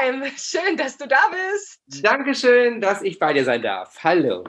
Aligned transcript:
Time. 0.00 0.30
Schön, 0.36 0.76
dass 0.76 0.96
du 0.96 1.06
da 1.06 1.20
bist. 1.30 2.04
Dankeschön, 2.04 2.80
dass 2.80 3.02
ich 3.02 3.18
bei 3.18 3.32
dir 3.32 3.44
sein 3.44 3.62
darf. 3.62 3.98
Hallo. 4.02 4.44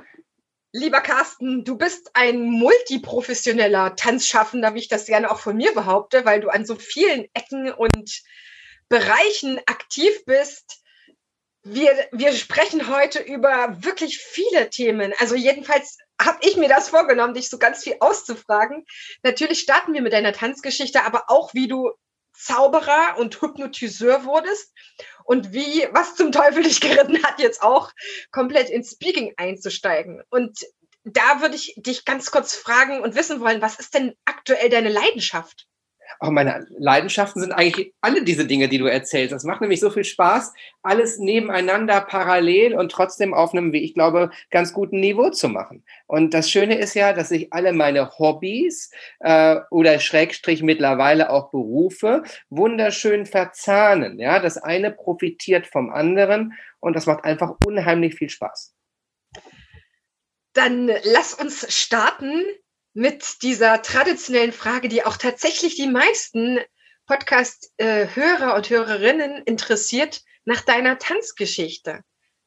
Lieber 0.74 1.02
Carsten, 1.02 1.66
du 1.66 1.78
bist 1.78 2.12
ein 2.14 2.44
multiprofessioneller 2.44 3.96
Tanzschaffender, 3.98 4.74
wie 4.74 4.80
ich 4.80 4.88
das 4.88 5.06
gerne 5.06 5.30
auch 5.30 5.40
von 5.40 5.58
mir 5.58 5.74
behaupte, 5.74 6.24
weil 6.24 6.40
du 6.40 6.48
an 6.48 6.66
so 6.66 6.76
vielen 6.76 7.26
Ecken 7.34 7.72
und 7.74 8.22
Bereichen 8.88 9.60
aktiv 9.66 10.24
bist. 10.26 10.82
Wir, 11.64 11.92
wir 12.14 12.32
sprechen 12.34 12.88
heute 12.88 13.20
über 13.20 13.84
wirklich 13.84 14.20
viele 14.20 14.70
Themen. 14.70 15.14
Also 15.20 15.36
jedenfalls 15.36 15.98
habe 16.20 16.40
ich 16.42 16.56
mir 16.56 16.70
das 16.70 16.90
vorgenommen, 16.90 17.34
dich 17.34 17.50
so 17.50 17.58
ganz 17.58 17.84
viel 17.84 17.98
auszufragen. 18.00 18.86
Natürlich 19.24 19.60
starten 19.60 19.94
wir 19.94 20.02
mit 20.02 20.14
deiner 20.14 20.34
Tanzgeschichte, 20.34 21.04
aber 21.04 21.26
auch 21.28 21.54
wie 21.54 21.68
du 21.68 21.92
Zauberer 22.34 23.18
und 23.18 23.42
Hypnotiseur 23.42 24.26
wurdest 24.26 24.74
und 25.24 25.54
wie, 25.54 25.88
was 25.92 26.16
zum 26.16 26.32
Teufel 26.32 26.64
dich 26.64 26.82
geritten 26.82 27.24
hat, 27.24 27.40
jetzt 27.40 27.62
auch 27.62 27.92
komplett 28.32 28.70
ins 28.70 28.92
Speaking 28.92 29.34
einzusteigen. 29.38 30.24
Und 30.30 30.60
da 31.04 31.42
würde 31.42 31.56
ich 31.56 31.74
dich 31.78 32.06
ganz 32.06 32.32
kurz 32.32 32.56
fragen 32.56 33.02
und 33.02 33.16
wissen 33.16 33.40
wollen, 33.40 33.62
was 33.62 33.80
ist 33.80 33.94
denn 33.94 34.16
aktuell 34.26 34.70
deine 34.70 34.90
Leidenschaft? 34.90 35.68
Auch 36.20 36.30
meine 36.30 36.66
Leidenschaften 36.78 37.42
sind 37.42 37.52
eigentlich 37.52 37.94
alle 38.02 38.24
diese 38.24 38.46
Dinge, 38.46 38.70
die 38.70 38.78
du 38.78 38.86
erzählst. 38.86 39.32
Das 39.34 39.44
macht 39.44 39.62
nämlich 39.62 39.80
so 39.80 39.90
viel 39.90 40.04
Spaß, 40.04 40.54
alles 40.82 41.20
nebeneinander 41.20 42.02
parallel 42.02 42.76
und 42.76 42.92
trotzdem 42.92 43.34
auf 43.34 43.54
einem, 43.54 43.74
wie 43.74 43.84
ich 43.84 43.94
glaube, 43.94 44.32
ganz 44.50 44.74
guten 44.74 45.00
Niveau 45.00 45.30
zu 45.30 45.50
machen. 45.50 45.84
Und 46.08 46.34
das 46.34 46.50
Schöne 46.50 46.78
ist 46.78 46.94
ja, 46.94 47.14
dass 47.14 47.30
sich 47.30 47.54
alle 47.54 47.74
meine 47.74 48.18
Hobbys 48.18 48.92
äh, 49.20 49.58
oder 49.70 50.00
Schrägstrich 50.00 50.64
mittlerweile 50.64 51.30
auch 51.30 51.52
Berufe 51.52 52.24
wunderschön 52.50 53.26
verzahnen. 53.26 54.20
Ja, 54.20 54.40
das 54.40 54.58
eine 54.58 54.92
profitiert 54.92 55.68
vom 55.68 55.90
anderen 55.90 56.54
und 56.80 56.96
das 56.96 57.06
macht 57.06 57.24
einfach 57.24 57.56
unheimlich 57.66 58.16
viel 58.16 58.30
Spaß. 58.30 58.74
Dann 60.54 60.92
lass 61.04 61.34
uns 61.34 61.74
starten 61.74 62.44
mit 62.94 63.42
dieser 63.42 63.82
traditionellen 63.82 64.52
Frage, 64.52 64.90
die 64.90 65.06
auch 65.06 65.18
tatsächlich 65.18 65.76
die 65.76 65.88
meisten 65.88 66.60
Podcast-Hörer 67.08 68.56
und 68.56 68.70
Hörerinnen 68.70 69.44
interessiert, 69.44 70.22
nach 70.46 70.62
deiner 70.62 70.98
Tanzgeschichte. 70.98 72.02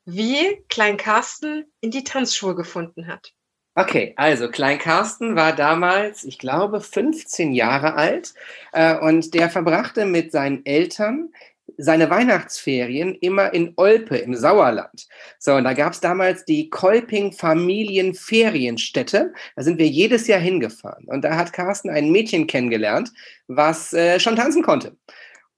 Wie 0.04 0.62
Klein 0.68 0.96
Carsten 0.96 1.64
in 1.80 1.90
die 1.90 2.04
Tanzschule 2.04 2.54
gefunden 2.54 3.06
hat. 3.06 3.32
Okay, 3.76 4.14
also 4.16 4.48
Klein 4.48 4.78
Carsten 4.78 5.34
war 5.34 5.54
damals, 5.54 6.24
ich 6.24 6.38
glaube, 6.38 6.80
15 6.80 7.52
Jahre 7.52 7.94
alt 7.94 8.34
äh, 8.72 8.96
und 8.96 9.34
der 9.34 9.50
verbrachte 9.50 10.04
mit 10.04 10.30
seinen 10.30 10.64
Eltern 10.64 11.32
seine 11.76 12.10
Weihnachtsferien 12.10 13.14
immer 13.16 13.52
in 13.52 13.72
Olpe 13.76 14.16
im 14.16 14.34
Sauerland. 14.34 15.06
So, 15.38 15.54
und 15.54 15.64
da 15.64 15.72
gab 15.72 15.92
es 15.92 16.00
damals 16.00 16.44
die 16.44 16.70
Kolping 16.70 17.32
Familienferienstätte. 17.32 19.32
Da 19.56 19.62
sind 19.62 19.78
wir 19.78 19.86
jedes 19.86 20.26
Jahr 20.26 20.40
hingefahren. 20.40 21.06
Und 21.06 21.24
da 21.24 21.36
hat 21.36 21.52
Carsten 21.52 21.90
ein 21.90 22.12
Mädchen 22.12 22.46
kennengelernt, 22.46 23.10
was 23.48 23.92
äh, 23.92 24.20
schon 24.20 24.36
tanzen 24.36 24.62
konnte. 24.62 24.96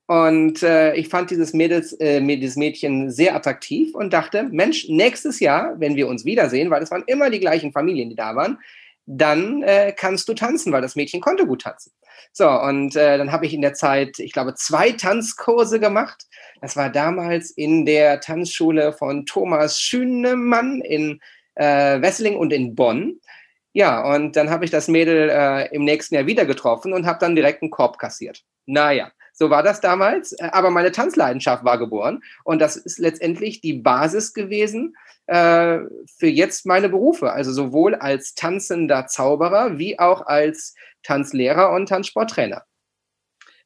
Und 0.07 0.63
äh, 0.63 0.95
ich 0.95 1.09
fand 1.09 1.31
dieses, 1.31 1.53
Mädels, 1.53 1.93
äh, 1.95 2.21
dieses 2.21 2.57
Mädchen 2.57 3.11
sehr 3.11 3.35
attraktiv 3.35 3.93
und 3.95 4.13
dachte, 4.13 4.45
Mensch, 4.45 4.89
nächstes 4.89 5.41
Jahr, 5.41 5.75
wenn 5.81 5.97
wir 5.97 6.07
uns 6.07 6.25
wiedersehen, 6.25 6.71
weil 6.71 6.83
es 6.83 6.93
waren 6.93 7.03
immer 7.09 7.29
die 7.29 7.41
gleichen 7.41 7.73
Familien, 7.73 8.09
die 8.09 8.17
da 8.17 8.37
waren, 8.37 8.59
dann 9.07 9.63
äh, 9.63 9.93
kannst 9.97 10.29
du 10.29 10.35
tanzen, 10.35 10.73
weil 10.73 10.83
das 10.83 10.97
Mädchen 10.97 11.21
konnte 11.21 11.47
gut 11.47 11.63
tanzen. 11.63 11.93
So, 12.33 12.49
und 12.51 12.97
äh, 12.97 13.17
dann 13.19 13.33
habe 13.33 13.47
ich 13.47 13.55
in 13.55 13.63
der 13.63 13.75
Zeit, 13.75 14.19
ich 14.19 14.33
glaube, 14.33 14.55
zwei 14.55 14.93
Tanzkurse 14.93 15.81
gemacht. 15.81 16.25
Das 16.61 16.77
war 16.77 16.91
damals 16.91 17.51
in 17.51 17.87
der 17.87 18.21
Tanzschule 18.21 18.93
von 18.93 19.25
Thomas 19.25 19.81
Schünemann 19.81 20.81
in 20.81 21.21
äh, 21.55 22.01
Wesseling 22.01 22.37
und 22.37 22.53
in 22.53 22.75
Bonn. 22.75 23.21
Ja, 23.73 24.15
und 24.15 24.37
dann 24.37 24.51
habe 24.51 24.65
ich 24.65 24.71
das 24.71 24.89
Mädel 24.89 25.31
äh, 25.31 25.75
im 25.75 25.85
nächsten 25.85 26.15
Jahr 26.15 26.27
wieder 26.27 26.47
getroffen 26.47 26.93
und 26.93 27.07
habe 27.07 27.19
dann 27.21 27.37
direkt 27.37 27.63
einen 27.63 27.71
Korb 27.71 27.99
kassiert. 27.99 28.43
Naja, 28.65 29.13
so 29.33 29.51
war 29.51 29.63
das 29.63 29.81
damals. 29.81 30.33
Äh, 30.33 30.49
aber 30.53 30.71
meine 30.71 30.93
Tanzleidenschaft 30.93 31.65
war 31.65 31.79
geboren 31.79 32.23
und 32.45 32.59
das 32.59 32.77
ist 32.77 32.99
letztendlich 32.99 33.61
die 33.61 33.75
Basis 33.75 34.33
gewesen 34.33 34.97
äh, 35.27 35.79
für 36.19 36.27
jetzt 36.27 36.67
meine 36.67 36.89
Berufe. 36.89 37.33
Also 37.33 37.53
sowohl 37.53 37.95
als 37.95 38.35
tanzender 38.35 39.07
Zauberer 39.07 39.79
wie 39.79 39.99
auch 39.99 40.27
als 40.27 40.75
Tanzlehrer 41.03 41.73
und 41.73 41.89
Tanzsporttrainer. 41.89 42.65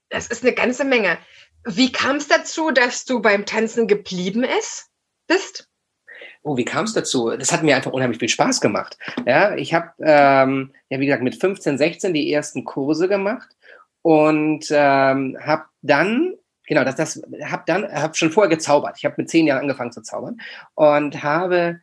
Das 0.08 0.26
ist 0.26 0.42
eine 0.42 0.52
ganze 0.52 0.84
Menge. 0.84 1.18
Wie 1.64 1.92
kam 1.92 2.16
es 2.16 2.28
dazu, 2.28 2.70
dass 2.70 3.04
du 3.04 3.20
beim 3.20 3.46
Tanzen 3.46 3.86
geblieben 3.86 4.44
ist, 4.44 4.88
bist? 5.26 5.68
Oh, 6.42 6.56
wie 6.56 6.64
kam 6.64 6.84
es 6.84 6.94
dazu? 6.94 7.30
Das 7.36 7.52
hat 7.52 7.62
mir 7.62 7.76
einfach 7.76 7.92
unheimlich 7.92 8.18
viel 8.18 8.28
Spaß 8.28 8.60
gemacht. 8.60 8.96
Ja, 9.26 9.54
ich 9.56 9.74
habe, 9.74 9.92
ähm, 10.00 10.72
ja, 10.88 10.98
wie 10.98 11.06
gesagt, 11.06 11.22
mit 11.22 11.36
15, 11.36 11.76
16 11.76 12.14
die 12.14 12.32
ersten 12.32 12.64
Kurse 12.64 13.08
gemacht 13.08 13.48
und 14.02 14.66
ähm, 14.70 15.36
habe 15.40 15.64
dann 15.82 16.34
genau, 16.70 16.84
das, 16.84 16.94
das 16.94 17.20
habe 17.44 17.64
dann, 17.66 17.92
habe 17.92 18.14
schon 18.14 18.30
vorher 18.30 18.48
gezaubert. 18.48 18.94
Ich 18.96 19.04
habe 19.04 19.16
mit 19.18 19.28
zehn 19.28 19.46
Jahren 19.46 19.62
angefangen 19.62 19.90
zu 19.90 20.02
zaubern 20.02 20.40
und 20.74 21.22
habe, 21.22 21.80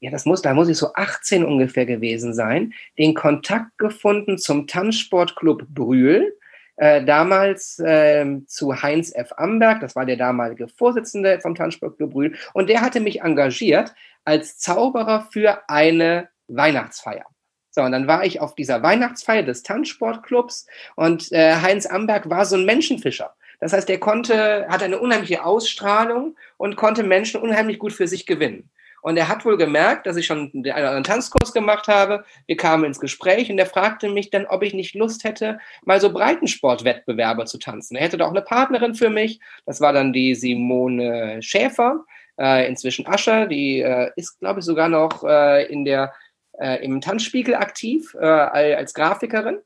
ja, 0.00 0.10
das 0.10 0.26
muss, 0.26 0.42
da 0.42 0.52
muss 0.52 0.68
ich 0.68 0.76
so 0.76 0.92
18 0.92 1.44
ungefähr 1.44 1.86
gewesen 1.86 2.34
sein, 2.34 2.74
den 2.98 3.14
Kontakt 3.14 3.78
gefunden 3.78 4.36
zum 4.36 4.66
Tanzsportclub 4.66 5.66
Brühl. 5.68 6.36
Äh, 6.76 7.04
damals 7.04 7.78
äh, 7.78 8.26
zu 8.46 8.82
Heinz 8.82 9.14
F. 9.14 9.32
Amberg, 9.36 9.80
das 9.80 9.96
war 9.96 10.04
der 10.04 10.16
damalige 10.16 10.68
Vorsitzende 10.68 11.40
vom 11.40 11.54
Tanzsportclub 11.54 12.12
Brühl, 12.12 12.36
und 12.52 12.68
der 12.68 12.80
hatte 12.80 13.00
mich 13.00 13.22
engagiert 13.22 13.94
als 14.24 14.58
Zauberer 14.58 15.28
für 15.30 15.68
eine 15.68 16.28
Weihnachtsfeier. 16.48 17.24
So, 17.70 17.82
und 17.82 17.92
dann 17.92 18.06
war 18.06 18.24
ich 18.24 18.40
auf 18.40 18.54
dieser 18.54 18.82
Weihnachtsfeier 18.82 19.42
des 19.42 19.62
Tanzsportclubs 19.62 20.66
und 20.96 21.32
äh, 21.32 21.54
Heinz 21.56 21.86
Amberg 21.86 22.28
war 22.28 22.44
so 22.44 22.56
ein 22.56 22.66
Menschenfischer. 22.66 23.34
Das 23.62 23.72
heißt, 23.72 23.88
er 23.90 24.00
konnte, 24.00 24.66
hat 24.68 24.82
eine 24.82 24.98
unheimliche 24.98 25.44
Ausstrahlung 25.44 26.36
und 26.56 26.74
konnte 26.74 27.04
Menschen 27.04 27.40
unheimlich 27.40 27.78
gut 27.78 27.92
für 27.92 28.08
sich 28.08 28.26
gewinnen. 28.26 28.68
Und 29.02 29.16
er 29.16 29.28
hat 29.28 29.44
wohl 29.44 29.56
gemerkt, 29.56 30.04
dass 30.04 30.16
ich 30.16 30.26
schon 30.26 30.50
einen 30.68 31.04
Tanzkurs 31.04 31.52
gemacht 31.52 31.86
habe. 31.86 32.24
Wir 32.46 32.56
kamen 32.56 32.82
ins 32.82 32.98
Gespräch 32.98 33.52
und 33.52 33.58
er 33.58 33.66
fragte 33.66 34.08
mich 34.08 34.30
dann, 34.30 34.46
ob 34.46 34.64
ich 34.64 34.74
nicht 34.74 34.96
Lust 34.96 35.22
hätte, 35.22 35.60
mal 35.84 36.00
so 36.00 36.12
Breitensportwettbewerbe 36.12 37.44
zu 37.44 37.56
tanzen. 37.58 37.94
Er 37.94 38.02
hätte 38.02 38.18
doch 38.18 38.30
eine 38.30 38.42
Partnerin 38.42 38.96
für 38.96 39.10
mich. 39.10 39.38
Das 39.64 39.80
war 39.80 39.92
dann 39.92 40.12
die 40.12 40.34
Simone 40.34 41.40
Schäfer, 41.40 42.04
äh, 42.40 42.66
inzwischen 42.66 43.06
Ascher. 43.06 43.46
Die 43.46 43.78
äh, 43.78 44.10
ist, 44.16 44.40
glaube 44.40 44.58
ich, 44.58 44.66
sogar 44.66 44.88
noch 44.88 45.22
äh, 45.22 45.66
in 45.66 45.84
der, 45.84 46.12
äh, 46.58 46.84
im 46.84 47.00
Tanzspiegel 47.00 47.54
aktiv 47.54 48.12
äh, 48.18 48.26
als 48.26 48.92
Grafikerin. 48.92 49.60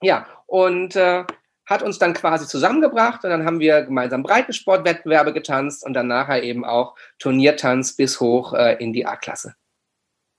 Ja, 0.00 0.28
und 0.46 0.94
äh, 0.94 1.24
hat 1.66 1.82
uns 1.82 1.98
dann 1.98 2.14
quasi 2.14 2.46
zusammengebracht 2.46 3.24
und 3.24 3.30
dann 3.30 3.44
haben 3.44 3.60
wir 3.60 3.82
gemeinsam 3.82 4.22
Breitensportwettbewerbe 4.22 5.32
getanzt 5.32 5.84
und 5.84 5.94
dann 5.94 6.06
nachher 6.06 6.42
eben 6.42 6.64
auch 6.64 6.96
Turniertanz 7.18 7.96
bis 7.96 8.20
hoch 8.20 8.54
äh, 8.54 8.76
in 8.82 8.92
die 8.92 9.04
A-Klasse. 9.04 9.54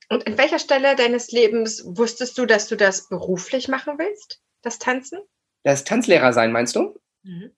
Und 0.10 0.26
an 0.26 0.38
welcher 0.38 0.60
Stelle 0.60 0.96
deines 0.96 1.32
Lebens 1.32 1.84
wusstest 1.86 2.38
du, 2.38 2.46
dass 2.46 2.68
du 2.68 2.78
das 2.78 3.10
beruflich 3.10 3.68
machen 3.68 3.96
willst, 3.98 4.42
das 4.62 4.80
Tanzen? 4.80 5.20
Das 5.64 5.84
Tanzlehrer 5.84 6.32
sein, 6.32 6.54
meinst 6.54 6.76
du? 6.76 6.98
Mhm. 7.24 7.52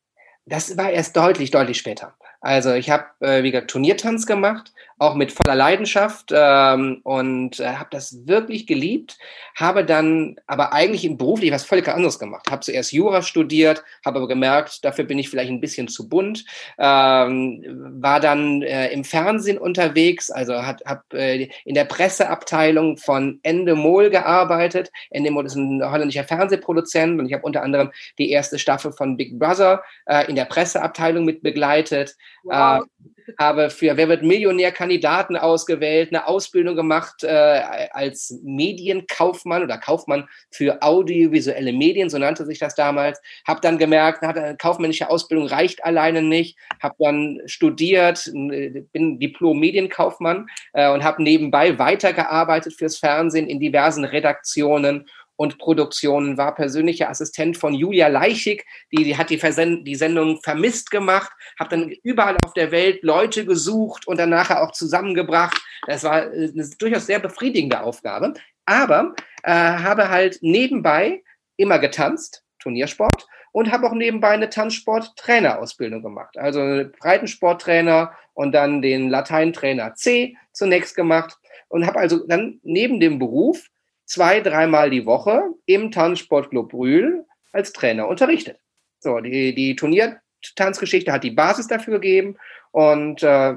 Das 0.46 0.76
war 0.78 0.90
erst 0.90 1.16
deutlich, 1.16 1.52
deutlich 1.52 1.78
später. 1.78 2.18
Also 2.42 2.74
ich 2.74 2.90
habe, 2.90 3.06
äh, 3.20 3.44
wie 3.44 3.52
gesagt, 3.52 3.70
Turniertanz 3.70 4.26
gemacht, 4.26 4.74
auch 5.00 5.16
mit 5.16 5.32
voller 5.32 5.56
Leidenschaft 5.56 6.32
ähm, 6.36 7.00
und 7.04 7.60
äh, 7.60 7.76
habe 7.76 7.90
das 7.92 8.28
wirklich 8.28 8.68
geliebt, 8.68 9.18
habe 9.56 9.86
dann 9.86 10.36
aber 10.46 10.74
eigentlich 10.74 11.06
im 11.06 11.18
beruflich 11.18 11.52
was 11.52 11.64
völlig 11.64 11.88
anderes 11.88 12.20
gemacht. 12.20 12.52
Habe 12.52 12.62
zuerst 12.62 12.92
Jura 12.92 13.22
studiert, 13.22 13.84
habe 14.06 14.20
aber 14.20 14.28
gemerkt, 14.28 14.84
dafür 14.84 15.06
bin 15.06 15.18
ich 15.18 15.30
vielleicht 15.30 15.50
ein 15.50 15.62
bisschen 15.62 15.88
zu 15.88 16.10
bunt, 16.10 16.44
ähm, 16.78 17.64
war 18.02 18.20
dann 18.20 18.62
äh, 18.62 18.90
im 18.90 19.06
Fernsehen 19.06 19.58
unterwegs, 19.58 20.30
also 20.30 20.54
habe 20.54 21.02
äh, 21.14 21.48
in 21.64 21.76
der 21.76 21.86
Presseabteilung 21.86 22.98
von 22.98 23.40
Endemol 23.44 24.10
gearbeitet. 24.10 24.92
Endemol 25.12 25.46
ist 25.46 25.56
ein 25.56 25.82
holländischer 25.82 26.26
Fernsehproduzent 26.26 27.20
und 27.20 27.28
ich 27.28 27.34
habe 27.34 27.44
unter 27.44 27.64
anderem 27.64 27.92
die 28.18 28.32
erste 28.32 28.60
Staffel 28.60 28.92
von 28.92 29.16
Big 29.16 29.40
Brother 29.40 29.82
äh, 30.08 30.30
in 30.30 30.36
der 30.36 30.46
Presseabteilung 30.46 31.24
mit 31.24 31.42
begleitet 31.42 32.18
Wow. 32.50 32.84
Äh, 32.84 33.10
habe 33.38 33.70
für 33.70 33.96
Wer 33.98 34.08
wird 34.08 34.24
Millionär 34.24 34.72
Kandidaten 34.72 35.36
ausgewählt, 35.36 36.10
eine 36.10 36.28
Ausbildung 36.28 36.76
gemacht 36.76 37.24
äh, 37.24 37.62
als 37.92 38.40
Medienkaufmann 38.44 39.64
oder 39.64 39.78
Kaufmann 39.78 40.28
für 40.52 40.82
audiovisuelle 40.82 41.74
Medien, 41.74 42.10
so 42.10 42.18
nannte 42.18 42.46
sich 42.46 42.60
das 42.60 42.76
damals. 42.76 43.22
Habe 43.48 43.62
dann 43.62 43.78
gemerkt, 43.78 44.24
eine 44.24 44.58
kaufmännische 44.58 45.10
Ausbildung 45.10 45.48
reicht 45.48 45.84
alleine 45.84 46.22
nicht. 46.22 46.58
Habe 46.82 46.96
dann 47.00 47.42
studiert, 47.46 48.26
bin 48.34 49.20
Diplom-Medienkaufmann 49.20 50.48
äh, 50.74 50.92
und 50.92 51.04
habe 51.04 51.22
nebenbei 51.22 51.78
weitergearbeitet 51.78 52.74
fürs 52.74 52.98
Fernsehen 52.98 53.48
in 53.48 53.60
diversen 53.60 54.06
Redaktionen 54.06 55.08
und 55.40 55.58
Produktionen, 55.58 56.38
war 56.38 56.54
persönlicher 56.54 57.10
Assistent 57.10 57.56
von 57.56 57.74
Julia 57.74 58.10
Leichig, 58.10 58.66
die, 58.92 59.06
die 59.06 59.16
hat 59.16 59.30
die, 59.30 59.40
die 59.86 59.96
Sendung 59.96 60.42
vermisst 60.44 60.92
gemacht, 60.92 61.32
habe 61.58 61.70
dann 61.70 61.90
überall 62.04 62.36
auf 62.44 62.52
der 62.56 62.72
Welt 62.72 63.04
Leute 63.04 63.46
gesucht 63.46 64.06
und 64.06 64.20
dann 64.20 64.32
nachher 64.32 64.62
auch 64.62 64.74
zusammengebracht. 64.74 65.58
Das 65.88 66.04
war 66.04 66.24
äh, 66.24 66.52
eine 66.54 66.70
durchaus 66.78 67.06
sehr 67.06 67.20
befriedigende 67.20 67.82
Aufgabe, 67.82 68.34
aber 68.66 69.16
äh, 69.44 69.54
habe 69.54 70.10
halt 70.10 70.40
nebenbei 70.42 71.24
immer 71.56 71.80
getanzt, 71.80 72.44
Turniersport, 72.60 73.26
und 73.54 73.72
habe 73.72 73.88
auch 73.88 73.94
nebenbei 73.94 74.32
eine 74.32 74.50
Tanzsport-Trainerausbildung 74.50 76.04
gemacht. 76.04 76.38
Also 76.38 76.84
Breitensporttrainer 77.00 78.12
und 78.34 78.52
dann 78.52 78.82
den 78.82 79.08
Lateintrainer 79.08 79.96
C 79.96 80.36
zunächst 80.52 80.98
gemacht 80.98 81.38
und 81.70 81.88
habe 81.88 81.98
also 81.98 82.28
dann 82.28 82.60
neben 82.64 83.00
dem 83.00 83.20
Beruf 83.20 83.70
zwei, 84.10 84.42
dreimal 84.42 84.90
die 84.90 85.06
Woche 85.06 85.44
im 85.66 85.92
Tanzsportclub 85.92 86.70
Brühl 86.70 87.26
als 87.52 87.72
Trainer 87.72 88.08
unterrichtet. 88.08 88.60
So, 89.00 89.20
die, 89.20 89.54
die 89.54 89.76
Turniertanzgeschichte 89.76 91.12
hat 91.14 91.24
die 91.24 91.32
Basis 91.32 91.68
dafür 91.68 91.94
gegeben 92.00 92.38
und 92.72 93.24
äh, 93.24 93.54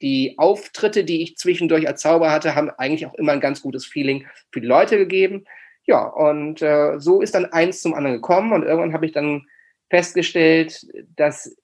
die 0.00 0.36
Auftritte, 0.38 1.04
die 1.04 1.22
ich 1.22 1.36
zwischendurch 1.36 1.86
als 1.86 2.00
Zauber 2.00 2.30
hatte, 2.30 2.54
haben 2.54 2.70
eigentlich 2.70 3.04
auch 3.04 3.14
immer 3.14 3.32
ein 3.32 3.40
ganz 3.40 3.60
gutes 3.60 3.84
Feeling 3.84 4.26
für 4.50 4.60
die 4.60 4.66
Leute 4.66 4.96
gegeben. 4.96 5.44
Ja, 5.84 6.04
und 6.06 6.62
äh, 6.62 6.98
so 6.98 7.20
ist 7.20 7.34
dann 7.34 7.46
eins 7.46 7.82
zum 7.82 7.94
anderen 7.94 8.16
gekommen 8.16 8.52
und 8.52 8.62
irgendwann 8.62 8.94
habe 8.94 9.06
ich 9.06 9.12
dann 9.12 9.46
festgestellt, 9.90 10.86
dass 11.16 11.54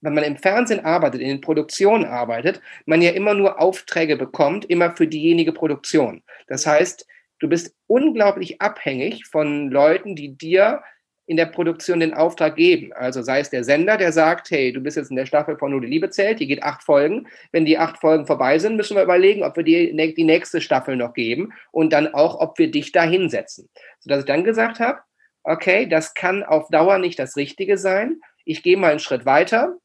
wenn 0.00 0.14
man 0.14 0.24
im 0.24 0.36
Fernsehen 0.36 0.84
arbeitet, 0.84 1.20
in 1.20 1.28
den 1.28 1.40
Produktionen 1.40 2.04
arbeitet, 2.04 2.60
man 2.86 3.02
ja 3.02 3.10
immer 3.10 3.34
nur 3.34 3.60
Aufträge 3.60 4.16
bekommt, 4.16 4.64
immer 4.64 4.96
für 4.96 5.06
diejenige 5.06 5.52
Produktion. 5.52 6.22
Das 6.46 6.66
heißt, 6.66 7.06
du 7.38 7.48
bist 7.48 7.74
unglaublich 7.86 8.60
abhängig 8.60 9.26
von 9.26 9.70
Leuten, 9.70 10.16
die 10.16 10.36
dir 10.36 10.82
in 11.28 11.36
der 11.36 11.46
Produktion 11.46 12.00
den 12.00 12.14
Auftrag 12.14 12.56
geben. 12.56 12.92
Also 12.94 13.20
sei 13.20 13.40
es 13.40 13.50
der 13.50 13.62
Sender, 13.62 13.98
der 13.98 14.12
sagt, 14.12 14.50
hey, 14.50 14.72
du 14.72 14.80
bist 14.80 14.96
jetzt 14.96 15.10
in 15.10 15.16
der 15.16 15.26
Staffel 15.26 15.58
von 15.58 15.70
Nur 15.70 15.82
die 15.82 15.86
Liebe 15.86 16.08
zählt, 16.08 16.40
die 16.40 16.46
geht 16.46 16.62
acht 16.62 16.82
Folgen. 16.82 17.28
Wenn 17.52 17.66
die 17.66 17.76
acht 17.76 17.98
Folgen 17.98 18.26
vorbei 18.26 18.58
sind, 18.58 18.76
müssen 18.76 18.96
wir 18.96 19.02
überlegen, 19.02 19.42
ob 19.42 19.54
wir 19.54 19.62
dir 19.62 19.94
die 19.94 20.24
nächste 20.24 20.62
Staffel 20.62 20.96
noch 20.96 21.12
geben 21.12 21.52
und 21.70 21.92
dann 21.92 22.14
auch, 22.14 22.40
ob 22.40 22.58
wir 22.58 22.70
dich 22.70 22.92
da 22.92 23.02
hinsetzen. 23.02 23.68
Sodass 24.00 24.20
ich 24.20 24.24
dann 24.24 24.42
gesagt 24.42 24.80
habe, 24.80 25.00
okay, 25.44 25.86
das 25.86 26.14
kann 26.14 26.44
auf 26.44 26.68
Dauer 26.70 26.98
nicht 26.98 27.18
das 27.18 27.36
Richtige 27.36 27.76
sein. 27.76 28.20
Ich 28.46 28.62
gehe 28.62 28.78
mal 28.78 28.90
einen 28.90 28.98
Schritt 28.98 29.26
weiter 29.26 29.76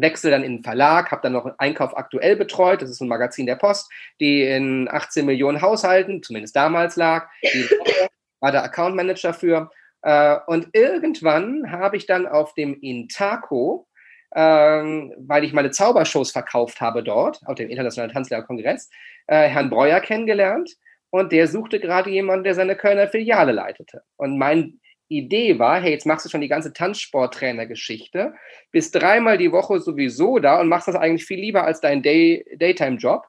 wechsle 0.00 0.30
dann 0.30 0.42
in 0.42 0.58
den 0.58 0.64
Verlag, 0.64 1.10
habe 1.10 1.22
dann 1.22 1.32
noch 1.32 1.50
Einkauf 1.58 1.96
aktuell 1.96 2.36
betreut, 2.36 2.82
das 2.82 2.90
ist 2.90 3.00
ein 3.00 3.08
Magazin 3.08 3.46
der 3.46 3.56
Post, 3.56 3.90
die 4.20 4.42
in 4.42 4.88
18 4.90 5.26
Millionen 5.26 5.62
Haushalten, 5.62 6.22
zumindest 6.22 6.56
damals 6.56 6.96
lag, 6.96 7.28
war 8.40 8.52
der 8.52 8.64
Account 8.64 8.96
Manager 8.96 9.32
für. 9.32 9.70
Äh, 10.02 10.36
und 10.46 10.68
irgendwann 10.72 11.70
habe 11.70 11.96
ich 11.96 12.06
dann 12.06 12.26
auf 12.26 12.54
dem 12.54 12.78
Intaco, 12.80 13.86
ähm, 14.34 15.14
weil 15.18 15.44
ich 15.44 15.52
meine 15.52 15.70
Zaubershows 15.70 16.30
verkauft 16.30 16.80
habe 16.80 17.02
dort, 17.02 17.40
auf 17.46 17.56
dem 17.56 17.70
Internationalen 17.70 18.12
Tanzlehrerkongress, 18.12 18.90
äh, 19.26 19.48
Herrn 19.48 19.70
Breuer 19.70 20.00
kennengelernt. 20.00 20.76
Und 21.10 21.32
der 21.32 21.48
suchte 21.48 21.80
gerade 21.80 22.10
jemanden, 22.10 22.44
der 22.44 22.54
seine 22.54 22.76
Kölner 22.76 23.08
Filiale 23.08 23.52
leitete. 23.52 24.02
Und 24.16 24.38
mein 24.38 24.80
Idee 25.08 25.58
war, 25.58 25.80
hey, 25.80 25.92
jetzt 25.92 26.06
machst 26.06 26.24
du 26.24 26.30
schon 26.30 26.40
die 26.40 26.48
ganze 26.48 26.72
Tanzsporttrainer-Geschichte, 26.72 28.34
bist 28.72 28.94
dreimal 28.94 29.38
die 29.38 29.52
Woche 29.52 29.80
sowieso 29.80 30.38
da 30.38 30.60
und 30.60 30.68
machst 30.68 30.88
das 30.88 30.96
eigentlich 30.96 31.24
viel 31.24 31.40
lieber 31.40 31.64
als 31.64 31.80
dein 31.80 32.02
Day 32.02 32.44
Daytime-Job, 32.56 33.26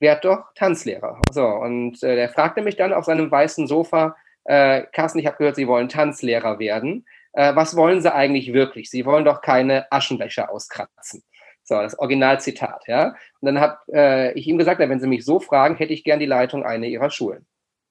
werd 0.00 0.24
doch 0.24 0.44
Tanzlehrer. 0.54 1.20
So, 1.32 1.46
und 1.46 2.02
äh, 2.02 2.16
der 2.16 2.28
fragte 2.28 2.62
mich 2.62 2.76
dann 2.76 2.92
auf 2.92 3.04
seinem 3.04 3.30
weißen 3.30 3.66
Sofa, 3.66 4.16
äh, 4.44 4.82
Carsten, 4.92 5.18
ich 5.18 5.26
habe 5.26 5.36
gehört, 5.36 5.56
Sie 5.56 5.68
wollen 5.68 5.88
Tanzlehrer 5.88 6.58
werden. 6.58 7.06
Äh, 7.32 7.54
was 7.54 7.76
wollen 7.76 8.00
Sie 8.00 8.12
eigentlich 8.12 8.52
wirklich? 8.52 8.90
Sie 8.90 9.06
wollen 9.06 9.24
doch 9.24 9.40
keine 9.40 9.90
Aschenbecher 9.90 10.50
auskratzen. 10.50 11.22
So, 11.64 11.76
das 11.76 11.98
Originalzitat, 11.98 12.82
ja. 12.88 13.14
Und 13.40 13.46
dann 13.46 13.60
habe 13.60 13.78
äh, 13.92 14.32
ich 14.32 14.48
ihm 14.48 14.58
gesagt, 14.58 14.80
wenn 14.80 15.00
Sie 15.00 15.06
mich 15.06 15.24
so 15.24 15.38
fragen, 15.38 15.76
hätte 15.76 15.92
ich 15.92 16.02
gern 16.04 16.18
die 16.18 16.26
Leitung 16.26 16.64
einer 16.64 16.86
Ihrer 16.86 17.10
Schulen. 17.10 17.46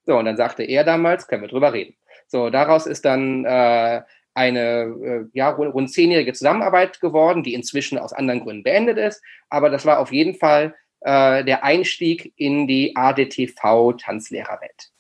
So, 0.05 0.17
und 0.17 0.25
dann 0.25 0.35
sagte 0.35 0.63
er 0.63 0.83
damals, 0.83 1.27
können 1.27 1.43
wir 1.43 1.49
drüber 1.49 1.71
reden. 1.73 1.95
So, 2.31 2.49
daraus 2.49 2.85
ist 2.85 3.03
dann 3.03 3.43
äh, 3.43 4.01
eine 4.33 4.83
äh, 5.03 5.25
ja, 5.33 5.49
rund, 5.49 5.73
rund 5.73 5.91
zehnjährige 5.91 6.31
Zusammenarbeit 6.31 7.01
geworden, 7.01 7.43
die 7.43 7.53
inzwischen 7.53 7.97
aus 7.97 8.13
anderen 8.13 8.39
Gründen 8.39 8.63
beendet 8.63 8.97
ist. 8.97 9.21
Aber 9.49 9.69
das 9.69 9.85
war 9.85 9.99
auf 9.99 10.13
jeden 10.13 10.35
Fall 10.35 10.73
äh, 11.01 11.43
der 11.43 11.65
Einstieg 11.65 12.31
in 12.37 12.67
die 12.67 12.95
ADTV-Tanzlehrerwelt. 12.95 14.91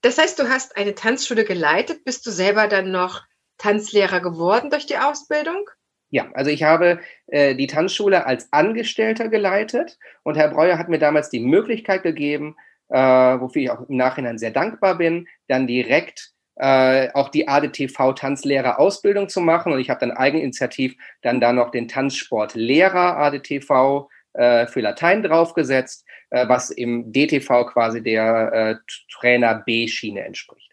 Das 0.00 0.16
heißt, 0.16 0.38
du 0.38 0.48
hast 0.48 0.76
eine 0.76 0.94
Tanzschule 0.94 1.44
geleitet. 1.44 2.04
Bist 2.04 2.24
du 2.24 2.30
selber 2.30 2.68
dann 2.68 2.92
noch 2.92 3.24
Tanzlehrer 3.58 4.20
geworden 4.20 4.70
durch 4.70 4.86
die 4.86 4.98
Ausbildung? 4.98 5.68
Ja, 6.10 6.30
also 6.34 6.52
ich 6.52 6.62
habe 6.62 7.00
äh, 7.26 7.56
die 7.56 7.66
Tanzschule 7.66 8.26
als 8.26 8.52
Angestellter 8.52 9.26
geleitet 9.28 9.98
und 10.22 10.36
Herr 10.36 10.50
Breuer 10.50 10.78
hat 10.78 10.88
mir 10.88 11.00
damals 11.00 11.30
die 11.30 11.40
Möglichkeit 11.40 12.04
gegeben, 12.04 12.54
äh, 12.90 12.96
wofür 12.96 13.62
ich 13.62 13.70
auch 13.70 13.88
im 13.88 13.96
Nachhinein 13.96 14.38
sehr 14.38 14.52
dankbar 14.52 14.98
bin, 14.98 15.26
dann 15.48 15.66
direkt 15.66 16.33
äh, 16.56 17.10
auch 17.12 17.28
die 17.28 17.48
ADTV-Tanzlehrer-Ausbildung 17.48 19.28
zu 19.28 19.40
machen. 19.40 19.72
Und 19.72 19.80
ich 19.80 19.90
habe 19.90 20.00
dann 20.00 20.12
eigeninitiativ 20.12 20.96
dann 21.22 21.40
da 21.40 21.52
noch 21.52 21.70
den 21.70 21.88
Tanzsportlehrer 21.88 23.16
ADTV 23.18 24.08
äh, 24.34 24.66
für 24.66 24.80
Latein 24.80 25.22
draufgesetzt, 25.22 26.04
äh, 26.30 26.48
was 26.48 26.70
im 26.70 27.12
DTV 27.12 27.66
quasi 27.66 28.02
der 28.02 28.52
äh, 28.52 28.76
Trainer 29.12 29.62
B-Schiene 29.64 30.24
entspricht. 30.24 30.72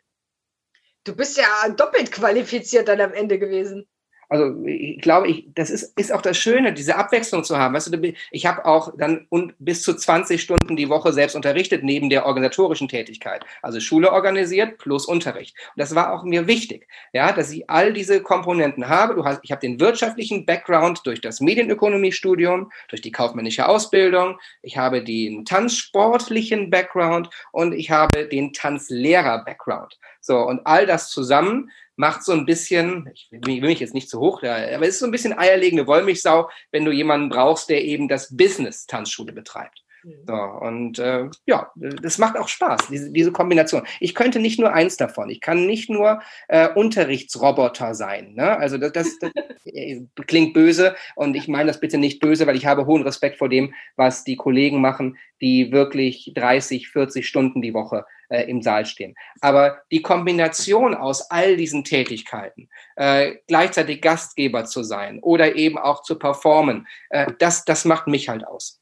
Du 1.04 1.16
bist 1.16 1.38
ja 1.38 1.70
doppelt 1.76 2.12
qualifiziert 2.12 2.88
dann 2.88 3.02
am 3.02 3.14
Ende 3.14 3.40
gewesen. 3.40 3.88
Also 4.32 4.56
ich 4.66 5.02
glaube, 5.02 5.28
ich, 5.28 5.46
das 5.56 5.70
ist, 5.70 5.92
ist 6.00 6.14
auch 6.14 6.22
das 6.22 6.38
Schöne, 6.38 6.72
diese 6.72 6.96
Abwechslung 6.96 7.44
zu 7.44 7.58
haben. 7.58 7.76
Weißt 7.76 7.94
du, 7.94 8.14
ich 8.32 8.46
habe 8.46 8.64
auch 8.64 8.94
dann 8.98 9.28
und 9.28 9.54
bis 9.60 9.84
zu 9.84 9.94
20 9.94 10.42
Stunden 10.42 10.78
die 10.78 10.88
Woche 10.88 11.12
selbst 11.12 11.36
unterrichtet, 11.36 11.84
neben 11.84 12.10
der 12.10 12.26
organisatorischen 12.26 12.88
Tätigkeit. 12.88 13.44
Also 13.62 13.82
Schule 13.82 14.14
organisiert 14.14 14.78
plus 14.78 15.06
Unterricht. 15.06 15.58
Und 15.76 15.82
das 15.82 15.96
war 15.96 16.14
auch 16.14 16.24
mir 16.24 16.48
wichtig, 16.48 16.88
ja, 17.12 17.34
dass 17.34 17.52
ich 17.52 17.70
all 17.70 17.92
diese 17.92 18.22
Komponenten 18.22 18.88
habe. 18.88 19.16
Du 19.16 19.26
hast, 19.26 19.42
ich 19.44 19.52
habe 19.52 19.60
den 19.60 19.82
wirtschaftlichen 19.82 20.46
Background 20.46 21.02
durch 21.04 21.20
das 21.20 21.42
Medienökonomiestudium, 21.42 22.72
durch 22.88 23.02
die 23.02 23.12
kaufmännische 23.12 23.68
Ausbildung. 23.68 24.40
Ich 24.62 24.78
habe 24.78 25.04
den 25.04 25.44
tanzsportlichen 25.44 26.70
Background 26.70 27.30
und 27.52 27.74
ich 27.74 27.92
habe 27.92 28.30
den 28.30 28.54
Tanzlehrer-Background. 28.54 30.00
So, 30.22 30.38
und 30.38 30.66
all 30.66 30.86
das 30.86 31.10
zusammen 31.10 31.70
macht 32.02 32.24
so 32.24 32.32
ein 32.32 32.48
bisschen, 32.48 33.12
ich 33.14 33.30
will 33.32 33.62
mich 33.62 33.80
jetzt 33.80 33.94
nicht 33.94 34.10
zu 34.10 34.20
hoch, 34.20 34.42
aber 34.42 34.82
es 34.82 34.96
ist 34.96 35.00
so 35.00 35.06
ein 35.06 35.12
bisschen 35.12 35.38
eierlegende 35.38 35.86
Wollmilchsau, 35.86 36.50
wenn 36.72 36.84
du 36.84 36.92
jemanden 36.92 37.30
brauchst, 37.30 37.70
der 37.70 37.84
eben 37.84 38.08
das 38.08 38.36
Business 38.36 38.88
Tanzschule 38.88 39.32
betreibt. 39.32 39.84
Mhm. 40.04 40.24
So, 40.28 40.34
und 40.34 41.00
äh, 41.00 41.30
ja, 41.46 41.72
das 41.76 42.18
macht 42.18 42.38
auch 42.38 42.48
Spaß, 42.48 42.88
diese, 42.90 43.12
diese 43.12 43.32
Kombination. 43.32 43.84
Ich 44.00 44.16
könnte 44.16 44.40
nicht 44.40 44.60
nur 44.60 44.74
eins 44.74 44.98
davon. 44.98 45.30
Ich 45.30 45.42
kann 45.42 45.66
nicht 45.66 45.90
nur 45.90 46.22
äh, 46.48 46.70
Unterrichtsroboter 46.70 47.94
sein. 47.96 48.34
Ne? 48.34 48.58
Also 48.58 48.78
das, 48.78 48.92
das, 48.92 49.20
das 49.20 49.32
klingt 50.28 50.54
böse 50.54 50.96
und 51.16 51.36
ich 51.36 51.48
meine 51.48 51.68
das 51.68 51.80
bitte 51.80 51.98
nicht 51.98 52.20
böse, 52.20 52.48
weil 52.48 52.56
ich 52.56 52.66
habe 52.66 52.86
hohen 52.86 53.04
Respekt 53.04 53.38
vor 53.38 53.50
dem, 53.50 53.74
was 53.96 54.24
die 54.24 54.36
Kollegen 54.36 54.82
machen, 54.82 55.18
die 55.42 55.72
wirklich 55.72 56.32
30, 56.36 56.90
40 56.90 57.28
Stunden 57.28 57.62
die 57.62 57.74
Woche 57.74 58.06
äh, 58.30 58.44
im 58.44 58.62
Saal 58.62 58.86
stehen. 58.86 59.16
Aber 59.42 59.82
die 59.92 60.02
Kombination 60.02 60.96
aus 60.96 61.30
all 61.30 61.58
diesen 61.58 61.84
Tätigkeiten, 61.84 62.70
äh, 62.96 63.36
gleichzeitig 63.48 64.02
Gastgeber 64.02 64.66
zu 64.66 64.84
sein 64.84 65.20
oder 65.20 65.56
eben 65.56 65.78
auch 65.78 66.04
zu 66.04 66.18
performen, 66.18 66.88
äh, 67.10 67.32
das, 67.40 67.66
das 67.66 67.86
macht 67.86 68.08
mich 68.08 68.30
halt 68.30 68.46
aus. 68.48 68.81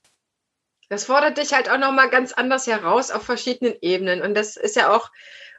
Das 0.90 1.06
fordert 1.06 1.38
dich 1.38 1.54
halt 1.54 1.70
auch 1.70 1.78
nochmal 1.78 2.10
ganz 2.10 2.34
anders 2.34 2.66
heraus 2.68 3.12
auf 3.12 3.24
verschiedenen 3.24 3.76
Ebenen. 3.82 4.22
Und 4.22 4.36
das 4.36 4.58
ist 4.58 4.76
ja 4.76 4.92
auch 4.92 5.12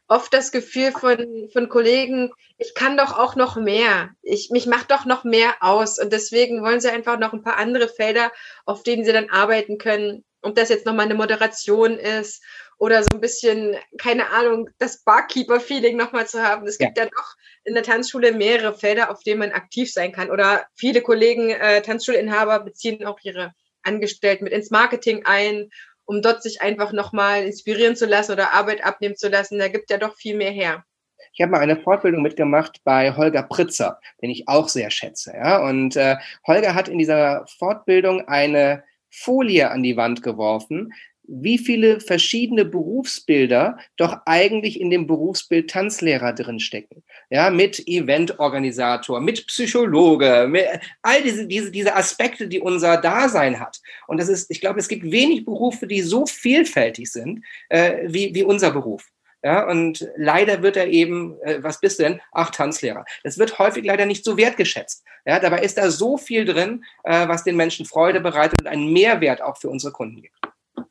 oft 0.08 0.34
das 0.34 0.50
Gefühl 0.50 0.90
von, 0.90 1.48
von 1.52 1.68
Kollegen, 1.68 2.32
ich 2.58 2.74
kann 2.74 2.96
doch 2.96 3.16
auch 3.16 3.36
noch 3.36 3.56
mehr. 3.56 4.10
Ich, 4.22 4.50
mich 4.50 4.66
macht 4.66 4.90
doch 4.90 5.04
noch 5.04 5.22
mehr 5.22 5.54
aus. 5.60 5.98
Und 5.98 6.12
deswegen 6.12 6.62
wollen 6.62 6.80
sie 6.80 6.90
einfach 6.90 7.18
noch 7.18 7.32
ein 7.32 7.44
paar 7.44 7.58
andere 7.58 7.88
Felder, 7.88 8.32
auf 8.66 8.82
denen 8.82 9.04
sie 9.04 9.12
dann 9.12 9.30
arbeiten 9.30 9.78
können, 9.78 10.24
ob 10.42 10.56
das 10.56 10.68
jetzt 10.68 10.84
nochmal 10.84 11.06
eine 11.06 11.14
Moderation 11.14 11.96
ist 11.96 12.42
oder 12.76 13.02
so 13.02 13.10
ein 13.12 13.20
bisschen, 13.20 13.76
keine 13.98 14.30
Ahnung, 14.30 14.68
das 14.78 15.04
Barkeeper-Feeling 15.04 15.96
nochmal 15.96 16.26
zu 16.26 16.42
haben. 16.42 16.66
Es 16.66 16.78
gibt 16.78 16.98
ja. 16.98 17.04
ja 17.04 17.10
doch 17.10 17.34
in 17.62 17.74
der 17.74 17.82
Tanzschule 17.84 18.32
mehrere 18.32 18.74
Felder, 18.74 19.10
auf 19.10 19.22
denen 19.22 19.38
man 19.38 19.52
aktiv 19.52 19.92
sein 19.92 20.12
kann. 20.12 20.30
Oder 20.30 20.66
viele 20.74 21.02
Kollegen, 21.02 21.50
äh, 21.50 21.82
Tanzschulinhaber 21.82 22.60
beziehen 22.60 23.04
auch 23.06 23.20
ihre 23.22 23.54
Angestellten 23.82 24.44
mit 24.44 24.52
ins 24.52 24.70
Marketing 24.70 25.22
ein, 25.24 25.70
um 26.04 26.22
dort 26.22 26.42
sich 26.42 26.60
einfach 26.60 26.92
nochmal 26.92 27.44
inspirieren 27.44 27.96
zu 27.96 28.06
lassen 28.06 28.32
oder 28.32 28.52
Arbeit 28.52 28.84
abnehmen 28.84 29.16
zu 29.16 29.28
lassen. 29.28 29.58
Da 29.58 29.68
gibt 29.68 29.90
ja 29.90 29.98
doch 29.98 30.16
viel 30.16 30.36
mehr 30.36 30.50
her. 30.50 30.84
Ich 31.32 31.40
habe 31.40 31.52
mal 31.52 31.60
eine 31.60 31.76
Fortbildung 31.76 32.22
mitgemacht 32.22 32.80
bei 32.82 33.14
Holger 33.14 33.44
Pritzer, 33.44 34.00
den 34.20 34.30
ich 34.30 34.48
auch 34.48 34.68
sehr 34.68 34.90
schätze. 34.90 35.32
Ja? 35.34 35.64
Und 35.64 35.96
äh, 35.96 36.16
Holger 36.46 36.74
hat 36.74 36.88
in 36.88 36.98
dieser 36.98 37.46
Fortbildung 37.58 38.26
eine 38.26 38.82
Folie 39.10 39.70
an 39.70 39.82
die 39.82 39.96
Wand 39.96 40.22
geworfen, 40.22 40.92
wie 41.30 41.58
viele 41.58 42.00
verschiedene 42.00 42.64
Berufsbilder 42.64 43.78
doch 43.96 44.18
eigentlich 44.26 44.80
in 44.80 44.90
dem 44.90 45.06
Berufsbild 45.06 45.70
Tanzlehrer 45.70 46.32
drinstecken. 46.32 47.04
Ja, 47.30 47.50
mit 47.50 47.86
Eventorganisator, 47.86 49.20
mit 49.20 49.46
Psychologe, 49.46 50.46
mit 50.48 50.66
all 51.02 51.22
diese, 51.22 51.46
diese, 51.46 51.70
diese 51.70 51.94
Aspekte, 51.94 52.48
die 52.48 52.60
unser 52.60 52.96
Dasein 52.96 53.60
hat. 53.60 53.80
Und 54.08 54.20
das 54.20 54.28
ist, 54.28 54.50
ich 54.50 54.60
glaube, 54.60 54.80
es 54.80 54.88
gibt 54.88 55.04
wenig 55.04 55.44
Berufe, 55.44 55.86
die 55.86 56.02
so 56.02 56.26
vielfältig 56.26 57.10
sind 57.10 57.44
äh, 57.68 57.98
wie, 58.06 58.34
wie 58.34 58.42
unser 58.42 58.72
Beruf. 58.72 59.06
Ja, 59.42 59.66
und 59.66 60.06
leider 60.16 60.62
wird 60.62 60.76
er 60.76 60.88
eben, 60.88 61.40
äh, 61.42 61.62
was 61.62 61.80
bist 61.80 61.98
du 61.98 62.02
denn? 62.02 62.20
Ach, 62.32 62.50
Tanzlehrer. 62.50 63.06
Das 63.24 63.38
wird 63.38 63.58
häufig 63.58 63.84
leider 63.84 64.04
nicht 64.04 64.22
so 64.24 64.36
wertgeschätzt. 64.36 65.02
Ja, 65.24 65.38
dabei 65.38 65.60
ist 65.60 65.78
da 65.78 65.90
so 65.90 66.18
viel 66.18 66.44
drin, 66.44 66.84
äh, 67.04 67.26
was 67.26 67.44
den 67.44 67.56
Menschen 67.56 67.86
Freude 67.86 68.20
bereitet 68.20 68.60
und 68.60 68.66
einen 68.66 68.92
Mehrwert 68.92 69.40
auch 69.40 69.56
für 69.56 69.70
unsere 69.70 69.92
Kunden 69.92 70.20
gibt. 70.20 70.34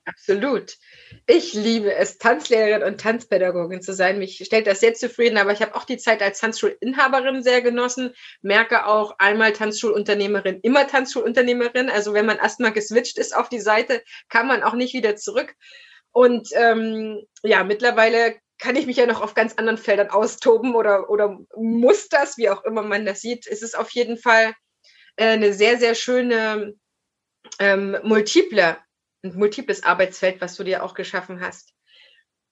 Absolut. 0.10 0.76
Ich 1.28 1.54
liebe 1.54 1.94
es, 1.94 2.18
Tanzlehrerin 2.18 2.84
und 2.84 3.00
Tanzpädagogin 3.00 3.82
zu 3.82 3.94
sein. 3.94 4.18
Mich 4.18 4.42
stellt 4.44 4.66
das 4.66 4.80
sehr 4.80 4.96
zufrieden, 4.96 5.38
aber 5.38 5.52
ich 5.52 5.62
habe 5.62 5.76
auch 5.76 5.84
die 5.84 5.98
Zeit 5.98 6.22
als 6.24 6.40
Tanzschulinhaberin 6.40 7.44
sehr 7.44 7.62
genossen. 7.62 8.14
Merke 8.42 8.88
auch 8.88 9.16
einmal 9.20 9.54
Tanzschulunternehmerin, 9.54 10.62
immer 10.64 10.88
Tanzschulunternehmerin. 10.88 11.90
Also 11.90 12.14
wenn 12.14 12.26
man 12.26 12.38
erstmal 12.38 12.74
geswitcht 12.74 13.20
ist 13.20 13.36
auf 13.36 13.50
die 13.50 13.60
Seite, 13.60 14.02
kann 14.30 14.48
man 14.48 14.64
auch 14.64 14.74
nicht 14.74 14.94
wieder 14.94 15.16
zurück. 15.16 15.54
Und 16.12 16.50
ähm, 16.54 17.22
ja, 17.44 17.64
mittlerweile 17.64 18.36
kann 18.58 18.76
ich 18.76 18.88
mich 18.88 18.98
ja 18.98 19.06
noch 19.06 19.22
auf 19.22 19.36
ganz 19.36 19.54
anderen 19.54 19.78
Feldern 19.78 20.10
austoben 20.10 20.76
oder, 20.76 21.10
oder 21.10 21.38
muss 21.56 22.10
das, 22.10 22.38
wie 22.38 22.50
auch 22.50 22.64
immer 22.64 22.82
man 22.82 23.06
das 23.06 23.22
sieht. 23.22 23.46
Es 23.48 23.62
ist 23.62 23.78
auf 23.78 23.92
jeden 23.92 24.18
Fall 24.18 24.54
äh, 25.18 25.28
eine 25.28 25.54
sehr, 25.54 25.78
sehr 25.78 25.94
schöne 25.94 26.74
ähm, 27.60 27.98
multiple 28.04 28.78
ein 29.24 29.36
multiples 29.36 29.84
Arbeitsfeld, 29.84 30.42
was 30.42 30.56
du 30.56 30.64
dir 30.64 30.84
auch 30.84 30.94
geschaffen 30.94 31.42
hast. 31.42 31.74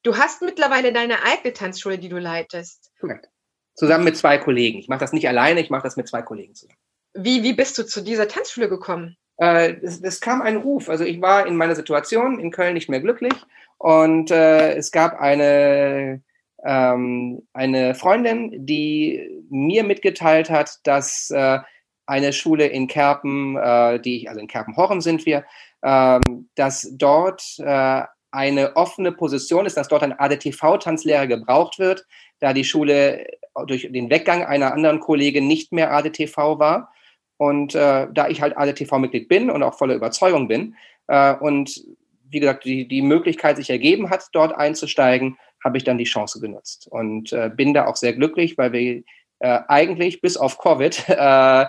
Du 0.04 0.18
hast 0.18 0.42
mittlerweile 0.42 0.94
deine 0.94 1.24
eigene 1.24 1.54
Tanzschule, 1.54 1.98
die 1.98 2.10
du 2.10 2.18
leitest. 2.18 2.92
Korrekt. 3.00 3.30
Zusammen 3.76 4.06
mit 4.06 4.18
zwei 4.18 4.38
Kollegen. 4.38 4.80
Ich 4.80 4.88
mache 4.88 5.00
das 5.00 5.14
nicht 5.14 5.28
alleine, 5.28 5.60
ich 5.62 5.70
mache 5.70 5.84
das 5.84 5.98
mit 5.98 6.08
zwei 6.08 6.22
Kollegen 6.22 6.56
zusammen. 6.56 6.80
Wie, 7.14 7.44
wie 7.44 7.54
bist 7.54 7.78
du 7.78 7.84
zu 7.84 8.02
dieser 8.02 8.28
Tanzschule 8.28 8.70
gekommen? 8.70 9.18
Äh, 9.38 9.76
es, 9.82 10.02
es, 10.02 10.20
kam 10.20 10.42
ein 10.42 10.58
Ruf. 10.58 10.90
Also 10.90 11.04
ich 11.04 11.22
war 11.22 11.46
in 11.46 11.56
meiner 11.56 11.76
Situation 11.76 12.40
in 12.40 12.52
Köln 12.52 12.74
nicht 12.74 12.90
mehr 12.90 13.02
glücklich 13.02 13.34
und 13.78 14.32
äh, 14.32 14.74
es 14.76 14.92
gab 14.92 15.20
eine, 15.20 16.24
ähm, 16.64 17.48
eine 17.54 17.94
Freundin, 17.94 18.66
die 18.66 19.46
mir 19.50 19.84
mitgeteilt 19.84 20.50
hat, 20.50 20.80
dass 20.84 21.30
äh, 21.30 21.60
eine 22.08 22.34
Schule 22.34 22.68
in 22.68 22.88
Kerpen, 22.88 23.58
äh, 23.58 24.00
die 24.00 24.18
ich, 24.18 24.30
also 24.30 24.42
in 24.42 24.48
Kerpen-Horem 24.48 25.02
sind 25.02 25.26
wir, 25.26 25.44
dass 25.82 26.90
dort 26.94 27.44
äh, 27.60 28.04
eine 28.32 28.76
offene 28.76 29.12
Position 29.12 29.66
ist, 29.66 29.78
dass 29.78 29.88
dort 29.88 30.04
ein 30.04 30.18
ADTV-Tanzlehrer 30.18 31.28
gebraucht 31.28 31.80
wird, 31.80 32.06
da 32.40 32.54
die 32.54 32.64
Schule 32.64 33.26
durch 33.66 33.90
den 33.92 34.10
Weggang 34.10 34.44
einer 34.44 34.74
anderen 34.74 35.00
Kollegin 35.00 35.48
nicht 35.48 35.72
mehr 35.72 35.92
ADTV 35.92 36.60
war. 36.60 36.92
Und 37.38 37.76
äh, 37.76 38.08
da 38.12 38.28
ich 38.28 38.42
halt 38.42 38.58
ADTV-Mitglied 38.58 39.28
bin 39.28 39.50
und 39.50 39.64
auch 39.64 39.78
voller 39.78 39.96
Überzeugung 39.96 40.48
bin 40.48 40.76
äh, 41.08 41.36
und 41.36 41.84
wie 42.30 42.40
gesagt, 42.40 42.66
die, 42.66 42.88
die 42.88 43.02
Möglichkeit 43.02 43.58
sich 43.58 43.70
ergeben 43.70 44.10
hat, 44.10 44.28
dort 44.34 44.56
einzusteigen, 44.56 45.38
habe 45.64 45.78
ich 45.78 45.84
dann 45.84 45.98
die 45.98 46.04
Chance 46.04 46.40
genutzt 46.40 46.88
und 46.90 47.32
äh, 47.34 47.50
bin 47.54 47.74
da 47.74 47.88
auch 47.88 47.96
sehr 47.96 48.14
glücklich, 48.14 48.58
weil 48.58 48.74
wir 48.74 49.04
äh, 49.40 49.60
eigentlich 49.68 50.22
bis 50.22 50.38
auf 50.38 50.58
Covid 50.58 51.04
äh, 51.10 51.66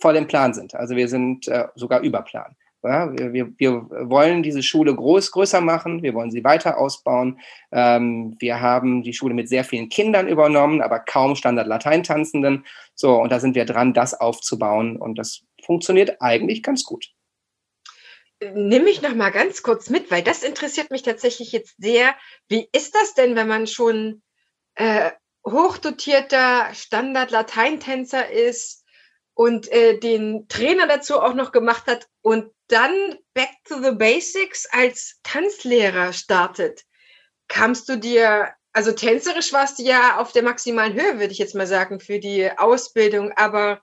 voll 0.00 0.16
im 0.16 0.26
Plan 0.26 0.54
sind. 0.54 0.74
Also 0.74 0.96
wir 0.96 1.08
sind 1.08 1.48
äh, 1.48 1.66
sogar 1.74 2.00
über 2.00 2.22
Plan. 2.22 2.56
Ja, 2.82 3.12
wir, 3.14 3.52
wir 3.58 3.90
wollen 3.90 4.42
diese 4.42 4.62
Schule 4.62 4.94
groß, 4.94 5.32
größer 5.32 5.60
machen, 5.60 6.02
wir 6.02 6.14
wollen 6.14 6.30
sie 6.30 6.44
weiter 6.44 6.78
ausbauen. 6.78 7.38
Ähm, 7.72 8.36
wir 8.38 8.60
haben 8.60 9.02
die 9.02 9.12
Schule 9.12 9.34
mit 9.34 9.50
sehr 9.50 9.64
vielen 9.64 9.90
Kindern 9.90 10.28
übernommen, 10.28 10.80
aber 10.80 11.00
kaum 11.00 11.36
Standard-Latein-Tanzenden. 11.36 12.64
So, 12.94 13.16
und 13.16 13.30
da 13.30 13.38
sind 13.38 13.54
wir 13.54 13.66
dran, 13.66 13.92
das 13.92 14.14
aufzubauen 14.14 14.96
und 14.96 15.18
das 15.18 15.42
funktioniert 15.62 16.22
eigentlich 16.22 16.62
ganz 16.62 16.84
gut. 16.84 17.10
Nimm 18.54 18.84
mich 18.84 19.02
noch 19.02 19.14
mal 19.14 19.30
ganz 19.30 19.62
kurz 19.62 19.90
mit, 19.90 20.10
weil 20.10 20.22
das 20.22 20.42
interessiert 20.42 20.90
mich 20.90 21.02
tatsächlich 21.02 21.52
jetzt 21.52 21.74
sehr. 21.76 22.14
Wie 22.48 22.66
ist 22.72 22.94
das 22.94 23.12
denn, 23.12 23.36
wenn 23.36 23.48
man 23.48 23.66
schon 23.66 24.22
äh, 24.76 25.10
hochdotierter 25.46 26.72
Standard-Lateintänzer 26.72 28.30
ist, 28.30 28.80
und 29.40 29.72
äh, 29.72 29.98
den 29.98 30.48
Trainer 30.48 30.86
dazu 30.86 31.18
auch 31.18 31.32
noch 31.32 31.50
gemacht 31.50 31.86
hat 31.86 32.08
und 32.20 32.50
dann 32.70 33.18
Back 33.34 33.50
to 33.64 33.82
the 33.82 33.92
Basics 33.92 34.66
als 34.70 35.20
Tanzlehrer 35.22 36.12
startet. 36.12 36.84
Kamst 37.48 37.88
du 37.88 37.96
dir, 37.96 38.54
also 38.72 38.92
tänzerisch 38.92 39.52
warst 39.52 39.78
du 39.78 39.82
ja 39.82 40.18
auf 40.18 40.32
der 40.32 40.42
maximalen 40.42 40.94
Höhe, 40.94 41.18
würde 41.18 41.32
ich 41.32 41.38
jetzt 41.38 41.54
mal 41.54 41.66
sagen, 41.66 42.00
für 42.00 42.18
die 42.18 42.50
Ausbildung, 42.56 43.32
aber 43.36 43.80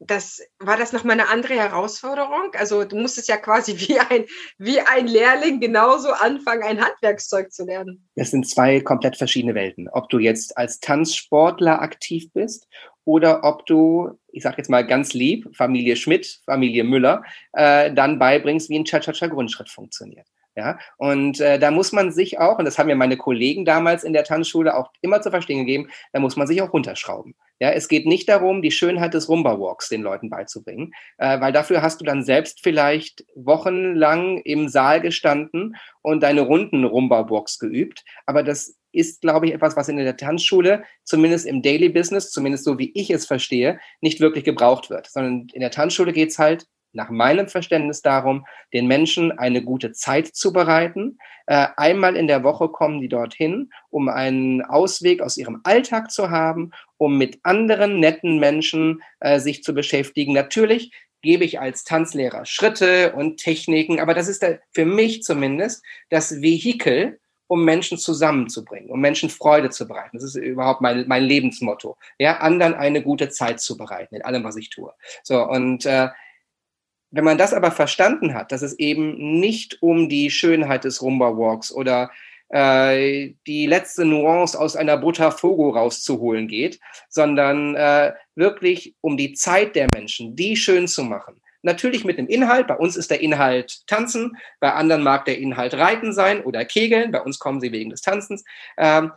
das 0.00 0.40
war 0.58 0.78
das 0.78 0.92
noch 0.92 1.04
mal 1.04 1.12
eine 1.12 1.28
andere 1.28 1.54
Herausforderung. 1.54 2.52
Also 2.54 2.84
du 2.84 2.96
musstest 2.96 3.28
ja 3.28 3.36
quasi 3.36 3.78
wie 3.88 3.98
ein 4.00 4.24
wie 4.58 4.80
ein 4.80 5.06
Lehrling 5.06 5.60
genauso 5.60 6.10
anfangen, 6.10 6.62
ein 6.62 6.80
Handwerkszeug 6.80 7.52
zu 7.52 7.64
lernen. 7.64 8.08
Das 8.16 8.30
sind 8.30 8.48
zwei 8.48 8.80
komplett 8.80 9.16
verschiedene 9.16 9.54
Welten. 9.54 9.88
Ob 9.88 10.08
du 10.08 10.18
jetzt 10.18 10.56
als 10.56 10.80
Tanzsportler 10.80 11.82
aktiv 11.82 12.32
bist 12.32 12.66
oder 13.04 13.44
ob 13.44 13.66
du, 13.66 14.10
ich 14.28 14.42
sage 14.42 14.56
jetzt 14.58 14.70
mal 14.70 14.86
ganz 14.86 15.12
lieb, 15.12 15.48
Familie 15.54 15.96
Schmidt, 15.96 16.40
Familie 16.46 16.84
Müller, 16.84 17.22
äh, 17.52 17.92
dann 17.92 18.18
beibringst, 18.18 18.70
wie 18.70 18.78
ein 18.78 18.84
Cha-Cha-Cha-Grundschritt 18.84 19.68
funktioniert. 19.68 20.26
Ja, 20.60 20.78
und 20.98 21.40
äh, 21.40 21.58
da 21.58 21.70
muss 21.70 21.90
man 21.90 22.12
sich 22.12 22.38
auch, 22.38 22.58
und 22.58 22.66
das 22.66 22.78
haben 22.78 22.88
mir 22.88 22.94
meine 22.94 23.16
Kollegen 23.16 23.64
damals 23.64 24.04
in 24.04 24.12
der 24.12 24.24
Tanzschule 24.24 24.76
auch 24.76 24.92
immer 25.00 25.22
zu 25.22 25.30
verstehen 25.30 25.60
gegeben, 25.60 25.88
da 26.12 26.20
muss 26.20 26.36
man 26.36 26.46
sich 26.46 26.60
auch 26.60 26.74
runterschrauben. 26.74 27.34
Ja, 27.60 27.70
es 27.70 27.88
geht 27.88 28.04
nicht 28.04 28.28
darum, 28.28 28.60
die 28.60 28.70
Schönheit 28.70 29.14
des 29.14 29.30
Rumba-Walks 29.30 29.88
den 29.88 30.02
Leuten 30.02 30.28
beizubringen, 30.28 30.92
äh, 31.16 31.40
weil 31.40 31.54
dafür 31.54 31.80
hast 31.80 32.02
du 32.02 32.04
dann 32.04 32.22
selbst 32.22 32.60
vielleicht 32.62 33.24
wochenlang 33.34 34.42
im 34.42 34.68
Saal 34.68 35.00
gestanden 35.00 35.76
und 36.02 36.22
deine 36.22 36.42
Runden 36.42 36.84
Rumba-Walks 36.84 37.58
geübt. 37.58 38.04
Aber 38.26 38.42
das 38.42 38.76
ist, 38.92 39.22
glaube 39.22 39.46
ich, 39.46 39.54
etwas, 39.54 39.76
was 39.76 39.88
in 39.88 39.96
der 39.96 40.18
Tanzschule, 40.18 40.84
zumindest 41.04 41.46
im 41.46 41.62
Daily 41.62 41.88
Business, 41.88 42.30
zumindest 42.30 42.64
so 42.64 42.78
wie 42.78 42.92
ich 42.94 43.08
es 43.08 43.24
verstehe, 43.24 43.80
nicht 44.02 44.20
wirklich 44.20 44.44
gebraucht 44.44 44.90
wird. 44.90 45.06
Sondern 45.10 45.46
in 45.54 45.62
der 45.62 45.70
Tanzschule 45.70 46.12
geht 46.12 46.28
es 46.28 46.38
halt 46.38 46.66
nach 46.92 47.10
meinem 47.10 47.48
Verständnis 47.48 48.02
darum, 48.02 48.46
den 48.72 48.86
Menschen 48.86 49.32
eine 49.32 49.62
gute 49.62 49.92
Zeit 49.92 50.28
zu 50.28 50.52
bereiten. 50.52 51.18
Äh, 51.46 51.68
einmal 51.76 52.16
in 52.16 52.26
der 52.26 52.42
Woche 52.42 52.68
kommen 52.68 53.00
die 53.00 53.08
dorthin, 53.08 53.70
um 53.90 54.08
einen 54.08 54.62
Ausweg 54.62 55.22
aus 55.22 55.36
ihrem 55.36 55.60
Alltag 55.64 56.10
zu 56.10 56.30
haben, 56.30 56.72
um 56.96 57.18
mit 57.18 57.38
anderen 57.42 58.00
netten 58.00 58.38
Menschen 58.38 59.02
äh, 59.20 59.38
sich 59.38 59.62
zu 59.62 59.74
beschäftigen. 59.74 60.32
Natürlich 60.32 60.92
gebe 61.22 61.44
ich 61.44 61.60
als 61.60 61.84
Tanzlehrer 61.84 62.46
Schritte 62.46 63.12
und 63.12 63.38
Techniken, 63.38 64.00
aber 64.00 64.14
das 64.14 64.28
ist 64.28 64.42
da 64.42 64.54
für 64.72 64.84
mich 64.84 65.22
zumindest 65.22 65.84
das 66.08 66.40
Vehikel, 66.40 67.20
um 67.46 67.64
Menschen 67.64 67.98
zusammenzubringen, 67.98 68.90
um 68.90 69.00
Menschen 69.00 69.28
Freude 69.28 69.70
zu 69.70 69.88
bereiten. 69.88 70.16
Das 70.16 70.22
ist 70.22 70.36
überhaupt 70.36 70.80
mein, 70.80 71.08
mein 71.08 71.24
Lebensmotto. 71.24 71.96
Ja, 72.16 72.38
anderen 72.38 72.74
eine 72.74 73.02
gute 73.02 73.28
Zeit 73.28 73.60
zu 73.60 73.76
bereiten 73.76 74.14
in 74.14 74.22
allem, 74.22 74.44
was 74.44 74.56
ich 74.56 74.70
tue. 74.70 74.92
So, 75.24 75.42
und 75.42 75.84
äh, 75.84 76.10
wenn 77.10 77.24
man 77.24 77.38
das 77.38 77.52
aber 77.52 77.70
verstanden 77.70 78.34
hat, 78.34 78.52
dass 78.52 78.62
es 78.62 78.78
eben 78.78 79.40
nicht 79.40 79.82
um 79.82 80.08
die 80.08 80.30
Schönheit 80.30 80.84
des 80.84 81.02
Rumba 81.02 81.36
Walks 81.36 81.72
oder 81.72 82.10
äh, 82.48 83.34
die 83.46 83.66
letzte 83.66 84.04
Nuance 84.04 84.58
aus 84.58 84.76
einer 84.76 84.96
Botafogo 84.96 85.70
rauszuholen 85.70 86.48
geht, 86.48 86.80
sondern 87.08 87.74
äh, 87.74 88.12
wirklich 88.34 88.94
um 89.00 89.16
die 89.16 89.32
Zeit 89.32 89.76
der 89.76 89.88
Menschen, 89.94 90.36
die 90.36 90.56
schön 90.56 90.88
zu 90.88 91.04
machen, 91.04 91.40
Natürlich 91.62 92.04
mit 92.04 92.18
dem 92.18 92.26
Inhalt. 92.26 92.66
Bei 92.66 92.76
uns 92.76 92.96
ist 92.96 93.10
der 93.10 93.20
Inhalt 93.20 93.86
Tanzen, 93.86 94.36
bei 94.60 94.72
anderen 94.72 95.02
mag 95.02 95.26
der 95.26 95.38
Inhalt 95.38 95.74
Reiten 95.74 96.12
sein 96.12 96.42
oder 96.42 96.64
Kegeln. 96.64 97.12
Bei 97.12 97.20
uns 97.20 97.38
kommen 97.38 97.60
sie 97.60 97.72
wegen 97.72 97.90
des 97.90 98.00
Tanzens. 98.00 98.44
Ähm, 98.78 99.12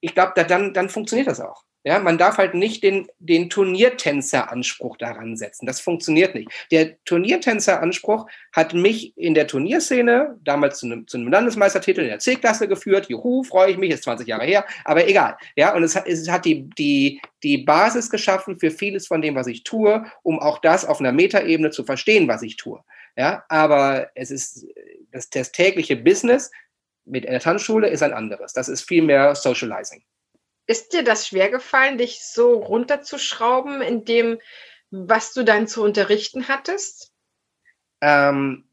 ich 0.00 0.14
glaube, 0.14 0.32
da, 0.34 0.44
dann, 0.44 0.72
dann 0.72 0.88
funktioniert 0.88 1.28
das 1.28 1.40
auch. 1.40 1.64
Ja, 1.84 1.98
man 1.98 2.16
darf 2.16 2.38
halt 2.38 2.54
nicht 2.54 2.84
den, 2.84 3.08
den 3.18 3.50
Turniertänzer-Anspruch 3.50 4.96
daran 4.98 5.36
setzen. 5.36 5.66
Das 5.66 5.80
funktioniert 5.80 6.34
nicht. 6.34 6.48
Der 6.70 7.02
Turniertänzer-Anspruch 7.04 8.26
hat 8.52 8.72
mich 8.72 9.16
in 9.18 9.34
der 9.34 9.48
Turnierszene 9.48 10.38
damals 10.44 10.78
zu 10.78 10.86
einem, 10.86 11.08
zu 11.08 11.16
einem 11.16 11.28
Landesmeistertitel 11.28 12.02
in 12.02 12.08
der 12.08 12.20
C-Klasse 12.20 12.68
geführt. 12.68 13.08
Juhu, 13.08 13.42
freue 13.42 13.72
ich 13.72 13.78
mich, 13.78 13.90
ist 13.90 14.04
20 14.04 14.28
Jahre 14.28 14.44
her, 14.44 14.64
aber 14.84 15.08
egal. 15.08 15.36
Ja, 15.56 15.74
und 15.74 15.82
es 15.82 15.96
hat, 15.96 16.06
es 16.06 16.28
hat 16.28 16.44
die, 16.44 16.70
die, 16.78 17.20
die 17.42 17.58
Basis 17.58 18.10
geschaffen 18.10 18.58
für 18.58 18.70
vieles 18.70 19.08
von 19.08 19.20
dem, 19.20 19.34
was 19.34 19.48
ich 19.48 19.64
tue, 19.64 20.04
um 20.22 20.38
auch 20.38 20.58
das 20.58 20.84
auf 20.84 21.00
einer 21.00 21.12
Metaebene 21.12 21.70
zu 21.70 21.82
verstehen, 21.82 22.28
was 22.28 22.42
ich 22.42 22.56
tue. 22.56 22.80
Ja, 23.16 23.44
aber 23.48 24.10
es 24.14 24.30
ist 24.30 24.66
das, 25.10 25.28
das 25.30 25.52
tägliche 25.52 25.96
Business 25.96 26.50
mit 27.04 27.24
der 27.24 27.40
Tanzschule 27.40 27.88
ist 27.88 28.02
ein 28.02 28.12
anderes. 28.12 28.52
Das 28.52 28.68
ist 28.68 28.82
viel 28.82 29.02
mehr 29.02 29.34
Socializing. 29.34 30.02
Ist 30.66 30.92
dir 30.92 31.04
das 31.04 31.26
schwer 31.26 31.50
gefallen, 31.50 31.98
dich 31.98 32.24
so 32.24 32.54
runterzuschrauben 32.54 33.82
in 33.82 34.04
dem, 34.04 34.38
was 34.90 35.32
du 35.32 35.44
dann 35.44 35.66
zu 35.66 35.82
unterrichten 35.82 36.48
hattest? 36.48 37.12
Ähm, 38.00 38.64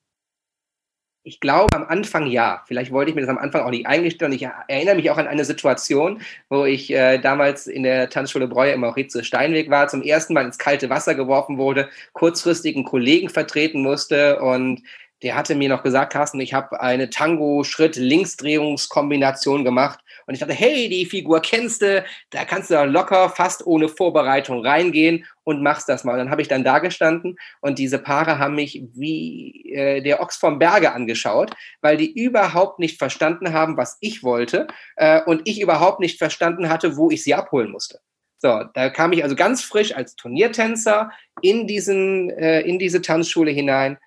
ich 1.23 1.39
glaube 1.39 1.75
am 1.75 1.85
Anfang 1.85 2.27
ja. 2.27 2.63
Vielleicht 2.67 2.91
wollte 2.91 3.09
ich 3.09 3.15
mir 3.15 3.21
das 3.21 3.29
am 3.29 3.37
Anfang 3.37 3.61
auch 3.61 3.69
nicht 3.69 3.85
eingestehen. 3.85 4.31
Ich 4.31 4.47
erinnere 4.67 4.95
mich 4.95 5.11
auch 5.11 5.17
an 5.17 5.27
eine 5.27 5.45
Situation, 5.45 6.21
wo 6.49 6.65
ich 6.65 6.91
äh, 6.91 7.19
damals 7.19 7.67
in 7.67 7.83
der 7.83 8.09
Tanzschule 8.09 8.47
Breuer 8.47 8.73
im 8.73 8.81
Maurizio 8.81 9.23
Steinweg 9.23 9.69
war, 9.69 9.87
zum 9.87 10.01
ersten 10.01 10.33
Mal 10.33 10.45
ins 10.45 10.57
kalte 10.57 10.89
Wasser 10.89 11.15
geworfen 11.15 11.57
wurde, 11.57 11.89
kurzfristig 12.13 12.75
einen 12.75 12.85
Kollegen 12.85 13.29
vertreten 13.29 13.81
musste 13.81 14.39
und 14.39 14.81
der 15.21 15.35
hatte 15.35 15.55
mir 15.55 15.69
noch 15.69 15.83
gesagt, 15.83 16.13
Carsten, 16.13 16.39
ich 16.39 16.53
habe 16.53 16.79
eine 16.79 17.09
Tango-Schritt-Linksdrehungskombination 17.09 19.65
gemacht. 19.65 19.99
Und 20.29 20.35
ich 20.35 20.41
dachte, 20.41 20.53
hey, 20.53 20.87
die 20.89 21.07
Figur 21.07 21.41
kennst 21.41 21.81
du, 21.81 22.05
da 22.29 22.45
kannst 22.45 22.69
du 22.69 22.75
dann 22.75 22.91
locker, 22.91 23.29
fast 23.29 23.65
ohne 23.65 23.89
Vorbereitung 23.89 24.63
reingehen 24.63 25.25
und 25.43 25.63
machst 25.63 25.89
das 25.89 26.03
mal. 26.03 26.11
Und 26.11 26.19
dann 26.19 26.29
habe 26.29 26.43
ich 26.43 26.47
dann 26.47 26.63
da 26.63 26.77
gestanden 26.77 27.35
und 27.61 27.79
diese 27.79 27.97
Paare 27.97 28.37
haben 28.37 28.53
mich 28.53 28.83
wie 28.93 29.73
äh, 29.73 30.01
der 30.01 30.21
Ochs 30.21 30.37
vom 30.37 30.59
Berge 30.59 30.91
angeschaut, 30.91 31.55
weil 31.81 31.97
die 31.97 32.13
überhaupt 32.13 32.77
nicht 32.77 32.99
verstanden 32.99 33.53
haben, 33.53 33.75
was 33.75 33.97
ich 34.01 34.21
wollte 34.21 34.67
äh, 34.97 35.19
und 35.23 35.41
ich 35.45 35.61
überhaupt 35.61 35.99
nicht 35.99 36.19
verstanden 36.19 36.69
hatte, 36.69 36.95
wo 36.95 37.09
ich 37.09 37.23
sie 37.23 37.33
abholen 37.33 37.71
musste. 37.71 37.99
So, 38.37 38.65
da 38.75 38.91
kam 38.91 39.13
ich 39.13 39.23
also 39.23 39.35
ganz 39.35 39.63
frisch 39.63 39.95
als 39.95 40.15
Turniertänzer 40.15 41.09
in 41.41 41.65
diesen, 41.65 42.29
äh, 42.29 42.61
in 42.61 42.77
diese 42.77 43.01
Tanzschule 43.01 43.49
hinein 43.49 43.97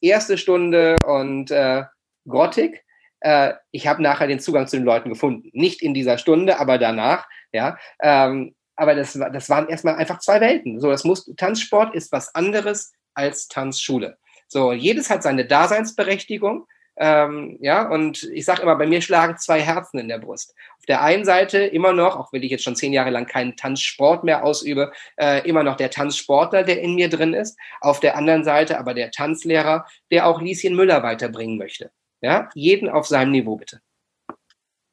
erste 0.00 0.38
Stunde 0.38 0.96
und 1.06 1.52
äh, 1.52 1.84
grottig. 2.26 2.84
Äh, 3.20 3.54
ich 3.70 3.86
habe 3.86 4.02
nachher 4.02 4.26
den 4.26 4.40
Zugang 4.40 4.66
zu 4.66 4.76
den 4.76 4.84
Leuten 4.84 5.08
gefunden. 5.08 5.50
Nicht 5.52 5.82
in 5.82 5.94
dieser 5.94 6.18
Stunde, 6.18 6.58
aber 6.60 6.78
danach. 6.78 7.28
Ja, 7.52 7.78
ähm, 8.00 8.54
aber 8.76 8.94
das, 8.94 9.12
das 9.12 9.50
waren 9.50 9.68
erstmal 9.68 9.96
einfach 9.96 10.20
zwei 10.20 10.40
Welten. 10.40 10.80
So, 10.80 10.90
das 10.90 11.04
muss, 11.04 11.30
Tanzsport 11.36 11.94
ist 11.94 12.12
was 12.12 12.34
anderes 12.34 12.92
als 13.14 13.48
Tanzschule. 13.48 14.18
So, 14.46 14.72
jedes 14.72 15.10
hat 15.10 15.22
seine 15.22 15.44
Daseinsberechtigung. 15.44 16.66
Ähm, 17.00 17.58
ja, 17.60 17.88
und 17.88 18.24
ich 18.32 18.44
sage 18.44 18.62
immer, 18.62 18.74
bei 18.76 18.86
mir 18.86 19.00
schlagen 19.00 19.36
zwei 19.36 19.60
Herzen 19.60 19.98
in 19.98 20.08
der 20.08 20.18
Brust. 20.18 20.54
Auf 20.78 20.86
der 20.86 21.02
einen 21.02 21.24
Seite 21.24 21.58
immer 21.58 21.92
noch, 21.92 22.16
auch 22.16 22.32
wenn 22.32 22.42
ich 22.42 22.50
jetzt 22.50 22.64
schon 22.64 22.74
zehn 22.74 22.92
Jahre 22.92 23.10
lang 23.10 23.26
keinen 23.26 23.56
Tanzsport 23.56 24.24
mehr 24.24 24.44
ausübe, 24.44 24.92
äh, 25.16 25.46
immer 25.48 25.62
noch 25.62 25.76
der 25.76 25.90
Tanzsportler, 25.90 26.64
der 26.64 26.80
in 26.80 26.94
mir 26.94 27.08
drin 27.08 27.34
ist. 27.34 27.56
Auf 27.80 28.00
der 28.00 28.16
anderen 28.16 28.42
Seite 28.42 28.78
aber 28.78 28.94
der 28.94 29.12
Tanzlehrer, 29.12 29.86
der 30.10 30.26
auch 30.26 30.40
Lieschen 30.40 30.74
Müller 30.74 31.02
weiterbringen 31.04 31.56
möchte. 31.56 31.92
Ja, 32.20 32.50
jeden 32.54 32.88
auf 32.88 33.06
seinem 33.06 33.32
Niveau 33.32 33.56
bitte. 33.56 33.80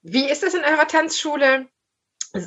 Wie 0.02 0.30
ist 0.30 0.44
das 0.44 0.54
in 0.54 0.62
eurer 0.64 0.88
Tanzschule? 0.88 1.68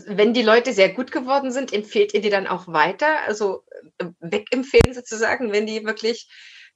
Wenn 0.07 0.35
die 0.35 0.43
Leute 0.43 0.73
sehr 0.73 0.91
gut 0.91 1.11
geworden 1.11 1.51
sind, 1.51 1.73
empfehlt 1.73 2.15
ihr 2.15 2.21
die 2.21 2.31
dann 2.31 2.47
auch 2.47 2.69
weiter? 2.69 3.21
Also 3.27 3.65
äh, 3.99 4.07
wegempfehlen 4.21 4.95
sozusagen, 4.95 5.51
wenn 5.51 5.67
die 5.67 5.85
wirklich 5.85 6.29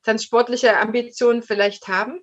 tanzsportliche 0.02 0.76
Ambitionen 0.76 1.42
vielleicht 1.42 1.88
haben? 1.88 2.20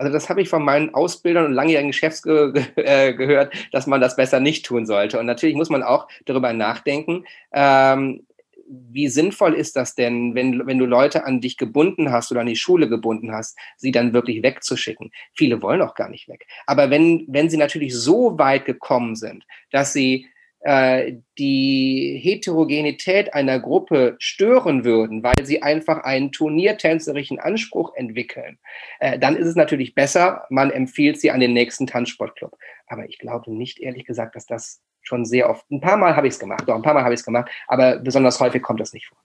Also 0.00 0.12
das 0.14 0.30
habe 0.30 0.40
ich 0.40 0.48
von 0.48 0.64
meinen 0.64 0.94
Ausbildern 0.94 1.44
und 1.44 1.52
langjährigen 1.52 1.92
Chefs 1.92 2.22
ge 2.22 2.54
äh, 2.76 3.12
gehört, 3.12 3.52
dass 3.70 3.86
man 3.86 4.00
das 4.00 4.16
besser 4.16 4.40
nicht 4.40 4.64
tun 4.64 4.86
sollte. 4.86 5.18
Und 5.18 5.26
natürlich 5.26 5.56
muss 5.56 5.68
man 5.68 5.82
auch 5.82 6.08
darüber 6.24 6.54
nachdenken, 6.54 7.26
ähm, 7.52 8.26
wie 8.70 9.08
sinnvoll 9.08 9.54
ist 9.54 9.76
das 9.76 9.94
denn, 9.94 10.34
wenn, 10.34 10.66
wenn 10.66 10.78
du 10.78 10.86
Leute 10.86 11.24
an 11.24 11.40
dich 11.40 11.56
gebunden 11.56 12.12
hast 12.12 12.30
oder 12.30 12.40
an 12.40 12.46
die 12.46 12.56
Schule 12.56 12.88
gebunden 12.88 13.32
hast, 13.32 13.58
sie 13.76 13.90
dann 13.90 14.12
wirklich 14.12 14.42
wegzuschicken? 14.42 15.10
Viele 15.34 15.60
wollen 15.60 15.82
auch 15.82 15.94
gar 15.94 16.08
nicht 16.08 16.28
weg. 16.28 16.46
Aber 16.66 16.90
wenn, 16.90 17.24
wenn 17.28 17.50
sie 17.50 17.56
natürlich 17.56 17.94
so 17.94 18.38
weit 18.38 18.64
gekommen 18.64 19.16
sind, 19.16 19.44
dass 19.70 19.92
sie 19.92 20.28
äh, 20.60 21.14
die 21.38 22.20
Heterogenität 22.22 23.32
einer 23.32 23.58
Gruppe 23.60 24.16
stören 24.18 24.84
würden, 24.84 25.22
weil 25.22 25.44
sie 25.44 25.62
einfach 25.62 26.04
einen 26.04 26.32
turniertänzerischen 26.32 27.38
Anspruch 27.38 27.94
entwickeln, 27.94 28.58
äh, 28.98 29.18
dann 29.18 29.36
ist 29.36 29.46
es 29.46 29.56
natürlich 29.56 29.94
besser, 29.94 30.44
man 30.50 30.70
empfiehlt 30.70 31.20
sie 31.20 31.30
an 31.30 31.40
den 31.40 31.52
nächsten 31.52 31.86
Tanzsportclub. 31.86 32.56
Aber 32.86 33.08
ich 33.08 33.18
glaube 33.18 33.52
nicht, 33.54 33.80
ehrlich 33.80 34.04
gesagt, 34.04 34.36
dass 34.36 34.46
das 34.46 34.82
schon 35.02 35.24
sehr 35.24 35.48
oft, 35.48 35.70
ein 35.70 35.80
paar 35.80 35.96
Mal 35.96 36.14
habe 36.14 36.26
ich 36.26 36.34
es 36.34 36.40
gemacht, 36.40 36.64
doch 36.66 36.74
ein 36.74 36.82
paar 36.82 36.94
Mal 36.94 37.04
habe 37.04 37.14
ich 37.14 37.20
es 37.20 37.24
gemacht, 37.24 37.50
aber 37.66 37.98
besonders 37.98 38.38
häufig 38.38 38.62
kommt 38.62 38.80
das 38.80 38.92
nicht 38.92 39.06
vor. 39.06 39.18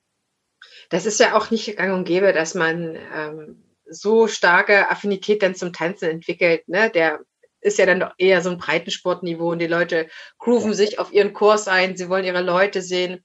Das 0.90 1.06
ist 1.06 1.20
ja 1.20 1.36
auch 1.36 1.52
nicht 1.52 1.76
gang 1.78 1.94
und 1.94 2.06
gäbe, 2.06 2.32
dass 2.32 2.56
man 2.56 2.98
ähm, 3.16 3.64
so 3.88 4.28
starke 4.28 4.90
Affinität 4.90 5.44
dann 5.44 5.56
zum 5.56 5.74
Tanzen 5.74 6.10
entwickelt. 6.10 6.68
Ne? 6.68 6.90
Der 6.90 7.20
ist 7.66 7.80
ja 7.80 7.86
dann 7.86 8.00
doch 8.00 8.12
eher 8.18 8.42
so 8.42 8.52
ein 8.52 8.58
Breitensportniveau 8.58 9.52
und 9.52 9.60
die 9.60 9.68
Leute 9.68 10.08
grooven 10.38 10.74
sich 10.74 11.00
auf 11.00 11.12
ihren 11.12 11.34
Kurs 11.34 11.68
ein, 11.68 11.98
sie 11.98 12.10
wollen 12.10 12.26
ihre 12.26 12.42
Leute 12.42 12.82
sehen. 12.82 13.24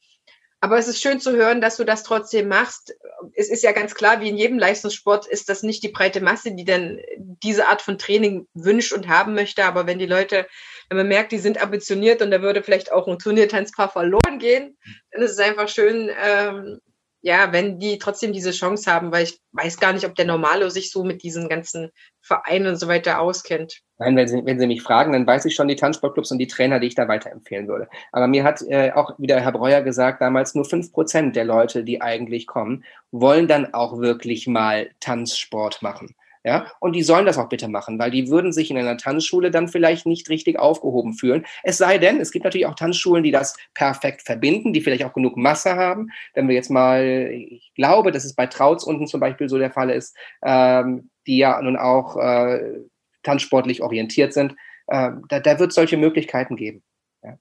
Aber 0.63 0.79
es 0.79 0.89
ist 0.89 1.01
schön 1.01 1.21
zu 1.21 1.33
hören, 1.33 1.63
dass 1.63 1.79
du 1.79 1.85
das 1.85 2.03
trotzdem 2.03 2.49
machst. 2.49 2.95
Es 3.35 3.49
ist 3.49 3.63
ja 3.63 3.73
ganz 3.73 3.95
klar, 3.95 4.21
wie 4.21 4.29
in 4.29 4.37
jedem 4.37 4.59
Leistungssport 4.59 5.27
ist 5.27 5.49
das 5.49 5.63
nicht 5.63 5.83
die 5.83 5.89
breite 5.89 6.21
Masse, 6.21 6.53
die 6.53 6.67
dann 6.67 6.99
diese 7.19 7.69
Art 7.69 7.81
von 7.81 7.97
Training 7.97 8.47
wünscht 8.53 8.93
und 8.93 9.09
haben 9.09 9.35
möchte. 9.35 9.65
Aber 9.65 9.87
wenn 9.87 9.99
die 9.99 10.07
Leute, 10.07 10.47
wenn 10.91 10.99
man 10.99 11.09
merkt, 11.09 11.33
die 11.33 11.39
sind 11.39 11.63
ambitioniert 11.63 12.21
und 12.21 12.31
da 12.31 12.43
würde 12.43 12.63
vielleicht 12.63 12.93
auch 12.93 13.09
ein 13.09 13.19
Turniertanzpaar 13.19 13.91
verloren 13.91 14.39
gehen, 14.39 14.77
dann 15.13 15.23
ist 15.23 15.33
es 15.33 15.39
einfach 15.39 15.69
schön, 15.69 16.11
ähm, 16.23 16.79
ja, 17.23 17.53
wenn 17.53 17.79
die 17.79 17.99
trotzdem 17.99 18.33
diese 18.33 18.53
Chance 18.53 18.91
haben, 18.91 19.13
weil 19.13 19.25
ich 19.25 19.41
weiß 19.53 19.79
gar 19.79 19.93
nicht, 19.93 20.07
ob 20.07 20.15
der 20.15 20.25
Normalo 20.25 20.71
sich 20.71 20.91
so 20.91 21.05
mit 21.05 21.23
diesen 21.23 21.49
ganzen 21.49 21.91
Vereinen 22.23 22.69
und 22.69 22.77
so 22.77 22.89
weiter 22.89 23.21
auskennt. 23.21 23.81
Nein, 23.99 24.17
wenn 24.17 24.29
Sie, 24.29 24.45
wenn 24.45 24.59
Sie 24.59 24.67
mich 24.67 24.83
fragen, 24.83 25.13
dann 25.13 25.27
weiß 25.27 25.45
ich 25.45 25.55
schon 25.55 25.69
die 25.69 25.77
Tanzsportclubs 25.77 26.31
und 26.33 26.39
die 26.39 26.47
Trainer, 26.47 26.81
die 26.81 26.87
ich 26.87 26.95
da 26.95 27.09
weiterempfehlen 27.09 27.69
würde. 27.69 27.89
Aber 28.13 28.27
mir 28.27 28.45
hat 28.45 28.63
äh, 28.63 28.93
auch 28.93 29.19
wieder 29.19 29.41
Herr 29.41 29.53
Breuer 29.53 29.83
gesagt, 29.83 30.23
damals 30.23 30.55
nur 30.55 30.65
fünf 30.65 30.93
Prozent 30.93 31.37
der 31.37 31.45
Leute, 31.45 31.85
die 31.85 32.01
eigentlich 32.01 32.47
kommen, 32.47 32.85
wollen 33.11 33.49
dann 33.49 33.75
auch 33.75 33.99
wirklich 33.99 34.47
mal 34.47 34.91
Tanzsport 35.01 35.83
machen. 35.83 36.15
Ja, 36.43 36.73
und 36.81 36.95
die 36.95 37.03
sollen 37.03 37.27
das 37.27 37.37
auch 37.37 37.51
bitte 37.51 37.69
machen, 37.69 37.99
weil 37.99 38.11
die 38.11 38.29
würden 38.31 38.51
sich 38.51 38.71
in 38.71 38.79
einer 38.79 38.97
Tanzschule 38.97 39.51
dann 39.51 39.69
vielleicht 39.69 40.07
nicht 40.07 40.31
richtig 40.31 40.59
aufgehoben 40.59 41.13
fühlen. 41.13 41.45
Es 41.63 41.77
sei 41.77 41.99
denn, 41.99 42.19
es 42.19 42.31
gibt 42.31 42.47
natürlich 42.47 42.67
auch 42.67 42.75
Tanzschulen, 42.75 43.23
die 43.23 43.31
das 43.31 43.55
perfekt 43.75 44.23
verbinden, 44.23 44.73
die 44.73 44.81
vielleicht 44.81 45.05
auch 45.05 45.13
genug 45.13 45.37
Masse 45.37 45.77
haben. 45.77 46.09
Wenn 46.33 46.49
wir 46.49 46.55
jetzt 46.55 46.71
mal, 46.71 47.05
ich 47.31 47.73
glaube, 47.75 48.11
dass 48.11 48.25
es 48.25 48.35
bei 48.35 48.47
Trauts 48.47 48.85
unten 48.85 49.07
zum 49.07 49.21
Beispiel 49.21 49.51
so 49.51 49.59
der 49.59 49.71
Fall 49.71 49.91
ist, 49.91 50.17
ähm, 50.43 51.11
die 51.27 51.37
ja 51.37 51.61
nun 51.61 51.77
auch 51.77 52.17
äh, 52.17 52.81
tanzsportlich 53.23 53.83
orientiert 53.83 54.33
sind, 54.33 54.53
äh, 54.87 55.11
da, 55.29 55.41
da 55.41 55.59
wird 55.59 55.71
es 55.71 55.75
solche 55.75 55.99
Möglichkeiten 55.99 56.57
geben. 56.57 56.83
Ja. 57.23 57.37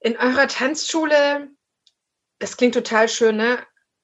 In 0.00 0.16
eurer 0.16 0.48
Tanzschule, 0.48 1.50
das 2.40 2.56
klingt 2.56 2.74
total 2.74 3.08
schön, 3.08 3.36
ne? 3.36 3.58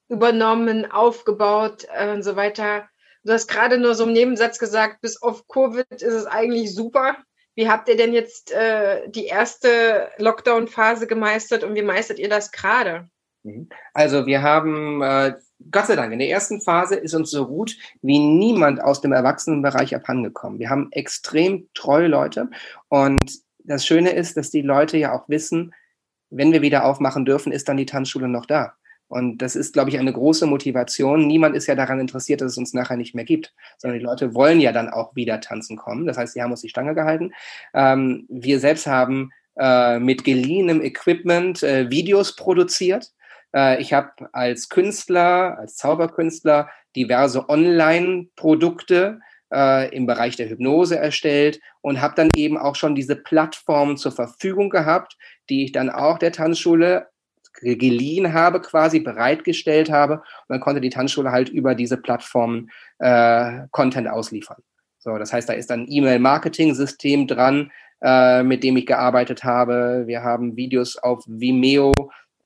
Übernommen, 0.08 0.90
aufgebaut 0.90 1.86
äh, 1.92 2.12
und 2.12 2.22
so 2.22 2.36
weiter. 2.36 2.88
Du 3.24 3.32
hast 3.32 3.48
gerade 3.48 3.78
nur 3.78 3.94
so 3.94 4.04
im 4.04 4.12
Nebensatz 4.12 4.58
gesagt, 4.58 5.00
bis 5.00 5.20
auf 5.20 5.46
Covid 5.48 5.86
ist 5.90 6.02
es 6.02 6.26
eigentlich 6.26 6.74
super. 6.74 7.16
Wie 7.54 7.68
habt 7.68 7.88
ihr 7.88 7.96
denn 7.96 8.12
jetzt 8.12 8.52
äh, 8.52 9.08
die 9.10 9.26
erste 9.26 10.08
Lockdown-Phase 10.18 11.06
gemeistert 11.06 11.64
und 11.64 11.74
wie 11.74 11.82
meistert 11.82 12.18
ihr 12.18 12.28
das 12.28 12.52
gerade? 12.52 13.08
Mhm. 13.42 13.68
Also 13.92 14.26
wir 14.26 14.42
haben, 14.42 15.02
äh, 15.02 15.34
Gott 15.70 15.86
sei 15.86 15.96
Dank, 15.96 16.12
in 16.12 16.20
der 16.20 16.28
ersten 16.28 16.60
Phase 16.60 16.94
ist 16.94 17.14
uns 17.14 17.30
so 17.30 17.46
gut 17.46 17.76
wie 18.00 18.18
niemand 18.18 18.80
aus 18.80 19.00
dem 19.00 19.12
Erwachsenenbereich 19.12 19.94
abhandengekommen. 19.94 20.58
Wir 20.60 20.70
haben 20.70 20.88
extrem 20.92 21.68
treue 21.74 22.06
Leute 22.06 22.48
und 22.88 23.30
das 23.58 23.84
Schöne 23.84 24.10
ist, 24.10 24.36
dass 24.36 24.50
die 24.50 24.62
Leute 24.62 24.96
ja 24.96 25.12
auch 25.12 25.28
wissen, 25.28 25.74
wenn 26.30 26.52
wir 26.52 26.62
wieder 26.62 26.84
aufmachen 26.84 27.24
dürfen, 27.24 27.52
ist 27.52 27.68
dann 27.68 27.76
die 27.76 27.86
Tanzschule 27.86 28.28
noch 28.28 28.46
da. 28.46 28.74
Und 29.08 29.38
das 29.38 29.56
ist, 29.56 29.72
glaube 29.72 29.90
ich, 29.90 29.98
eine 29.98 30.12
große 30.12 30.46
Motivation. 30.46 31.26
Niemand 31.26 31.56
ist 31.56 31.66
ja 31.66 31.74
daran 31.74 31.98
interessiert, 31.98 32.40
dass 32.40 32.52
es 32.52 32.58
uns 32.58 32.74
nachher 32.74 32.96
nicht 32.96 33.14
mehr 33.14 33.24
gibt, 33.24 33.54
sondern 33.78 33.98
die 33.98 34.04
Leute 34.04 34.34
wollen 34.34 34.60
ja 34.60 34.70
dann 34.70 34.90
auch 34.90 35.16
wieder 35.16 35.40
tanzen 35.40 35.76
kommen. 35.76 36.06
Das 36.06 36.18
heißt, 36.18 36.34
sie 36.34 36.42
haben 36.42 36.50
uns 36.50 36.60
die 36.60 36.68
Stange 36.68 36.94
gehalten. 36.94 37.32
Ähm, 37.74 38.26
wir 38.28 38.60
selbst 38.60 38.86
haben 38.86 39.30
äh, 39.58 39.98
mit 39.98 40.24
geliehenem 40.24 40.82
Equipment 40.82 41.62
äh, 41.62 41.90
Videos 41.90 42.36
produziert. 42.36 43.12
Äh, 43.54 43.80
ich 43.80 43.92
habe 43.92 44.10
als 44.32 44.68
Künstler, 44.68 45.58
als 45.58 45.76
Zauberkünstler 45.76 46.68
diverse 46.94 47.48
Online-Produkte 47.48 49.20
äh, 49.52 49.94
im 49.94 50.06
Bereich 50.06 50.36
der 50.36 50.50
Hypnose 50.50 50.98
erstellt 50.98 51.60
und 51.80 52.00
habe 52.00 52.14
dann 52.14 52.28
eben 52.36 52.58
auch 52.58 52.76
schon 52.76 52.94
diese 52.94 53.16
Plattformen 53.16 53.96
zur 53.96 54.12
Verfügung 54.12 54.68
gehabt, 54.68 55.16
die 55.48 55.64
ich 55.64 55.72
dann 55.72 55.90
auch 55.90 56.18
der 56.18 56.32
Tanzschule 56.32 57.08
geliehen 57.60 58.32
habe, 58.32 58.60
quasi 58.60 59.00
bereitgestellt 59.00 59.90
habe. 59.90 60.14
Und 60.14 60.48
dann 60.48 60.60
konnte 60.60 60.80
die 60.80 60.90
Tanzschule 60.90 61.32
halt 61.32 61.48
über 61.48 61.74
diese 61.74 61.96
Plattformen 61.96 62.70
äh, 62.98 63.66
Content 63.70 64.08
ausliefern. 64.08 64.62
So, 64.98 65.16
das 65.16 65.32
heißt, 65.32 65.48
da 65.48 65.52
ist 65.52 65.70
ein 65.70 65.86
E-Mail-Marketing-System 65.88 67.26
dran, 67.26 67.70
äh, 68.02 68.42
mit 68.42 68.64
dem 68.64 68.76
ich 68.76 68.86
gearbeitet 68.86 69.44
habe. 69.44 70.04
Wir 70.06 70.22
haben 70.22 70.56
Videos 70.56 70.96
auf 70.96 71.24
Vimeo 71.26 71.92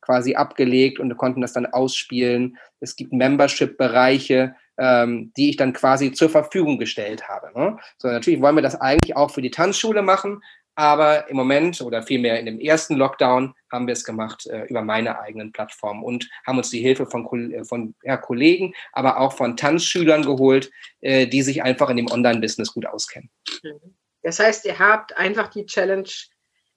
quasi 0.01 0.35
abgelegt 0.35 0.98
und 0.98 1.16
konnten 1.16 1.40
das 1.40 1.53
dann 1.53 1.66
ausspielen. 1.66 2.59
Es 2.81 2.96
gibt 2.96 3.12
Membership-Bereiche, 3.12 4.55
ähm, 4.79 5.33
die 5.37 5.51
ich 5.51 5.57
dann 5.57 5.72
quasi 5.72 6.12
zur 6.12 6.29
Verfügung 6.29 6.79
gestellt 6.79 7.29
habe. 7.29 7.51
Ne? 7.59 7.79
So, 7.98 8.09
natürlich 8.09 8.40
wollen 8.40 8.57
wir 8.57 8.62
das 8.62 8.81
eigentlich 8.81 9.16
auch 9.16 9.31
für 9.31 9.42
die 9.42 9.51
Tanzschule 9.51 10.03
machen, 10.03 10.42
aber 10.74 11.28
im 11.28 11.37
Moment 11.37 11.80
oder 11.80 12.02
vielmehr 12.02 12.38
in 12.38 12.46
dem 12.46 12.58
ersten 12.58 12.96
Lockdown 12.96 13.54
haben 13.70 13.87
wir 13.87 13.92
es 13.92 14.04
gemacht 14.04 14.46
äh, 14.46 14.64
über 14.64 14.82
meine 14.82 15.20
eigenen 15.20 15.52
Plattformen 15.52 16.02
und 16.02 16.28
haben 16.46 16.58
uns 16.58 16.70
die 16.70 16.80
Hilfe 16.80 17.06
von, 17.06 17.52
äh, 17.52 17.64
von 17.64 17.94
ja, 18.02 18.16
Kollegen, 18.16 18.74
aber 18.92 19.20
auch 19.20 19.35
von 19.35 19.56
Tanzschülern 19.56 20.22
geholt, 20.22 20.70
äh, 21.00 21.26
die 21.26 21.42
sich 21.42 21.62
einfach 21.62 21.90
in 21.90 21.96
dem 21.96 22.11
Online-Business 22.11 22.72
gut 22.72 22.87
auskennen. 22.87 23.30
Mhm. 23.62 23.94
Das 24.22 24.38
heißt, 24.38 24.64
ihr 24.66 24.78
habt 24.78 25.16
einfach 25.16 25.48
die 25.48 25.66
Challenge 25.66 26.08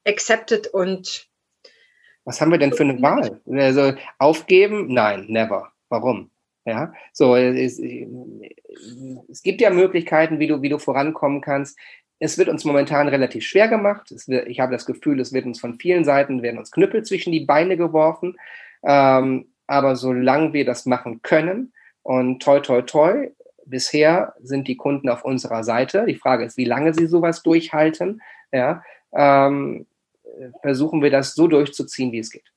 accepted 0.05 0.67
und. 0.67 1.27
Was 2.23 2.41
haben 2.41 2.51
wir 2.51 2.57
denn 2.57 2.73
für 2.73 2.83
eine 2.83 2.99
Wahl? 3.01 3.39
Also 3.51 3.93
aufgeben? 4.17 4.91
Nein, 4.91 5.25
never. 5.27 5.71
Warum? 5.89 6.31
Ja, 6.67 6.91
so 7.13 7.35
es, 7.35 7.79
es 7.79 9.43
gibt 9.43 9.61
ja 9.61 9.69
Möglichkeiten, 9.69 10.39
wie 10.39 10.47
du, 10.47 10.63
wie 10.63 10.69
du 10.69 10.79
vorankommen 10.79 11.41
kannst. 11.41 11.77
Es 12.19 12.37
wird 12.37 12.49
uns 12.49 12.63
momentan 12.63 13.07
relativ 13.07 13.45
schwer 13.45 13.67
gemacht. 13.67 14.13
Wird, 14.27 14.47
ich 14.47 14.59
habe 14.59 14.71
das 14.71 14.85
Gefühl, 14.85 15.19
es 15.19 15.33
wird 15.33 15.45
uns 15.45 15.59
von 15.59 15.75
vielen 15.75 16.05
Seiten, 16.05 16.41
werden 16.41 16.57
uns 16.57 16.71
Knüppel 16.71 17.03
zwischen 17.03 17.31
die 17.31 17.45
Beine 17.45 17.77
geworfen. 17.77 18.37
Ähm, 18.83 19.49
aber 19.67 19.95
solange 19.95 20.53
wir 20.53 20.65
das 20.65 20.85
machen 20.85 21.21
können 21.21 21.73
und 22.03 22.41
toi, 22.41 22.59
toi, 22.59 22.81
toi, 22.83 23.31
bisher 23.65 24.35
sind 24.41 24.67
die 24.67 24.77
Kunden 24.77 25.09
auf 25.09 25.25
unserer 25.25 25.63
Seite. 25.63 26.05
Die 26.07 26.15
Frage 26.15 26.45
ist, 26.45 26.57
wie 26.57 26.65
lange 26.65 26.93
sie 26.93 27.07
sowas 27.07 27.43
durchhalten. 27.43 28.21
Ja, 28.51 28.83
ähm, 29.13 29.87
versuchen 30.61 31.01
wir 31.01 31.09
das 31.09 31.35
so 31.35 31.47
durchzuziehen, 31.47 32.11
wie 32.11 32.19
es 32.19 32.29
geht. 32.29 32.51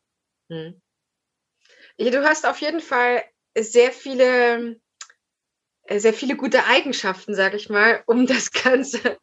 Hm. 0.51 0.81
Du 1.99 2.23
hast 2.25 2.47
auf 2.47 2.59
jeden 2.59 2.81
Fall 2.81 3.25
sehr 3.59 3.90
viele, 3.90 4.77
sehr 5.90 6.12
viele 6.12 6.37
gute 6.37 6.64
Eigenschaften, 6.66 7.35
sage 7.35 7.57
ich 7.57 7.68
mal, 7.68 8.03
um 8.07 8.27
das 8.27 8.53
Ganze 8.64 9.18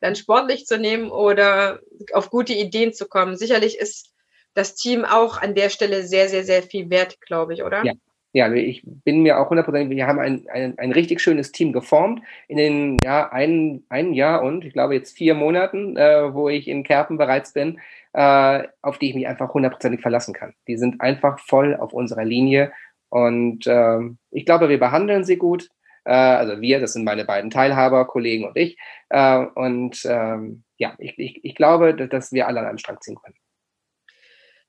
dann 0.00 0.16
sportlich 0.16 0.66
zu 0.66 0.78
nehmen 0.78 1.10
oder 1.10 1.80
auf 2.12 2.30
gute 2.30 2.52
Ideen 2.52 2.92
zu 2.92 3.06
kommen. 3.06 3.36
Sicherlich 3.36 3.78
ist 3.78 4.12
das 4.54 4.74
Team 4.74 5.04
auch 5.04 5.40
an 5.40 5.54
der 5.54 5.68
Stelle 5.68 6.04
sehr, 6.04 6.28
sehr, 6.28 6.44
sehr 6.44 6.62
viel 6.62 6.90
wert, 6.90 7.20
glaube 7.20 7.54
ich, 7.54 7.62
oder? 7.62 7.84
Ja. 7.84 7.92
Ja, 8.36 8.52
ich 8.52 8.82
bin 8.84 9.22
mir 9.22 9.38
auch 9.38 9.48
hundertprozentig, 9.48 9.96
wir 9.96 10.08
haben 10.08 10.18
ein, 10.18 10.44
ein, 10.52 10.76
ein 10.76 10.90
richtig 10.90 11.20
schönes 11.20 11.52
Team 11.52 11.72
geformt 11.72 12.20
in 12.48 12.56
den 12.56 12.98
ja, 12.98 13.30
ein, 13.30 13.84
ein 13.88 14.12
Jahr 14.12 14.42
und 14.42 14.64
ich 14.64 14.72
glaube 14.72 14.94
jetzt 14.94 15.16
vier 15.16 15.34
Monaten, 15.34 15.96
äh, 15.96 16.34
wo 16.34 16.48
ich 16.48 16.66
in 16.66 16.82
Kerpen 16.82 17.16
bereits 17.16 17.52
bin, 17.52 17.78
äh, 18.12 18.64
auf 18.82 18.98
die 18.98 19.10
ich 19.10 19.14
mich 19.14 19.28
einfach 19.28 19.54
hundertprozentig 19.54 20.00
verlassen 20.00 20.34
kann. 20.34 20.52
Die 20.66 20.76
sind 20.76 21.00
einfach 21.00 21.38
voll 21.38 21.76
auf 21.76 21.92
unserer 21.92 22.24
Linie 22.24 22.72
und 23.08 23.68
äh, 23.68 24.00
ich 24.32 24.44
glaube, 24.44 24.68
wir 24.68 24.80
behandeln 24.80 25.22
sie 25.22 25.36
gut. 25.36 25.68
Äh, 26.04 26.12
also 26.12 26.60
wir, 26.60 26.80
das 26.80 26.92
sind 26.92 27.04
meine 27.04 27.24
beiden 27.24 27.50
Teilhaber, 27.50 28.06
Kollegen 28.06 28.46
und 28.46 28.56
ich. 28.56 28.78
Äh, 29.10 29.46
und 29.54 30.04
ähm, 30.04 30.64
ja, 30.76 30.94
ich, 30.98 31.18
ich, 31.18 31.44
ich 31.44 31.54
glaube, 31.54 31.94
dass 31.94 32.32
wir 32.32 32.46
alle 32.46 32.60
an 32.60 32.66
einem 32.66 32.78
Strang 32.78 33.00
ziehen 33.00 33.16
können. 33.16 33.36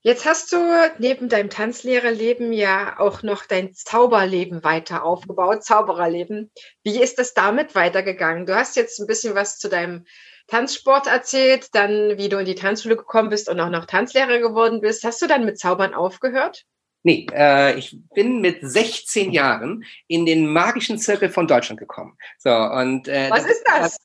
Jetzt 0.06 0.24
hast 0.24 0.52
du 0.52 0.58
neben 0.98 1.28
deinem 1.28 1.50
Tanzlehrerleben 1.50 2.52
ja 2.52 2.94
auch 3.00 3.24
noch 3.24 3.44
dein 3.44 3.74
Zauberleben 3.74 4.62
weiter 4.62 5.02
aufgebaut, 5.02 5.64
Zaubererleben. 5.64 6.52
Wie 6.84 7.02
ist 7.02 7.18
das 7.18 7.34
damit 7.34 7.74
weitergegangen? 7.74 8.46
Du 8.46 8.54
hast 8.54 8.76
jetzt 8.76 9.00
ein 9.00 9.08
bisschen 9.08 9.34
was 9.34 9.58
zu 9.58 9.68
deinem 9.68 10.04
Tanzsport 10.46 11.08
erzählt, 11.08 11.74
dann 11.74 12.18
wie 12.18 12.28
du 12.28 12.38
in 12.38 12.46
die 12.46 12.54
Tanzschule 12.54 12.96
gekommen 12.96 13.30
bist 13.30 13.48
und 13.48 13.58
auch 13.58 13.68
noch 13.68 13.86
Tanzlehrer 13.86 14.38
geworden 14.38 14.80
bist. 14.80 15.02
Hast 15.02 15.20
du 15.22 15.26
dann 15.26 15.44
mit 15.44 15.58
Zaubern 15.58 15.92
aufgehört? 15.92 16.66
Nee, 17.06 17.24
äh, 17.32 17.78
ich 17.78 17.96
bin 18.16 18.40
mit 18.40 18.58
16 18.62 19.30
Jahren 19.30 19.84
in 20.08 20.26
den 20.26 20.52
magischen 20.52 20.98
Zirkel 20.98 21.28
von 21.28 21.46
Deutschland 21.46 21.78
gekommen. 21.78 22.18
So, 22.36 22.50
und, 22.50 23.06
äh, 23.06 23.30
Was 23.30 23.44
das, 23.44 23.50
ist 23.52 23.64
das? 23.64 23.96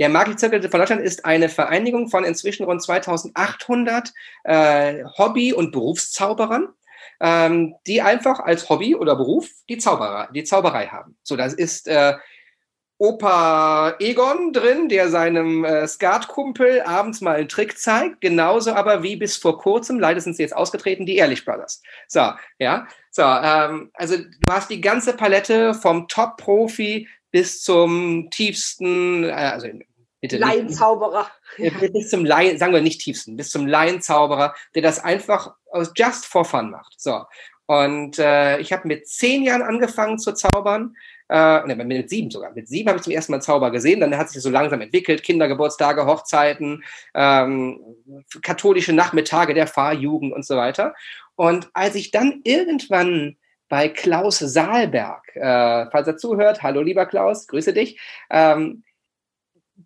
Der 0.00 0.08
Magische 0.08 0.36
Zirkel 0.36 0.68
von 0.68 0.80
Deutschland 0.80 1.00
ist 1.00 1.24
eine 1.24 1.48
Vereinigung 1.48 2.08
von 2.08 2.24
inzwischen 2.24 2.64
rund 2.64 2.82
2800 2.82 4.12
äh, 4.42 5.04
Hobby- 5.16 5.52
und 5.52 5.70
Berufszauberern, 5.70 6.70
ähm, 7.20 7.76
die 7.86 8.02
einfach 8.02 8.40
als 8.40 8.68
Hobby 8.68 8.96
oder 8.96 9.14
Beruf 9.14 9.48
die, 9.68 9.78
Zauberer, 9.78 10.28
die 10.34 10.42
Zauberei 10.42 10.88
haben. 10.88 11.16
So, 11.22 11.36
das 11.36 11.54
ist 11.54 11.86
äh, 11.86 12.14
Opa 13.00 13.96
Egon 13.98 14.52
drin, 14.52 14.90
der 14.90 15.08
seinem 15.08 15.64
äh, 15.64 15.88
Skatkumpel 15.88 16.82
abends 16.82 17.22
mal 17.22 17.36
einen 17.36 17.48
Trick 17.48 17.78
zeigt, 17.78 18.20
genauso 18.20 18.74
aber 18.74 19.02
wie 19.02 19.16
bis 19.16 19.38
vor 19.38 19.58
kurzem, 19.58 19.98
leider 19.98 20.20
sind 20.20 20.36
sie 20.36 20.42
jetzt 20.42 20.54
ausgetreten, 20.54 21.06
die 21.06 21.16
Ehrlich 21.16 21.46
Brothers. 21.46 21.82
So, 22.08 22.32
ja, 22.58 22.86
so, 23.10 23.22
ähm, 23.22 23.90
also 23.94 24.18
du 24.18 24.52
hast 24.52 24.68
die 24.68 24.82
ganze 24.82 25.14
Palette 25.14 25.72
vom 25.72 26.08
Top-Profi 26.08 27.08
bis 27.30 27.62
zum 27.62 28.28
tiefsten, 28.30 29.24
äh, 29.24 29.32
also 29.32 29.68
bitte 30.20 30.36
Laienzauberer. 30.36 31.26
Nicht, 31.56 31.92
bis 31.94 32.10
zum 32.10 32.26
Laien, 32.26 32.58
sagen 32.58 32.74
wir 32.74 32.82
nicht 32.82 33.00
tiefsten, 33.00 33.34
bis 33.34 33.50
zum 33.50 33.66
Laienzauberer, 33.66 34.54
der 34.74 34.82
das 34.82 35.02
einfach 35.02 35.54
aus 35.72 35.92
just 35.96 36.26
for 36.26 36.44
fun 36.44 36.70
macht. 36.70 37.00
So. 37.00 37.24
Und 37.64 38.18
äh, 38.18 38.58
ich 38.58 38.74
habe 38.74 38.86
mit 38.86 39.08
zehn 39.08 39.42
Jahren 39.42 39.62
angefangen 39.62 40.18
zu 40.18 40.34
zaubern 40.34 40.94
äh, 41.30 41.66
ne, 41.66 41.84
mit 41.84 42.10
sieben 42.10 42.30
sogar. 42.30 42.52
Mit 42.52 42.68
sieben 42.68 42.88
habe 42.88 42.98
ich 42.98 43.04
zum 43.04 43.12
ersten 43.12 43.32
Mal 43.32 43.40
Zauber 43.40 43.70
gesehen. 43.70 44.00
Dann 44.00 44.16
hat 44.16 44.28
sich 44.28 44.34
das 44.34 44.42
so 44.42 44.50
langsam 44.50 44.80
entwickelt. 44.80 45.22
Kindergeburtstage, 45.22 46.04
Hochzeiten, 46.04 46.82
ähm, 47.14 47.80
katholische 48.42 48.92
Nachmittage 48.92 49.54
der 49.54 49.68
Fahrjugend 49.68 50.32
und 50.32 50.44
so 50.44 50.56
weiter. 50.56 50.94
Und 51.36 51.70
als 51.72 51.94
ich 51.94 52.10
dann 52.10 52.40
irgendwann 52.42 53.36
bei 53.68 53.88
Klaus 53.88 54.40
Saalberg, 54.40 55.36
äh, 55.36 55.86
falls 55.90 56.08
er 56.08 56.16
zuhört, 56.16 56.62
hallo 56.62 56.82
lieber 56.82 57.06
Klaus, 57.06 57.46
grüße 57.46 57.72
dich, 57.72 58.00
ähm, 58.30 58.82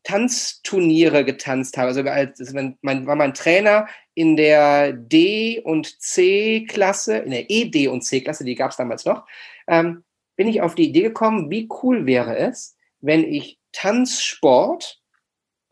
Tanzturniere 0.03 1.25
getanzt 1.25 1.77
habe. 1.77 1.89
Also 1.89 2.03
als, 2.03 2.53
mein, 2.81 3.07
war 3.07 3.17
mein 3.17 3.35
Trainer 3.35 3.87
in 4.15 4.37
der 4.37 4.93
D- 4.93 5.61
und 5.61 6.01
C-Klasse, 6.01 7.19
in 7.19 7.31
der 7.31 7.51
E, 7.51 7.67
D- 7.67 7.89
und 7.89 8.03
C-Klasse, 8.03 8.45
die 8.45 8.55
gab 8.55 8.71
es 8.71 8.77
damals 8.77 9.05
noch. 9.05 9.27
Ähm, 9.69 10.03
bin 10.37 10.49
ich 10.49 10.63
auf 10.63 10.75
die 10.75 10.89
Idee 10.89 11.03
gekommen, 11.03 11.51
wie 11.51 11.69
cool 11.83 12.07
wäre 12.07 12.37
es, 12.37 12.77
wenn 13.01 13.25
ich 13.25 13.59
Tanzsport, 13.73 15.01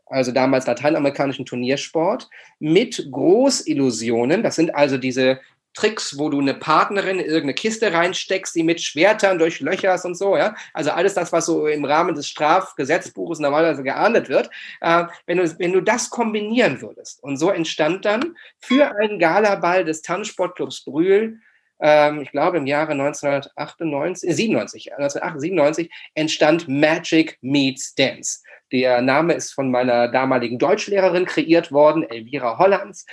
also 0.05 0.31
damals 0.31 0.67
lateinamerikanischen 0.67 1.45
Turniersport, 1.45 2.29
mit 2.59 3.07
Großillusionen, 3.11 4.43
das 4.43 4.55
sind 4.55 4.75
also 4.75 4.97
diese 4.97 5.39
Tricks, 5.73 6.17
wo 6.17 6.29
du 6.29 6.39
eine 6.39 6.53
Partnerin 6.53 7.19
in 7.19 7.25
irgendeine 7.25 7.55
Kiste 7.55 7.91
reinsteckst, 7.91 8.55
die 8.55 8.63
mit 8.63 8.81
Schwertern 8.81 9.39
durchlöcherst 9.39 10.05
und 10.05 10.15
so, 10.15 10.37
ja. 10.37 10.55
Also 10.73 10.91
alles 10.91 11.15
das, 11.15 11.31
was 11.31 11.47
so 11.47 11.67
im 11.67 11.83
Rahmen 11.83 12.15
des 12.15 12.27
Strafgesetzbuches 12.27 13.39
normalerweise 13.39 13.83
geahndet 13.83 14.29
wird. 14.29 14.49
Äh, 14.81 15.05
wenn, 15.25 15.37
du, 15.37 15.59
wenn 15.59 15.73
du 15.73 15.81
das 15.81 16.09
kombinieren 16.11 16.81
würdest. 16.81 17.23
Und 17.23 17.37
so 17.37 17.49
entstand 17.49 18.05
dann 18.05 18.35
für 18.59 18.95
einen 18.95 19.17
Galaball 19.17 19.83
des 19.83 20.03
Tanzsportclubs 20.03 20.85
Brühl 20.85 21.39
ähm, 21.79 22.21
ich 22.21 22.31
glaube 22.31 22.57
im 22.57 22.65
Jahre 22.65 22.91
1998, 22.91 24.35
97, 24.35 24.93
1997 24.93 25.89
entstand 26.13 26.67
Magic 26.67 27.37
Meets 27.41 27.95
Dance. 27.95 28.39
Der 28.71 29.01
Name 29.01 29.33
ist 29.33 29.53
von 29.53 29.69
meiner 29.69 30.07
damaligen 30.07 30.57
Deutschlehrerin 30.57 31.25
kreiert 31.25 31.71
worden, 31.71 32.03
Elvira 32.03 32.57
Hollands. 32.57 33.05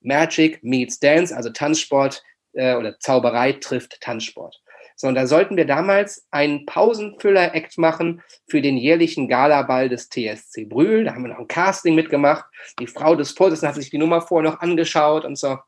Magic 0.00 0.62
Meets 0.62 1.00
Dance, 1.00 1.34
also 1.34 1.50
Tanzsport 1.50 2.22
äh, 2.52 2.74
oder 2.74 2.98
Zauberei 3.00 3.52
trifft 3.52 4.00
Tanzsport. 4.00 4.60
So, 5.00 5.06
und 5.06 5.14
da 5.14 5.28
sollten 5.28 5.56
wir 5.56 5.64
damals 5.64 6.26
einen 6.32 6.66
Pausenfüller-Act 6.66 7.78
machen 7.78 8.20
für 8.48 8.60
den 8.60 8.76
jährlichen 8.76 9.28
Galaball 9.28 9.88
des 9.88 10.08
TSC 10.08 10.64
Brühl. 10.64 11.04
Da 11.04 11.14
haben 11.14 11.22
wir 11.22 11.28
noch 11.28 11.38
ein 11.38 11.46
Casting 11.46 11.94
mitgemacht. 11.94 12.44
Die 12.80 12.88
Frau 12.88 13.14
des 13.14 13.30
Vorsitzenden 13.30 13.68
hat 13.68 13.80
sich 13.80 13.90
die 13.90 13.98
Nummer 13.98 14.22
vorher 14.22 14.50
noch 14.50 14.60
angeschaut 14.60 15.24
und 15.24 15.38
so. 15.38 15.58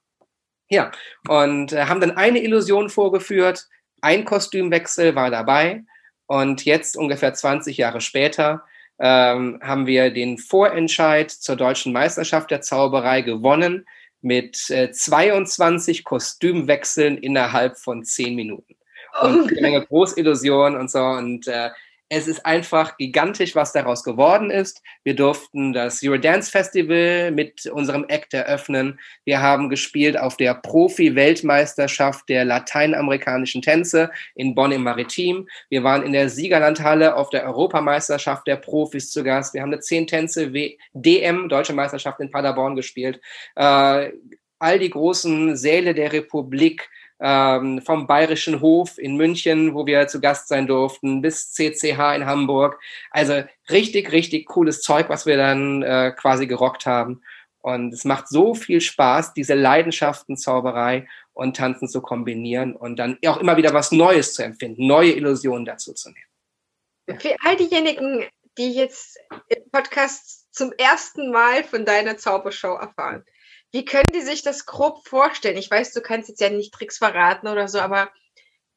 Ja, 0.70 0.92
und 1.28 1.72
äh, 1.72 1.84
haben 1.86 2.00
dann 2.00 2.16
eine 2.16 2.42
Illusion 2.42 2.88
vorgeführt, 2.88 3.66
ein 4.00 4.24
Kostümwechsel 4.24 5.14
war 5.14 5.30
dabei 5.30 5.82
und 6.26 6.64
jetzt 6.64 6.96
ungefähr 6.96 7.34
20 7.34 7.76
Jahre 7.76 8.00
später 8.00 8.62
ähm, 9.00 9.58
haben 9.62 9.86
wir 9.86 10.10
den 10.10 10.38
Vorentscheid 10.38 11.30
zur 11.30 11.56
deutschen 11.56 11.92
Meisterschaft 11.92 12.50
der 12.50 12.60
Zauberei 12.60 13.22
gewonnen 13.22 13.86
mit 14.22 14.70
äh, 14.70 14.92
22 14.92 16.04
Kostümwechseln 16.04 17.18
innerhalb 17.18 17.78
von 17.78 18.04
10 18.04 18.34
Minuten. 18.34 18.76
Und 19.22 19.50
eine 19.50 19.60
Menge 19.60 19.86
Großillusionen 19.86 20.78
und 20.78 20.90
so. 20.90 21.02
Und 21.02 21.48
äh, 21.48 21.70
es 22.12 22.26
ist 22.26 22.44
einfach 22.44 22.96
gigantisch, 22.96 23.54
was 23.54 23.72
daraus 23.72 24.02
geworden 24.02 24.50
ist. 24.50 24.82
Wir 25.04 25.14
durften 25.14 25.72
das 25.72 26.02
Eurodance 26.02 26.50
Festival 26.50 27.30
mit 27.30 27.66
unserem 27.66 28.04
Act 28.08 28.34
eröffnen. 28.34 28.98
Wir 29.24 29.40
haben 29.40 29.68
gespielt 29.68 30.18
auf 30.18 30.36
der 30.36 30.54
Profi-Weltmeisterschaft 30.54 32.28
der 32.28 32.44
lateinamerikanischen 32.44 33.62
Tänze 33.62 34.10
in 34.34 34.56
Bonn 34.56 34.72
im 34.72 34.82
Maritim. 34.82 35.48
Wir 35.68 35.84
waren 35.84 36.02
in 36.02 36.12
der 36.12 36.28
Siegerlandhalle 36.28 37.14
auf 37.14 37.30
der 37.30 37.44
Europameisterschaft 37.44 38.44
der 38.48 38.56
Profis 38.56 39.12
zu 39.12 39.22
Gast. 39.22 39.54
Wir 39.54 39.62
haben 39.62 39.72
eine 39.72 39.80
zehn 39.80 40.08
Tänze 40.08 40.52
DM, 40.92 41.48
Deutsche 41.48 41.74
Meisterschaft 41.74 42.18
in 42.18 42.32
Paderborn 42.32 42.74
gespielt. 42.74 43.20
Äh, 43.54 44.10
all 44.58 44.78
die 44.80 44.90
großen 44.90 45.56
Säle 45.56 45.94
der 45.94 46.12
Republik, 46.12 46.88
ähm, 47.20 47.82
vom 47.82 48.06
Bayerischen 48.06 48.60
Hof 48.60 48.98
in 48.98 49.16
München, 49.16 49.74
wo 49.74 49.86
wir 49.86 50.08
zu 50.08 50.20
Gast 50.20 50.48
sein 50.48 50.66
durften, 50.66 51.20
bis 51.20 51.52
CCH 51.52 52.14
in 52.16 52.26
Hamburg. 52.26 52.80
Also 53.10 53.42
richtig, 53.70 54.12
richtig 54.12 54.46
cooles 54.46 54.80
Zeug, 54.80 55.08
was 55.08 55.26
wir 55.26 55.36
dann 55.36 55.82
äh, 55.82 56.12
quasi 56.16 56.46
gerockt 56.46 56.86
haben. 56.86 57.22
Und 57.62 57.92
es 57.92 58.04
macht 58.04 58.28
so 58.28 58.54
viel 58.54 58.80
Spaß, 58.80 59.34
diese 59.34 59.54
Leidenschaften, 59.54 60.38
Zauberei 60.38 61.06
und 61.34 61.56
Tanzen 61.56 61.88
zu 61.88 62.00
kombinieren 62.00 62.74
und 62.74 62.96
dann 62.96 63.18
auch 63.26 63.36
immer 63.36 63.58
wieder 63.58 63.74
was 63.74 63.92
Neues 63.92 64.32
zu 64.32 64.42
empfinden, 64.42 64.86
neue 64.86 65.12
Illusionen 65.12 65.66
dazu 65.66 65.92
zu 65.92 66.10
nehmen. 66.10 67.20
Für 67.20 67.36
all 67.44 67.56
diejenigen, 67.56 68.24
die 68.56 68.72
jetzt 68.72 69.18
im 69.48 69.70
Podcast 69.70 70.52
zum 70.54 70.72
ersten 70.72 71.30
Mal 71.30 71.64
von 71.64 71.84
deiner 71.84 72.16
Zaubershow 72.16 72.76
erfahren, 72.76 73.24
wie 73.72 73.84
können 73.84 74.12
die 74.12 74.20
sich 74.20 74.42
das 74.42 74.66
grob 74.66 75.06
vorstellen? 75.06 75.56
Ich 75.56 75.70
weiß, 75.70 75.92
du 75.92 76.00
kannst 76.00 76.28
jetzt 76.28 76.40
ja 76.40 76.50
nicht 76.50 76.74
Tricks 76.74 76.98
verraten 76.98 77.48
oder 77.48 77.68
so, 77.68 77.80
aber 77.80 78.10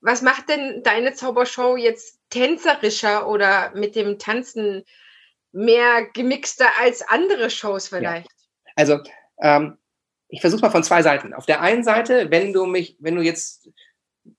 was 0.01 0.21
macht 0.21 0.49
denn 0.49 0.83
deine 0.83 1.13
Zaubershow 1.13 1.77
jetzt 1.77 2.19
tänzerischer 2.29 3.27
oder 3.27 3.71
mit 3.73 3.95
dem 3.95 4.19
Tanzen 4.19 4.83
mehr 5.51 6.07
gemixter 6.13 6.67
als 6.79 7.01
andere 7.07 7.49
Shows 7.49 7.87
vielleicht? 7.87 8.27
Ja. 8.27 8.73
Also, 8.75 8.99
ähm, 9.41 9.77
ich 10.27 10.41
versuche 10.41 10.61
mal 10.61 10.71
von 10.71 10.83
zwei 10.83 11.01
Seiten. 11.01 11.33
Auf 11.33 11.45
der 11.45 11.61
einen 11.61 11.83
Seite, 11.83 12.31
wenn 12.31 12.53
du 12.53 12.65
mich, 12.65 12.97
wenn 12.99 13.15
du 13.15 13.21
jetzt 13.21 13.69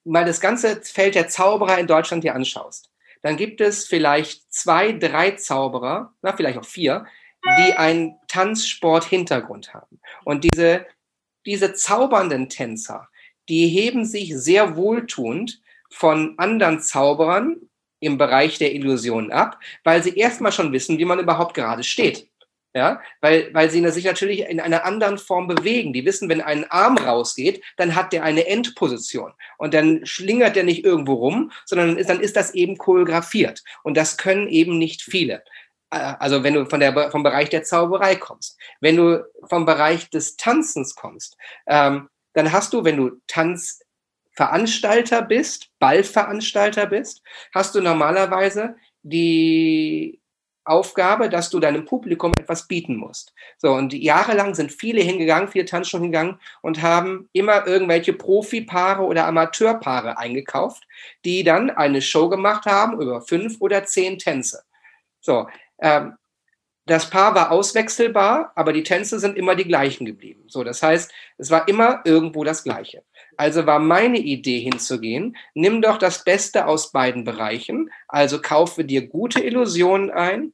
mal 0.03 0.25
das 0.25 0.41
ganze 0.41 0.83
Feld 0.83 1.15
der 1.15 1.29
Zauberer 1.29 1.79
in 1.79 1.87
Deutschland 1.87 2.25
dir 2.25 2.35
anschaust, 2.35 2.91
dann 3.23 3.37
gibt 3.37 3.61
es 3.61 3.87
vielleicht 3.87 4.53
zwei, 4.53 4.93
drei 4.93 5.31
Zauberer, 5.33 6.13
na, 6.21 6.37
vielleicht 6.37 6.59
auch 6.59 6.65
vier, 6.65 7.07
die 7.59 7.75
einen 7.75 8.17
Tanzsport-Hintergrund 8.29 9.75
haben. 9.75 10.01
Und 10.25 10.45
diese, 10.45 10.87
diese 11.47 11.75
zaubernden 11.75 12.49
Tänzer, 12.49 13.09
die 13.49 13.69
heben 13.69 14.05
sich 14.05 14.37
sehr 14.37 14.77
wohltuend 14.77 15.61
von 15.91 16.35
anderen 16.39 16.81
Zauberern 16.81 17.57
im 18.01 18.19
Bereich 18.19 18.59
der 18.59 18.75
Illusionen 18.75 19.33
ab, 19.33 19.59
weil 19.83 20.03
sie 20.03 20.17
erstmal 20.17 20.53
schon 20.53 20.73
wissen, 20.73 20.99
wie 20.99 21.05
man 21.05 21.19
überhaupt 21.19 21.55
gerade 21.55 21.83
steht. 21.83 22.29
Ja, 22.77 23.01
weil, 23.21 23.55
weil 23.55 23.71
sie 23.71 23.89
sich 23.91 24.05
natürlich 24.05 24.41
in 24.41 24.59
einer 24.59 24.85
anderen 24.85 25.17
Form 25.17 25.47
bewegen. 25.47 25.93
Die 25.93 26.05
wissen, 26.05 26.29
wenn 26.29 26.41
ein 26.41 26.69
Arm 26.73 26.99
rausgeht, 26.99 27.63
dann 27.77 27.95
hat 27.95 28.13
der 28.13 28.25
eine 28.25 28.49
Endposition. 28.49 29.33
Und 29.59 29.75
dann 29.75 30.05
schlingert 30.05 30.57
der 30.57 30.65
nicht 30.65 30.85
irgendwo 30.85 31.15
rum, 31.15 31.53
sondern 31.67 31.97
dann 32.05 32.19
ist 32.19 32.35
das 32.35 32.53
eben 32.53 32.77
choreografiert. 32.77 33.63
Und 33.85 33.97
das 33.97 34.17
können 34.17 34.49
eben 34.49 34.77
nicht 34.77 35.03
viele. 35.03 35.45
Also 35.95 36.43
wenn 36.43 36.55
du 36.55 36.67
von 36.67 36.81
der, 36.81 37.11
vom 37.11 37.23
Bereich 37.23 37.51
der 37.51 37.63
Zauberei 37.63 38.17
kommst. 38.17 38.59
Wenn 38.81 38.97
du 38.97 39.25
vom 39.49 39.65
Bereich 39.65 40.11
des 40.11 40.37
Tanzens 40.37 40.95
kommst, 40.95 41.37
ähm, 41.67 42.09
dann 42.33 42.53
hast 42.53 42.73
du, 42.73 42.85
wenn 42.85 42.97
du 42.97 43.13
Tanzveranstalter 43.27 45.23
bist, 45.23 45.71
Ballveranstalter 45.79 46.87
bist, 46.87 47.23
hast 47.53 47.75
du 47.75 47.81
normalerweise 47.81 48.77
die 49.03 50.21
Aufgabe, 50.65 51.29
dass 51.29 51.51
du 51.51 51.61
deinem 51.61 51.85
Publikum 51.85 52.33
etwas 52.39 52.67
bieten 52.67 52.97
musst. 52.97 53.35
So, 53.59 53.73
und 53.73 53.93
jahrelang 53.93 54.55
sind 54.55 54.73
viele 54.73 55.03
hingegangen, 55.03 55.49
viele 55.49 55.67
Tanzschulen 55.67 56.05
hingegangen 56.05 56.41
und 56.63 56.81
haben 56.81 57.29
immer 57.33 57.67
irgendwelche 57.67 58.15
Profipaare 58.15 59.03
oder 59.03 59.27
Amateurpaare 59.27 60.19
eingekauft, 60.19 60.85
die 61.25 61.45
dann 61.45 61.71
eine 61.71 62.01
Show 62.01 62.31
gemacht 62.31 62.65
haben 62.65 63.01
über 63.01 63.21
fünf 63.21 63.61
oder 63.61 63.85
zehn 63.85 64.19
Tänze. 64.19 64.65
So, 65.21 65.49
ähm, 65.81 66.15
das 66.87 67.09
Paar 67.09 67.35
war 67.35 67.51
auswechselbar, 67.51 68.53
aber 68.57 68.75
die 68.75 68.83
Tänze 68.83 69.19
sind 69.19 69.39
immer 69.39 69.55
die 69.55 69.65
gleichen 69.65 70.05
geblieben. 70.05 70.45
So, 70.49 70.65
das 70.65 70.83
heißt, 70.83 71.11
es 71.39 71.51
war 71.51 71.67
immer 71.67 72.03
irgendwo 72.05 72.45
das 72.45 72.63
Gleiche. 72.63 73.03
Also 73.39 73.65
war 73.65 73.79
meine 73.79 74.19
Idee 74.19 74.61
hinzugehen, 74.61 75.37
nimm 75.55 75.81
doch 75.81 75.97
das 75.97 76.25
Beste 76.25 76.67
aus 76.67 76.93
beiden 76.93 77.25
Bereichen, 77.25 77.91
also 78.07 78.41
kaufe 78.41 78.85
dir 78.85 79.09
gute 79.09 79.41
Illusionen 79.41 80.11
ein, 80.11 80.53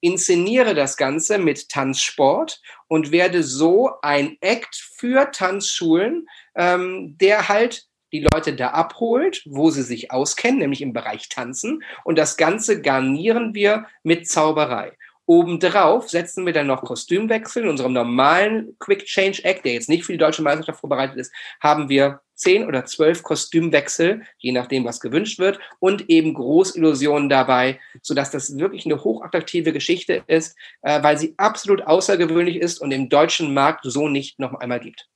inszeniere 0.00 0.74
das 0.74 0.96
Ganze 0.96 1.38
mit 1.38 1.68
Tanzsport 1.68 2.60
und 2.88 3.12
werde 3.12 3.44
so 3.44 3.92
ein 4.02 4.36
Act 4.40 4.74
für 4.74 5.30
Tanzschulen, 5.30 6.26
ähm, 6.56 7.16
der 7.18 7.48
halt 7.48 7.87
die 8.12 8.26
Leute 8.32 8.54
da 8.54 8.68
abholt, 8.68 9.42
wo 9.46 9.70
sie 9.70 9.82
sich 9.82 10.10
auskennen, 10.10 10.58
nämlich 10.58 10.82
im 10.82 10.92
Bereich 10.92 11.28
Tanzen. 11.28 11.82
Und 12.04 12.18
das 12.18 12.36
Ganze 12.36 12.80
garnieren 12.80 13.54
wir 13.54 13.86
mit 14.02 14.28
Zauberei. 14.28 14.92
Obendrauf 15.28 16.08
setzen 16.08 16.46
wir 16.46 16.54
dann 16.54 16.68
noch 16.68 16.82
Kostümwechsel. 16.82 17.64
In 17.64 17.68
unserem 17.68 17.92
normalen 17.92 18.76
Quick 18.78 19.04
Change 19.04 19.44
Act, 19.44 19.66
der 19.66 19.74
jetzt 19.74 19.90
nicht 19.90 20.04
für 20.04 20.12
die 20.12 20.18
deutsche 20.18 20.40
Meisterschaft 20.40 20.80
vorbereitet 20.80 21.18
ist, 21.18 21.34
haben 21.60 21.90
wir 21.90 22.20
zehn 22.34 22.66
oder 22.66 22.86
zwölf 22.86 23.22
Kostümwechsel, 23.22 24.22
je 24.38 24.52
nachdem, 24.52 24.86
was 24.86 25.00
gewünscht 25.00 25.38
wird, 25.38 25.58
und 25.80 26.08
eben 26.08 26.32
Großillusionen 26.32 27.28
dabei, 27.28 27.78
sodass 28.00 28.30
das 28.30 28.56
wirklich 28.56 28.86
eine 28.86 29.04
hochattraktive 29.04 29.74
Geschichte 29.74 30.24
ist, 30.28 30.56
äh, 30.80 31.02
weil 31.02 31.18
sie 31.18 31.34
absolut 31.36 31.82
außergewöhnlich 31.82 32.56
ist 32.56 32.80
und 32.80 32.90
im 32.90 33.10
deutschen 33.10 33.52
Markt 33.52 33.80
so 33.84 34.08
nicht 34.08 34.38
noch 34.38 34.54
einmal 34.54 34.80
gibt. 34.80 35.08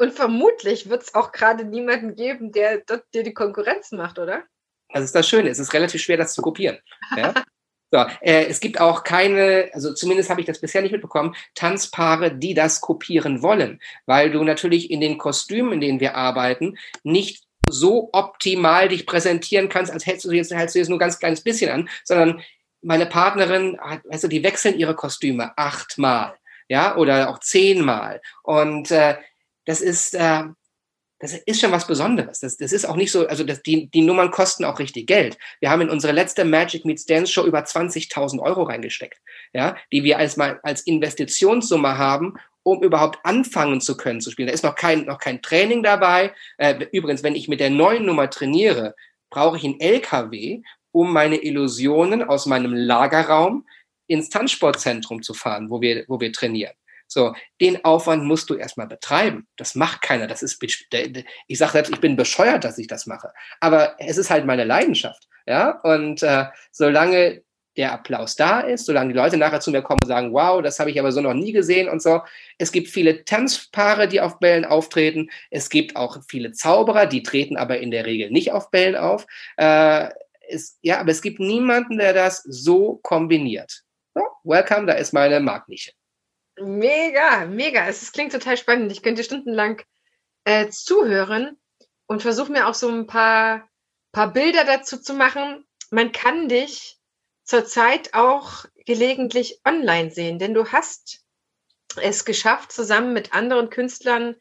Und 0.00 0.14
vermutlich 0.14 0.88
wird 0.88 1.02
es 1.02 1.14
auch 1.14 1.30
gerade 1.30 1.62
niemanden 1.62 2.16
geben, 2.16 2.52
der 2.52 2.82
dir 3.12 3.22
die 3.22 3.34
Konkurrenz 3.34 3.92
macht, 3.92 4.18
oder? 4.18 4.44
Das 4.88 5.04
ist 5.04 5.14
das 5.14 5.28
Schöne. 5.28 5.50
Es 5.50 5.58
ist 5.58 5.74
relativ 5.74 6.00
schwer, 6.00 6.16
das 6.16 6.32
zu 6.32 6.40
kopieren. 6.40 6.78
Ja? 7.18 7.34
so, 7.92 7.98
äh, 8.22 8.46
es 8.46 8.60
gibt 8.60 8.80
auch 8.80 9.04
keine, 9.04 9.68
also 9.74 9.92
zumindest 9.92 10.30
habe 10.30 10.40
ich 10.40 10.46
das 10.46 10.58
bisher 10.58 10.80
nicht 10.80 10.92
mitbekommen, 10.92 11.36
Tanzpaare, 11.54 12.34
die 12.34 12.54
das 12.54 12.80
kopieren 12.80 13.42
wollen, 13.42 13.78
weil 14.06 14.30
du 14.30 14.42
natürlich 14.42 14.90
in 14.90 15.02
den 15.02 15.18
Kostümen, 15.18 15.74
in 15.74 15.80
denen 15.82 16.00
wir 16.00 16.14
arbeiten, 16.14 16.78
nicht 17.02 17.44
so 17.68 18.08
optimal 18.14 18.88
dich 18.88 19.04
präsentieren 19.04 19.68
kannst, 19.68 19.92
als 19.92 20.06
hättest 20.06 20.24
du 20.24 20.32
jetzt, 20.32 20.50
hältst 20.50 20.76
du 20.76 20.78
jetzt 20.78 20.88
nur 20.88 20.98
ganz 20.98 21.18
kleines 21.18 21.42
bisschen 21.42 21.70
an, 21.70 21.90
sondern 22.04 22.40
meine 22.80 23.04
Partnerin, 23.04 23.76
weißt 24.04 24.24
du, 24.24 24.28
die 24.28 24.42
wechseln 24.42 24.78
ihre 24.78 24.94
Kostüme 24.94 25.52
achtmal, 25.58 26.38
ja, 26.68 26.96
oder 26.96 27.28
auch 27.28 27.40
zehnmal. 27.40 28.22
Und 28.42 28.90
äh, 28.92 29.16
das 29.66 29.80
ist, 29.80 30.14
äh, 30.14 30.44
das 31.20 31.34
ist 31.34 31.60
schon 31.60 31.70
was 31.70 31.86
Besonderes. 31.86 32.40
Das, 32.40 32.56
das 32.56 32.72
ist 32.72 32.86
auch 32.86 32.96
nicht 32.96 33.12
so, 33.12 33.26
also 33.26 33.44
das, 33.44 33.62
die, 33.62 33.90
die 33.90 34.00
Nummern 34.00 34.30
kosten 34.30 34.64
auch 34.64 34.78
richtig 34.78 35.06
Geld. 35.06 35.36
Wir 35.60 35.70
haben 35.70 35.82
in 35.82 35.90
unsere 35.90 36.14
letzte 36.14 36.44
Magic 36.44 36.84
Meets 36.86 37.04
Dance 37.04 37.30
Show 37.30 37.44
über 37.44 37.60
20.000 37.60 38.40
Euro 38.40 38.62
reingesteckt, 38.62 39.20
ja, 39.52 39.76
die 39.92 40.02
wir 40.02 40.18
als 40.18 40.38
mal 40.38 40.60
als 40.62 40.80
Investitionssumme 40.80 41.98
haben, 41.98 42.34
um 42.62 42.82
überhaupt 42.82 43.18
anfangen 43.22 43.82
zu 43.82 43.96
können 43.96 44.20
zu 44.20 44.30
spielen. 44.30 44.48
Da 44.48 44.54
ist 44.54 44.64
noch 44.64 44.74
kein, 44.74 45.04
noch 45.04 45.18
kein 45.18 45.42
Training 45.42 45.82
dabei. 45.82 46.32
Äh, 46.56 46.86
übrigens, 46.92 47.22
wenn 47.22 47.34
ich 47.34 47.48
mit 47.48 47.60
der 47.60 47.70
neuen 47.70 48.06
Nummer 48.06 48.30
trainiere, 48.30 48.94
brauche 49.28 49.58
ich 49.58 49.64
einen 49.64 49.78
LKW, 49.78 50.62
um 50.92 51.12
meine 51.12 51.36
Illusionen 51.36 52.22
aus 52.22 52.46
meinem 52.46 52.72
Lagerraum 52.72 53.66
ins 54.06 54.28
Tanzsportzentrum 54.28 55.22
zu 55.22 55.34
fahren, 55.34 55.70
wo 55.70 55.80
wir, 55.80 56.04
wo 56.08 56.18
wir 56.18 56.32
trainieren. 56.32 56.74
So, 57.12 57.34
den 57.60 57.84
Aufwand 57.84 58.24
musst 58.24 58.48
du 58.50 58.54
erstmal 58.54 58.86
betreiben. 58.86 59.48
Das 59.56 59.74
macht 59.74 60.00
keiner. 60.00 60.28
Das 60.28 60.42
ist, 60.42 60.62
ich 60.62 61.58
sage 61.58 61.72
selbst, 61.72 61.92
ich 61.92 62.00
bin 62.00 62.14
bescheuert, 62.14 62.62
dass 62.62 62.78
ich 62.78 62.86
das 62.86 63.06
mache. 63.06 63.32
Aber 63.58 63.96
es 63.98 64.16
ist 64.16 64.30
halt 64.30 64.46
meine 64.46 64.64
Leidenschaft. 64.64 65.26
Ja, 65.46 65.80
und 65.82 66.22
äh, 66.22 66.44
solange 66.70 67.42
der 67.76 67.92
Applaus 67.92 68.36
da 68.36 68.60
ist, 68.60 68.86
solange 68.86 69.12
die 69.12 69.18
Leute 69.18 69.36
nachher 69.36 69.60
zu 69.60 69.72
mir 69.72 69.82
kommen 69.82 69.98
und 70.02 70.08
sagen, 70.08 70.32
wow, 70.32 70.62
das 70.62 70.78
habe 70.78 70.90
ich 70.90 71.00
aber 71.00 71.10
so 71.10 71.20
noch 71.20 71.34
nie 71.34 71.50
gesehen 71.50 71.88
und 71.88 72.00
so. 72.00 72.20
Es 72.58 72.70
gibt 72.70 72.88
viele 72.88 73.24
Tanzpaare, 73.24 74.06
die 74.06 74.20
auf 74.20 74.38
Bällen 74.38 74.64
auftreten. 74.64 75.30
Es 75.50 75.68
gibt 75.68 75.96
auch 75.96 76.18
viele 76.28 76.52
Zauberer, 76.52 77.06
die 77.06 77.22
treten 77.22 77.56
aber 77.56 77.78
in 77.78 77.90
der 77.90 78.06
Regel 78.06 78.30
nicht 78.30 78.52
auf 78.52 78.70
Bällen 78.70 78.96
auf. 78.96 79.26
Äh, 79.56 80.10
es, 80.48 80.78
ja, 80.82 81.00
aber 81.00 81.10
es 81.10 81.22
gibt 81.22 81.40
niemanden, 81.40 81.98
der 81.98 82.12
das 82.12 82.42
so 82.44 83.00
kombiniert. 83.02 83.82
So, 84.14 84.22
welcome, 84.44 84.86
da 84.86 84.92
ist 84.92 85.12
meine 85.12 85.40
Marktnische. 85.40 85.92
Mega, 86.60 87.46
mega. 87.46 87.86
Es 87.88 88.12
klingt 88.12 88.32
total 88.32 88.56
spannend. 88.56 88.92
Ich 88.92 89.02
könnte 89.02 89.24
stundenlang 89.24 89.82
äh, 90.44 90.68
zuhören 90.68 91.58
und 92.06 92.22
versuche 92.22 92.52
mir 92.52 92.68
auch 92.68 92.74
so 92.74 92.88
ein 92.88 93.06
paar, 93.06 93.68
paar 94.12 94.32
Bilder 94.32 94.64
dazu 94.64 94.98
zu 95.00 95.14
machen. 95.14 95.66
Man 95.90 96.12
kann 96.12 96.48
dich 96.48 96.98
zurzeit 97.44 98.14
auch 98.14 98.66
gelegentlich 98.84 99.60
online 99.64 100.10
sehen, 100.10 100.38
denn 100.38 100.54
du 100.54 100.70
hast 100.70 101.24
es 101.96 102.24
geschafft, 102.24 102.72
zusammen 102.72 103.12
mit 103.12 103.32
anderen 103.32 103.70
Künstlern 103.70 104.36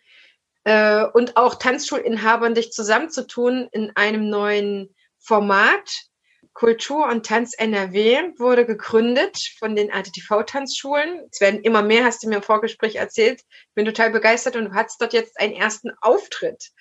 äh, 0.65 1.05
und 1.05 1.37
auch 1.37 1.55
Tanzschulinhabern 1.55 2.53
dich 2.53 2.71
zusammenzutun 2.71 3.69
in 3.71 3.95
einem 3.95 4.29
neuen 4.29 4.93
Format. 5.17 6.08
Kultur 6.59 7.07
und 7.07 7.25
Tanz 7.25 7.53
NRW 7.57 8.37
wurde 8.37 8.65
gegründet 8.65 9.37
von 9.59 9.77
den 9.77 9.93
ATTV-Tanzschulen. 9.93 11.25
Es 11.31 11.39
werden 11.39 11.61
immer 11.61 11.81
mehr, 11.81 12.03
hast 12.03 12.21
du 12.21 12.27
mir 12.27 12.35
im 12.35 12.43
Vorgespräch 12.43 12.95
erzählt. 12.95 13.39
Ich 13.39 13.73
bin 13.75 13.85
total 13.85 14.09
begeistert 14.09 14.57
und 14.57 14.65
du 14.65 14.73
hattest 14.73 14.99
dort 14.99 15.13
jetzt 15.13 15.39
einen 15.39 15.53
ersten 15.53 15.91
Auftritt. 16.01 16.71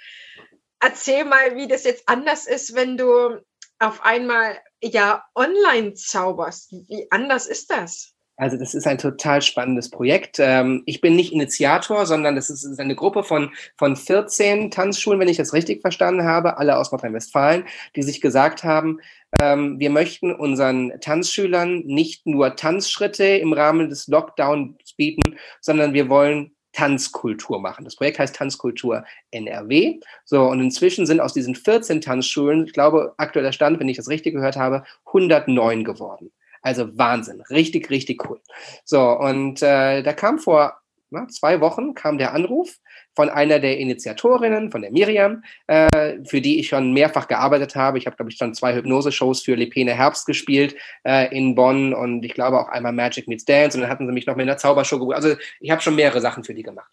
Erzähl 0.81 1.25
mal, 1.25 1.55
wie 1.55 1.69
das 1.69 1.85
jetzt 1.85 2.09
anders 2.09 2.49
ist, 2.49 2.75
wenn 2.75 2.97
du 2.97 3.38
auf 3.79 4.03
einmal 4.03 4.59
ja 4.83 5.25
online 5.37 5.95
zauberst. 5.95 6.73
Wie 6.73 7.07
anders 7.12 7.47
ist 7.47 7.71
das? 7.71 8.14
Also 8.38 8.57
das 8.57 8.72
ist 8.72 8.87
ein 8.87 8.98
total 8.98 9.42
spannendes 9.42 9.90
Projekt. 9.90 10.37
Ähm, 10.38 10.85
ich 10.87 11.01
bin 11.01 11.16
nicht 11.16 11.33
Initiator, 11.33 12.07
sondern 12.07 12.37
das 12.37 12.51
ist 12.51 12.79
eine 12.79 12.94
Gruppe 12.94 13.24
von, 13.24 13.51
von 13.77 13.96
14 13.96 14.70
Tanzschulen, 14.70 15.18
wenn 15.18 15.29
ich 15.29 15.37
das 15.37 15.53
richtig 15.53 15.81
verstanden 15.81 16.22
habe, 16.22 16.57
alle 16.57 16.79
aus 16.79 16.92
Nordrhein-Westfalen, 16.92 17.64
die 17.96 18.03
sich 18.03 18.20
gesagt 18.20 18.62
haben, 18.62 19.01
ähm, 19.40 19.81
wir 19.81 19.90
möchten 19.90 20.33
unseren 20.33 20.92
Tanzschülern 21.01 21.81
nicht 21.81 22.27
nur 22.27 22.55
Tanzschritte 22.55 23.24
im 23.24 23.53
Rahmen 23.53 23.90
des 23.90 24.07
Lockdowns 24.07 24.94
bieten, 24.96 25.37
sondern 25.61 25.92
wir 25.92 26.09
wollen 26.09 26.53
Tanzkultur 26.72 27.61
machen. 27.61 27.85
Das 27.85 27.96
Projekt 27.96 28.20
heißt 28.20 28.37
Tanzkultur 28.37 29.05
NRW. 29.33 29.98
So, 30.24 30.44
und 30.44 30.61
inzwischen 30.61 31.07
sind 31.07 31.18
aus 31.18 31.33
diesen 31.33 31.57
14 31.57 32.01
Tanzschulen, 32.01 32.66
ich 32.66 32.72
glaube, 32.72 33.14
aktueller 33.16 33.53
Stand, 33.53 33.81
wenn 33.81 33.88
ich 33.88 33.96
das 33.96 34.09
richtig 34.09 34.35
gehört 34.35 34.57
habe, 34.57 34.85
109 35.07 35.83
geworden. 35.83 36.31
Also 36.62 36.97
Wahnsinn, 36.99 37.42
richtig, 37.51 37.90
richtig 37.90 38.29
cool. 38.29 38.40
So, 38.85 39.01
und 39.01 39.62
äh, 39.62 40.03
da 40.03 40.12
kam 40.12 40.38
vor 40.38 40.79
na, 41.11 41.27
zwei 41.29 41.61
Wochen 41.61 41.94
kam 41.94 42.18
der 42.18 42.35
Anruf 42.35 42.77
von 43.14 43.31
einer 43.31 43.59
der 43.59 43.79
Initiatorinnen, 43.79 44.71
von 44.71 44.83
der 44.83 44.92
Miriam, 44.92 45.42
äh, 45.66 46.18
für 46.25 46.40
die 46.40 46.61
ich 46.61 46.68
schon 46.68 46.92
mehrfach 46.92 47.29
gearbeitet 47.29 47.75
habe. 47.75 47.99
Ich 47.99 48.07
habe, 48.07 48.16
glaube 48.16 48.31
ich, 48.31 48.37
schon 48.37 48.55
zwei 48.55 48.75
Hypnose-Shows 48.75 49.42
für 49.42 49.55
Lepene 49.55 49.94
Herbst 49.94 50.27
gespielt 50.27 50.77
äh, 51.05 51.35
in 51.37 51.55
Bonn 51.55 51.94
und 51.94 52.25
ich 52.25 52.35
glaube 52.35 52.61
auch 52.61 52.68
einmal 52.68 52.92
Magic 52.92 53.27
Meets 53.27 53.44
Dance 53.44 53.77
und 53.77 53.83
dann 53.83 53.90
hatten 53.90 54.07
sie 54.07 54.12
mich 54.12 54.27
noch 54.27 54.37
mit 54.37 54.47
einer 54.47 54.59
Zaubershow 54.59 54.99
gebucht. 54.99 55.16
Also 55.16 55.35
ich 55.61 55.71
habe 55.71 55.83
schon 55.83 55.97
mehrere 55.97 56.21
Sachen 56.21 56.44
für 56.44 56.55
die 56.55 56.62
gemacht. 56.62 56.92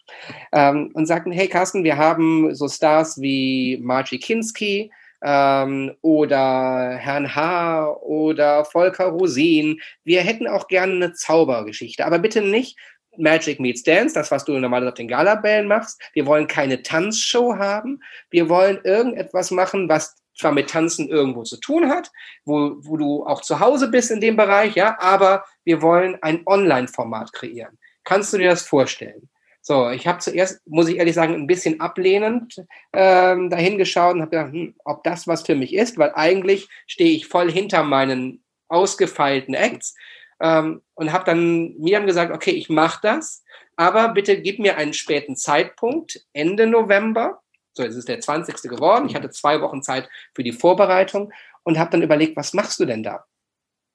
Ähm, 0.52 0.90
und 0.94 1.06
sagten, 1.06 1.30
hey 1.30 1.48
Carsten, 1.48 1.84
wir 1.84 1.96
haben 1.96 2.54
so 2.54 2.68
Stars 2.68 3.20
wie 3.20 3.78
Margie 3.82 4.18
Kinski, 4.18 4.90
ähm, 5.22 5.94
oder 6.02 6.96
Herrn 6.96 7.34
H. 7.34 7.92
oder 8.02 8.64
Volker 8.64 9.06
Rosin. 9.06 9.80
Wir 10.04 10.22
hätten 10.22 10.46
auch 10.46 10.68
gerne 10.68 10.92
eine 10.92 11.12
Zaubergeschichte, 11.12 12.04
aber 12.04 12.18
bitte 12.18 12.42
nicht 12.42 12.78
Magic 13.18 13.60
Meets 13.60 13.82
Dance, 13.82 14.14
das, 14.14 14.30
was 14.30 14.44
du 14.44 14.52
normalerweise 14.58 14.92
auf 14.92 14.94
den 14.94 15.08
Galabällen 15.08 15.68
machst. 15.68 16.00
Wir 16.12 16.26
wollen 16.26 16.46
keine 16.46 16.82
Tanzshow 16.82 17.56
haben. 17.56 18.00
Wir 18.30 18.48
wollen 18.48 18.80
irgendetwas 18.84 19.50
machen, 19.50 19.88
was 19.88 20.16
zwar 20.38 20.52
mit 20.52 20.68
Tanzen 20.68 21.08
irgendwo 21.08 21.42
zu 21.42 21.58
tun 21.58 21.88
hat, 21.88 22.10
wo, 22.44 22.76
wo 22.80 22.96
du 22.96 23.24
auch 23.24 23.40
zu 23.40 23.58
Hause 23.60 23.88
bist 23.88 24.10
in 24.10 24.20
dem 24.20 24.36
Bereich, 24.36 24.74
ja, 24.74 24.98
aber 25.00 25.44
wir 25.64 25.80
wollen 25.82 26.18
ein 26.22 26.42
Online-Format 26.46 27.32
kreieren. 27.32 27.78
Kannst 28.04 28.32
du 28.32 28.38
dir 28.38 28.50
das 28.50 28.62
vorstellen? 28.62 29.28
So, 29.68 29.90
ich 29.90 30.06
habe 30.06 30.20
zuerst, 30.20 30.64
muss 30.68 30.86
ich 30.86 30.96
ehrlich 30.96 31.16
sagen, 31.16 31.34
ein 31.34 31.48
bisschen 31.48 31.80
ablehnend 31.80 32.64
ähm, 32.92 33.50
dahin 33.50 33.78
geschaut 33.78 34.14
und 34.14 34.20
habe 34.20 34.30
gedacht, 34.30 34.52
hm, 34.52 34.76
ob 34.84 35.02
das 35.02 35.26
was 35.26 35.42
für 35.42 35.56
mich 35.56 35.74
ist, 35.74 35.98
weil 35.98 36.12
eigentlich 36.14 36.68
stehe 36.86 37.10
ich 37.10 37.26
voll 37.26 37.50
hinter 37.50 37.82
meinen 37.82 38.44
ausgefeilten 38.68 39.54
Acts 39.54 39.96
ähm, 40.38 40.82
und 40.94 41.12
habe 41.12 41.24
dann 41.24 41.76
mir 41.78 42.00
gesagt, 42.02 42.30
okay, 42.30 42.52
ich 42.52 42.68
mache 42.68 43.00
das, 43.02 43.42
aber 43.74 44.10
bitte 44.10 44.40
gib 44.40 44.60
mir 44.60 44.76
einen 44.76 44.92
späten 44.92 45.34
Zeitpunkt, 45.34 46.24
Ende 46.32 46.68
November. 46.68 47.42
So, 47.72 47.82
es 47.82 47.96
ist 47.96 48.08
der 48.08 48.20
20. 48.20 48.70
geworden. 48.70 49.08
Ich 49.08 49.16
hatte 49.16 49.30
zwei 49.30 49.60
Wochen 49.62 49.82
Zeit 49.82 50.08
für 50.32 50.44
die 50.44 50.52
Vorbereitung 50.52 51.32
und 51.64 51.76
habe 51.76 51.90
dann 51.90 52.02
überlegt, 52.02 52.36
was 52.36 52.54
machst 52.54 52.78
du 52.78 52.84
denn 52.84 53.02
da? 53.02 53.24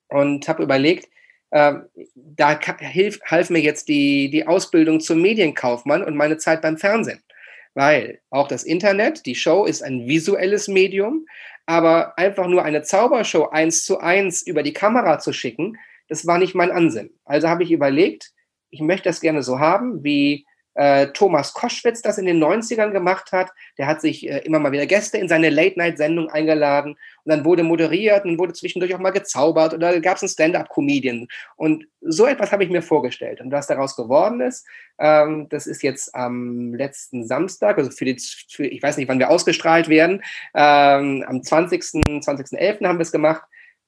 Und 0.10 0.50
habe 0.50 0.64
überlegt, 0.64 1.08
äh, 1.52 1.74
da 2.16 2.60
hilf, 2.80 3.20
half 3.26 3.50
mir 3.50 3.62
jetzt 3.62 3.88
die, 3.88 4.30
die 4.30 4.48
Ausbildung 4.48 5.00
zum 5.00 5.22
Medienkaufmann 5.22 6.04
und 6.04 6.16
meine 6.16 6.38
Zeit 6.38 6.62
beim 6.62 6.78
Fernsehen. 6.78 7.22
Weil 7.74 8.20
auch 8.30 8.48
das 8.48 8.64
Internet, 8.64 9.26
die 9.26 9.36
Show 9.36 9.66
ist 9.66 9.82
ein 9.82 10.08
visuelles 10.08 10.68
Medium, 10.68 11.26
aber 11.66 12.18
einfach 12.18 12.48
nur 12.48 12.64
eine 12.64 12.82
Zaubershow 12.82 13.50
eins 13.50 13.86
zu 13.86 14.00
eins 14.00 14.42
über 14.42 14.64
die 14.64 14.74
Kamera 14.74 15.20
zu 15.20 15.32
schicken, 15.32 15.78
das 16.10 16.28
war 16.28 16.38
nicht 16.38 16.56
mein 16.56 16.72
Ansinn. 16.72 17.12
Also 17.24 17.48
habe 17.48 17.64
ich 17.64 17.72
überlegt, 17.72 18.32
ich 18.70 18.82
möchte 18.82 19.08
das 19.10 19.22
gerne 19.22 19.44
so 19.44 19.60
haben, 19.60 20.04
wie 20.04 20.46
äh, 20.76 21.08
Thomas 21.08 21.54
Koschwitz 21.54 22.02
das 22.02 22.18
in 22.18 22.26
den 22.26 22.42
90ern 22.42 22.92
gemacht 22.92 23.32
hat. 23.32 23.52
Der 23.78 23.88
hat 23.88 24.02
sich 24.02 24.28
äh, 24.30 24.40
immer 24.40 24.60
mal 24.60 24.72
wieder 24.72 24.86
Gäste 24.86 25.18
in 25.18 25.28
seine 25.28 25.50
Late-Night-Sendung 25.50 26.30
eingeladen 26.30 26.92
und 26.92 27.30
dann 27.30 27.46
wurde 27.46 27.64
moderiert 27.64 28.26
und 28.26 28.40
wurde 28.40 28.54
zwischendurch 28.54 28.96
auch 28.96 29.00
mal 29.00 29.12
gezaubert 29.12 29.74
oder 29.74 30.00
gab 30.00 30.18
es 30.18 30.24
einen 30.24 30.30
Stand-up-Comedian. 30.30 31.28
Und 31.56 31.88
so 32.02 32.26
etwas 32.26 32.52
habe 32.52 32.64
ich 32.64 32.70
mir 32.70 32.82
vorgestellt. 32.82 33.42
Und 33.42 33.52
was 33.52 33.68
daraus 33.68 33.96
geworden 33.96 34.42
ist, 34.42 34.66
ähm, 35.00 35.48
das 35.50 35.68
ist 35.68 35.84
jetzt 35.84 36.16
am 36.16 36.74
letzten 36.74 37.26
Samstag, 37.26 37.78
also 37.78 37.92
für 37.92 38.06
die, 38.06 38.18
für, 38.50 38.66
ich 38.66 38.82
weiß 38.82 38.98
nicht, 38.98 39.10
wann 39.10 39.20
wir 39.20 39.30
ausgestrahlt 39.30 39.90
werden, 39.90 40.24
ähm, 40.54 41.24
am 41.28 41.44
20. 41.44 41.82
20.11. 41.82 42.88
haben 42.88 42.98
wir 42.98 43.04
es 43.04 43.12
gemacht. 43.12 43.44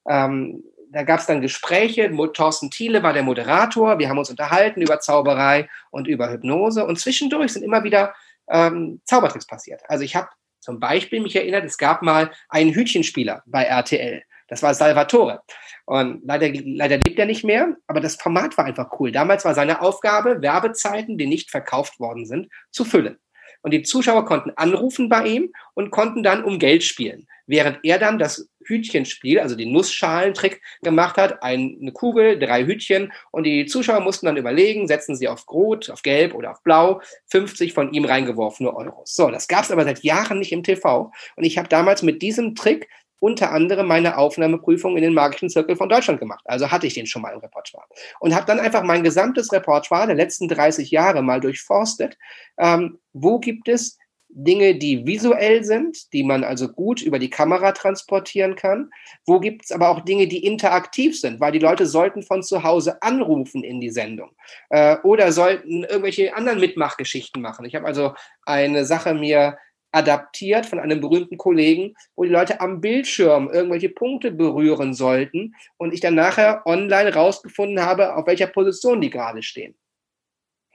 Ähm, 0.08 0.62
da 0.94 1.02
gab 1.02 1.20
es 1.20 1.26
dann 1.26 1.40
Gespräche. 1.40 2.10
Thorsten 2.32 2.70
Thiele 2.70 3.02
war 3.02 3.12
der 3.12 3.24
Moderator. 3.24 3.98
Wir 3.98 4.08
haben 4.08 4.18
uns 4.18 4.30
unterhalten 4.30 4.80
über 4.80 5.00
Zauberei 5.00 5.68
und 5.90 6.06
über 6.06 6.30
Hypnose. 6.30 6.86
Und 6.86 7.00
zwischendurch 7.00 7.52
sind 7.52 7.64
immer 7.64 7.82
wieder 7.82 8.14
ähm, 8.48 9.00
Zaubertricks 9.04 9.46
passiert. 9.46 9.82
Also 9.88 10.04
ich 10.04 10.14
habe 10.14 10.28
zum 10.60 10.78
Beispiel 10.78 11.20
mich 11.20 11.34
erinnert, 11.34 11.64
es 11.64 11.78
gab 11.78 12.02
mal 12.02 12.30
einen 12.48 12.72
Hütchenspieler 12.72 13.42
bei 13.46 13.64
RTL. 13.64 14.22
Das 14.48 14.62
war 14.62 14.72
Salvatore. 14.72 15.42
Und 15.84 16.22
leider, 16.24 16.48
leider 16.64 16.98
lebt 16.98 17.18
er 17.18 17.26
nicht 17.26 17.44
mehr, 17.44 17.76
aber 17.86 18.00
das 18.00 18.14
Format 18.16 18.56
war 18.56 18.64
einfach 18.64 18.88
cool. 19.00 19.10
Damals 19.10 19.44
war 19.44 19.54
seine 19.54 19.82
Aufgabe, 19.82 20.42
Werbezeiten, 20.42 21.18
die 21.18 21.26
nicht 21.26 21.50
verkauft 21.50 21.98
worden 21.98 22.24
sind, 22.24 22.48
zu 22.70 22.84
füllen. 22.84 23.18
Und 23.64 23.70
die 23.70 23.82
Zuschauer 23.82 24.26
konnten 24.26 24.50
anrufen 24.56 25.08
bei 25.08 25.26
ihm 25.26 25.50
und 25.72 25.90
konnten 25.90 26.22
dann 26.22 26.44
um 26.44 26.58
Geld 26.58 26.84
spielen. 26.84 27.26
Während 27.46 27.78
er 27.82 27.98
dann 27.98 28.18
das 28.18 28.46
Hütchenspiel, 28.62 29.40
also 29.40 29.56
den 29.56 29.72
Nussschalentrick 29.72 30.60
gemacht 30.82 31.16
hat, 31.16 31.42
eine 31.42 31.92
Kugel, 31.92 32.38
drei 32.38 32.66
Hütchen 32.66 33.10
und 33.30 33.44
die 33.44 33.64
Zuschauer 33.64 34.00
mussten 34.00 34.26
dann 34.26 34.36
überlegen, 34.36 34.86
setzen 34.86 35.16
sie 35.16 35.28
auf 35.28 35.48
Rot, 35.50 35.88
auf 35.88 36.02
Gelb 36.02 36.34
oder 36.34 36.50
auf 36.50 36.62
Blau, 36.62 37.00
50 37.30 37.72
von 37.72 37.92
ihm 37.94 38.04
reingeworfene 38.04 38.74
Euros. 38.74 39.14
So, 39.14 39.30
das 39.30 39.48
gab 39.48 39.64
es 39.64 39.70
aber 39.70 39.84
seit 39.84 40.02
Jahren 40.02 40.38
nicht 40.40 40.52
im 40.52 40.62
TV 40.62 41.10
und 41.36 41.44
ich 41.44 41.56
habe 41.56 41.68
damals 41.68 42.02
mit 42.02 42.20
diesem 42.20 42.54
Trick 42.54 42.88
unter 43.20 43.52
anderem 43.52 43.86
meine 43.86 44.18
Aufnahmeprüfung 44.18 44.96
in 44.96 45.02
den 45.02 45.14
magischen 45.14 45.48
Zirkel 45.48 45.76
von 45.76 45.88
Deutschland 45.88 46.20
gemacht. 46.20 46.44
Also 46.46 46.70
hatte 46.70 46.86
ich 46.86 46.94
den 46.94 47.06
schon 47.06 47.22
mal 47.22 47.32
im 47.32 47.40
Repertoire. 47.40 47.86
Und 48.20 48.34
habe 48.34 48.46
dann 48.46 48.60
einfach 48.60 48.82
mein 48.82 49.02
gesamtes 49.02 49.52
Repertoire 49.52 50.06
der 50.06 50.16
letzten 50.16 50.48
30 50.48 50.90
Jahre 50.90 51.22
mal 51.22 51.40
durchforstet. 51.40 52.18
Ähm, 52.58 52.98
wo 53.12 53.38
gibt 53.38 53.68
es 53.68 53.98
Dinge, 54.36 54.74
die 54.74 55.06
visuell 55.06 55.62
sind, 55.62 56.12
die 56.12 56.24
man 56.24 56.42
also 56.42 56.68
gut 56.68 57.00
über 57.00 57.20
die 57.20 57.30
Kamera 57.30 57.72
transportieren 57.72 58.56
kann? 58.56 58.90
Wo 59.26 59.38
gibt 59.38 59.64
es 59.64 59.72
aber 59.72 59.88
auch 59.88 60.00
Dinge, 60.00 60.26
die 60.26 60.44
interaktiv 60.44 61.18
sind? 61.18 61.40
Weil 61.40 61.52
die 61.52 61.60
Leute 61.60 61.86
sollten 61.86 62.22
von 62.22 62.42
zu 62.42 62.64
Hause 62.64 63.00
anrufen 63.00 63.62
in 63.62 63.80
die 63.80 63.90
Sendung 63.90 64.30
äh, 64.70 64.96
oder 65.04 65.30
sollten 65.30 65.84
irgendwelche 65.84 66.34
anderen 66.36 66.58
Mitmachgeschichten 66.58 67.40
machen. 67.40 67.64
Ich 67.64 67.76
habe 67.76 67.86
also 67.86 68.14
eine 68.44 68.84
Sache 68.84 69.14
mir 69.14 69.56
adaptiert 69.94 70.66
von 70.66 70.78
einem 70.80 71.00
berühmten 71.00 71.38
Kollegen, 71.38 71.94
wo 72.16 72.24
die 72.24 72.30
Leute 72.30 72.60
am 72.60 72.80
Bildschirm 72.80 73.50
irgendwelche 73.50 73.88
Punkte 73.88 74.30
berühren 74.30 74.94
sollten 74.94 75.54
und 75.76 75.94
ich 75.94 76.00
dann 76.00 76.14
nachher 76.14 76.66
online 76.66 77.14
rausgefunden 77.14 77.84
habe, 77.84 78.16
auf 78.16 78.26
welcher 78.26 78.46
Position 78.46 79.00
die 79.00 79.10
gerade 79.10 79.42
stehen. 79.42 79.74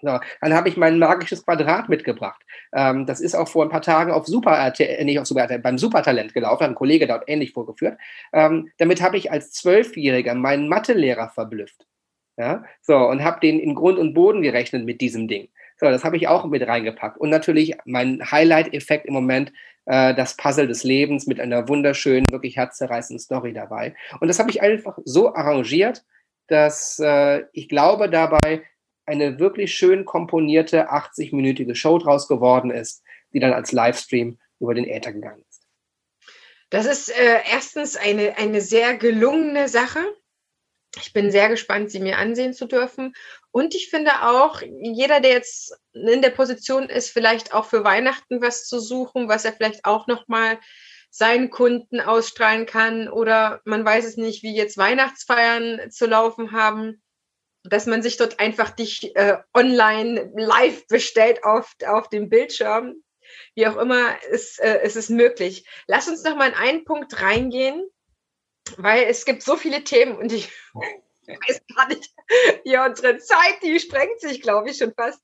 So, 0.02 0.18
dann 0.42 0.54
habe 0.54 0.70
ich 0.70 0.78
mein 0.78 0.98
magisches 0.98 1.44
Quadrat 1.46 1.90
mitgebracht. 1.90 2.42
Ähm, 2.74 3.06
das 3.06 3.20
ist 3.20 3.36
auch 3.36 3.48
vor 3.48 3.64
ein 3.64 3.70
paar 3.70 3.82
Tagen 3.82 4.12
auf 4.12 4.28
Super 4.28 4.74
äh, 4.80 5.04
nicht 5.04 5.20
auf 5.20 5.26
Super 5.26 5.42
RTL, 5.42 5.60
beim 5.60 5.78
Supertalent 5.78 6.34
gelaufen, 6.34 6.64
hat 6.64 6.70
ein 6.70 6.76
Kollege 6.76 7.08
dort 7.08 7.26
ähnlich 7.28 7.52
vorgeführt. 7.52 7.98
Ähm, 8.32 8.72
damit 8.78 9.02
habe 9.02 9.18
ich 9.18 9.32
als 9.32 9.52
Zwölfjähriger 9.52 10.36
meinen 10.36 10.70
Mathelehrer 10.70 11.30
verblüfft. 11.30 11.86
Ja, 12.38 12.64
so, 12.82 12.96
und 12.96 13.22
habe 13.22 13.42
den 13.42 13.60
in 13.60 13.76
Grund 13.76 14.00
und 14.00 14.14
Boden 14.14 14.42
gerechnet 14.42 14.86
mit 14.86 15.02
diesem 15.02 15.28
Ding. 15.28 15.50
So, 15.80 15.88
das 15.88 16.04
habe 16.04 16.18
ich 16.18 16.28
auch 16.28 16.46
mit 16.46 16.68
reingepackt. 16.68 17.18
Und 17.18 17.30
natürlich 17.30 17.78
mein 17.86 18.20
Highlight-Effekt 18.30 19.06
im 19.06 19.14
Moment, 19.14 19.54
äh, 19.86 20.14
das 20.14 20.36
Puzzle 20.36 20.68
des 20.68 20.84
Lebens 20.84 21.26
mit 21.26 21.40
einer 21.40 21.68
wunderschönen, 21.68 22.32
wirklich 22.32 22.58
herzzerreißenden 22.58 23.20
Story 23.20 23.54
dabei. 23.54 23.96
Und 24.20 24.28
das 24.28 24.40
habe 24.40 24.50
ich 24.50 24.62
einfach 24.62 24.98
so 25.06 25.34
arrangiert, 25.34 26.04
dass 26.48 27.00
äh, 27.00 27.44
ich 27.54 27.70
glaube 27.70 28.10
dabei 28.10 28.64
eine 29.06 29.40
wirklich 29.40 29.74
schön 29.74 30.06
komponierte 30.06 30.92
80-minütige 30.92 31.76
Show 31.76 31.98
draus 31.98 32.28
geworden 32.28 32.72
ist, 32.72 33.02
die 33.34 33.40
dann 33.40 33.54
als 33.54 33.72
Livestream 33.72 34.38
über 34.60 34.74
den 34.74 34.86
Äther 34.86 35.14
gegangen 35.14 35.44
ist. 35.50 35.64
Das 36.70 36.86
ist 36.86 37.10
äh, 37.10 37.40
erstens 37.52 37.96
eine, 37.96 38.38
eine 38.38 38.62
sehr 38.62 38.96
gelungene 38.98 39.68
Sache. 39.68 40.00
Ich 40.98 41.14
bin 41.14 41.32
sehr 41.32 41.50
gespannt, 41.50 41.90
sie 41.90 42.00
mir 42.00 42.18
ansehen 42.18 42.54
zu 42.54 42.68
dürfen. 42.68 43.14
Und 43.52 43.74
ich 43.74 43.90
finde 43.90 44.12
auch, 44.24 44.62
jeder, 44.62 45.20
der 45.22 45.32
jetzt 45.32 45.76
in 45.94 46.22
der 46.22 46.30
Position 46.30 46.90
ist, 46.90 47.10
vielleicht 47.10 47.54
auch 47.54 47.66
für 47.66 47.84
Weihnachten 47.84 48.42
was 48.42 48.68
zu 48.68 48.80
suchen, 48.80 49.28
was 49.28 49.46
er 49.46 49.54
vielleicht 49.54 49.86
auch 49.86 50.08
nochmal 50.08 50.60
seinen 51.10 51.50
Kunden 51.50 52.00
ausstrahlen 52.00 52.68
kann 52.68 53.10
oder 53.10 53.62
man 53.66 53.84
weiß 53.84 54.06
es 54.06 54.18
nicht, 54.18 54.44
wie 54.44 54.56
jetzt 54.56 54.78
Weihnachtsfeiern 54.78 55.90
zu 55.90 56.06
laufen 56.06 56.52
haben, 56.52 57.02
dass 57.64 57.88
man 57.88 58.04
sich 58.04 58.18
dort 58.18 58.40
einfach 58.40 58.70
dich 58.70 59.16
äh, 59.16 59.38
online 59.54 60.32
live 60.36 60.86
bestellt 60.88 61.44
auf, 61.44 61.74
auf 61.86 62.10
dem 62.10 62.30
Bildschirm. 62.30 63.04
Wie 63.56 63.68
auch 63.68 63.78
immer, 63.78 64.22
ist, 64.26 64.60
äh, 64.60 64.86
ist 64.86 64.96
es 64.96 65.10
möglich. 65.10 65.68
Lass 65.88 66.08
uns 66.08 66.24
noch 66.24 66.36
mal 66.36 66.50
in 66.50 66.56
einen 66.56 66.86
Punkt 66.86 67.22
reingehen, 67.22 67.88
weil 68.78 69.04
es 69.06 69.26
gibt 69.26 69.44
so 69.44 69.56
viele 69.56 69.84
Themen 69.84 70.16
und 70.16 70.32
ich 70.32 70.50
weiß 71.30 71.62
gar 71.76 71.88
nicht, 71.88 72.10
ja, 72.64 72.86
unsere 72.86 73.18
Zeit, 73.18 73.62
die 73.64 73.80
sprengt 73.80 74.20
sich, 74.20 74.42
glaube 74.42 74.70
ich, 74.70 74.78
schon 74.78 74.94
fast. 74.94 75.22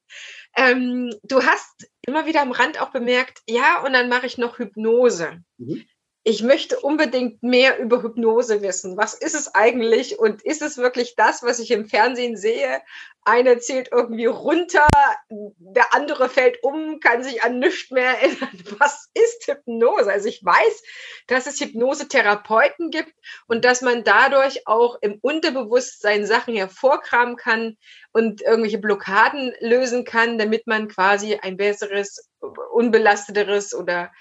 Ähm, 0.56 1.14
du 1.24 1.44
hast 1.44 1.90
immer 2.06 2.26
wieder 2.26 2.42
am 2.42 2.52
Rand 2.52 2.80
auch 2.80 2.92
bemerkt, 2.92 3.42
ja, 3.48 3.84
und 3.84 3.94
dann 3.94 4.10
mache 4.10 4.26
ich 4.26 4.38
noch 4.38 4.60
Hypnose. 4.60 5.44
Mhm 5.58 5.86
ich 6.28 6.42
möchte 6.42 6.80
unbedingt 6.80 7.44
mehr 7.44 7.78
über 7.78 8.02
Hypnose 8.02 8.64
wissen. 8.64 8.98
Was 8.98 9.14
ist 9.14 9.36
es 9.36 9.54
eigentlich 9.54 10.18
und 10.18 10.42
ist 10.42 10.64
es 10.64 10.76
wirklich 10.76 11.16
das, 11.16 11.44
was 11.44 11.60
ich 11.60 11.70
im 11.70 11.86
Fernsehen 11.86 12.36
sehe? 12.36 12.82
Eine 13.22 13.60
zählt 13.60 13.90
irgendwie 13.92 14.26
runter, 14.26 14.88
der 15.30 15.94
andere 15.94 16.28
fällt 16.28 16.64
um, 16.64 17.00
kann 17.00 17.24
sich 17.24 17.44
an 17.44 17.60
nichts 17.60 17.92
mehr 17.92 18.20
erinnern. 18.20 18.50
Was 18.80 19.10
ist 19.14 19.48
Hypnose? 19.48 20.12
Also 20.12 20.28
ich 20.28 20.44
weiß, 20.44 20.84
dass 21.28 21.46
es 21.46 21.60
Hypnosetherapeuten 21.60 22.90
gibt 22.90 23.14
und 23.48 23.64
dass 23.64 23.82
man 23.82 24.04
dadurch 24.04 24.68
auch 24.68 24.98
im 25.02 25.20
Unterbewusstsein 25.22 26.26
Sachen 26.26 26.56
hervorkramen 26.56 27.36
kann 27.36 27.78
und 28.14 28.42
irgendwelche 28.42 28.80
Blockaden 28.80 29.54
lösen 29.60 30.06
kann, 30.06 30.40
damit 30.40 30.66
man 30.66 30.88
quasi 30.88 31.36
ein 31.36 31.58
besseres, 31.58 32.30
unbelasteteres 32.72 33.76
oder 33.76 34.12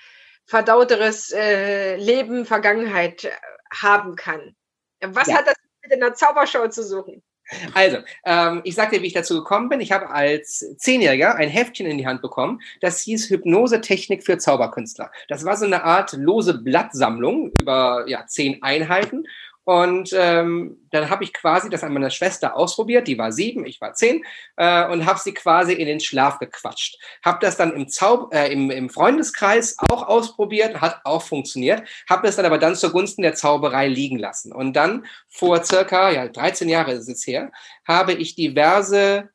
verdauteres 0.46 1.32
äh, 1.32 1.96
Leben, 1.96 2.46
Vergangenheit 2.46 3.24
äh, 3.24 3.30
haben 3.72 4.16
kann. 4.16 4.54
Was 5.00 5.28
ja. 5.28 5.38
hat 5.38 5.46
das 5.46 5.56
mit 5.82 5.92
einer 5.92 6.14
Zaubershow 6.14 6.68
zu 6.68 6.82
suchen? 6.82 7.22
Also, 7.74 7.98
ähm, 8.24 8.62
ich 8.64 8.74
sag 8.74 8.90
dir, 8.90 9.02
wie 9.02 9.06
ich 9.06 9.12
dazu 9.12 9.34
gekommen 9.34 9.68
bin. 9.68 9.80
Ich 9.80 9.92
habe 9.92 10.08
als 10.08 10.64
Zehnjähriger 10.78 11.34
ein 11.34 11.50
Heftchen 11.50 11.86
in 11.86 11.98
die 11.98 12.06
Hand 12.06 12.22
bekommen. 12.22 12.60
Das 12.80 13.00
hieß 13.02 13.28
Hypnose-Technik 13.28 14.24
für 14.24 14.38
Zauberkünstler. 14.38 15.10
Das 15.28 15.44
war 15.44 15.56
so 15.56 15.66
eine 15.66 15.84
Art 15.84 16.12
lose 16.14 16.54
Blattsammlung 16.54 17.52
über 17.60 18.04
ja, 18.08 18.26
zehn 18.26 18.62
Einheiten. 18.62 19.26
Und 19.64 20.10
ähm, 20.12 20.78
dann 20.90 21.08
habe 21.08 21.24
ich 21.24 21.32
quasi 21.32 21.70
das 21.70 21.82
an 21.82 21.92
meiner 21.92 22.10
Schwester 22.10 22.56
ausprobiert, 22.56 23.08
die 23.08 23.18
war 23.18 23.32
sieben, 23.32 23.64
ich 23.64 23.80
war 23.80 23.94
zehn, 23.94 24.22
äh, 24.56 24.86
und 24.88 25.06
habe 25.06 25.18
sie 25.18 25.32
quasi 25.32 25.72
in 25.72 25.86
den 25.86 26.00
Schlaf 26.00 26.38
gequatscht. 26.38 26.98
Habe 27.24 27.38
das 27.40 27.56
dann 27.56 27.72
im, 27.72 27.88
Zau 27.88 28.28
äh, 28.30 28.52
im, 28.52 28.70
im 28.70 28.90
Freundeskreis 28.90 29.76
auch 29.78 30.06
ausprobiert, 30.06 30.80
hat 30.80 31.00
auch 31.04 31.22
funktioniert, 31.22 31.82
habe 32.08 32.28
es 32.28 32.36
dann 32.36 32.44
aber 32.44 32.58
dann 32.58 32.76
zugunsten 32.76 33.22
der 33.22 33.34
Zauberei 33.34 33.88
liegen 33.88 34.18
lassen. 34.18 34.52
Und 34.52 34.74
dann 34.74 35.06
vor 35.28 35.64
circa, 35.64 36.10
ja, 36.10 36.28
13 36.28 36.68
Jahre 36.68 36.92
ist 36.92 37.08
es 37.08 37.26
her, 37.26 37.50
habe 37.86 38.12
ich 38.12 38.34
diverse 38.34 39.30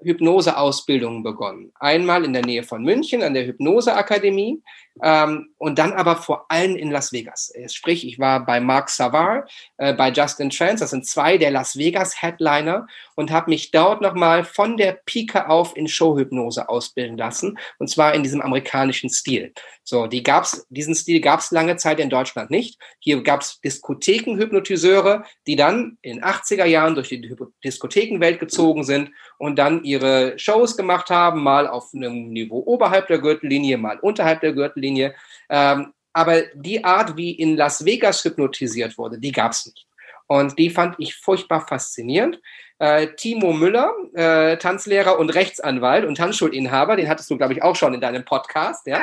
Hypnoseausbildungen 0.00 1.22
begonnen. 1.22 1.72
Einmal 1.78 2.24
in 2.24 2.32
der 2.32 2.44
Nähe 2.44 2.62
von 2.62 2.82
München 2.82 3.22
an 3.22 3.34
der 3.34 3.46
Hypnoseakademie 3.46 4.62
ähm, 5.02 5.48
und 5.58 5.78
dann 5.78 5.92
aber 5.92 6.16
vor 6.16 6.50
allem 6.50 6.76
in 6.76 6.90
Las 6.90 7.12
Vegas. 7.12 7.52
Sprich, 7.66 8.06
ich 8.06 8.18
war 8.18 8.44
bei 8.44 8.60
Mark 8.60 8.90
Savard, 8.90 9.50
äh, 9.76 9.94
bei 9.94 10.10
Justin 10.10 10.50
Trance, 10.50 10.84
das 10.84 10.90
sind 10.90 11.06
zwei 11.06 11.38
der 11.38 11.50
Las 11.50 11.76
Vegas 11.76 12.22
Headliner 12.22 12.86
und 13.16 13.30
habe 13.30 13.50
mich 13.50 13.70
dort 13.70 14.00
nochmal 14.00 14.44
von 14.44 14.76
der 14.76 15.00
Pike 15.04 15.48
auf 15.48 15.76
in 15.76 15.88
Showhypnose 15.88 16.68
ausbilden 16.68 17.16
lassen 17.16 17.58
und 17.78 17.88
zwar 17.88 18.14
in 18.14 18.22
diesem 18.22 18.40
amerikanischen 18.40 19.10
Stil. 19.10 19.52
So, 19.84 20.06
die 20.06 20.22
gab's, 20.22 20.66
diesen 20.68 20.94
Stil 20.94 21.20
gab 21.20 21.40
es 21.40 21.50
lange 21.50 21.76
Zeit 21.76 21.98
in 21.98 22.10
Deutschland 22.10 22.50
nicht. 22.50 22.78
Hier 22.98 23.22
gab 23.22 23.40
es 23.40 23.58
Diskothekenhypnotiseure, 23.60 25.24
die 25.46 25.56
dann 25.56 25.96
in 26.02 26.22
80er 26.22 26.66
Jahren 26.66 26.94
durch 26.94 27.08
die 27.08 27.26
Diskothekenwelt 27.64 28.38
gezogen 28.38 28.84
sind 28.84 29.10
und 29.38 29.58
dann 29.58 29.84
ihre 29.88 30.38
Shows 30.38 30.76
gemacht 30.76 31.10
haben, 31.10 31.42
mal 31.42 31.66
auf 31.66 31.92
einem 31.94 32.30
Niveau 32.30 32.62
oberhalb 32.66 33.06
der 33.08 33.18
Gürtellinie, 33.18 33.78
mal 33.78 33.98
unterhalb 34.00 34.40
der 34.40 34.52
Gürtellinie. 34.52 35.14
Ähm, 35.48 35.92
aber 36.12 36.42
die 36.54 36.84
Art, 36.84 37.16
wie 37.16 37.32
in 37.32 37.56
Las 37.56 37.84
Vegas 37.84 38.24
hypnotisiert 38.24 38.98
wurde, 38.98 39.18
die 39.18 39.32
gab 39.32 39.52
es 39.52 39.66
nicht. 39.66 39.86
Und 40.26 40.58
die 40.58 40.68
fand 40.68 40.96
ich 40.98 41.16
furchtbar 41.16 41.66
faszinierend. 41.66 42.40
Äh, 42.78 43.08
Timo 43.16 43.52
Müller, 43.52 43.92
äh, 44.14 44.56
Tanzlehrer 44.58 45.18
und 45.18 45.30
Rechtsanwalt 45.30 46.04
und 46.04 46.16
Tanzschulinhaber, 46.16 46.96
den 46.96 47.08
hattest 47.08 47.30
du, 47.30 47.36
glaube 47.36 47.54
ich, 47.54 47.62
auch 47.62 47.74
schon 47.74 47.94
in 47.94 48.00
deinem 48.00 48.24
Podcast, 48.24 48.86
ja, 48.86 49.00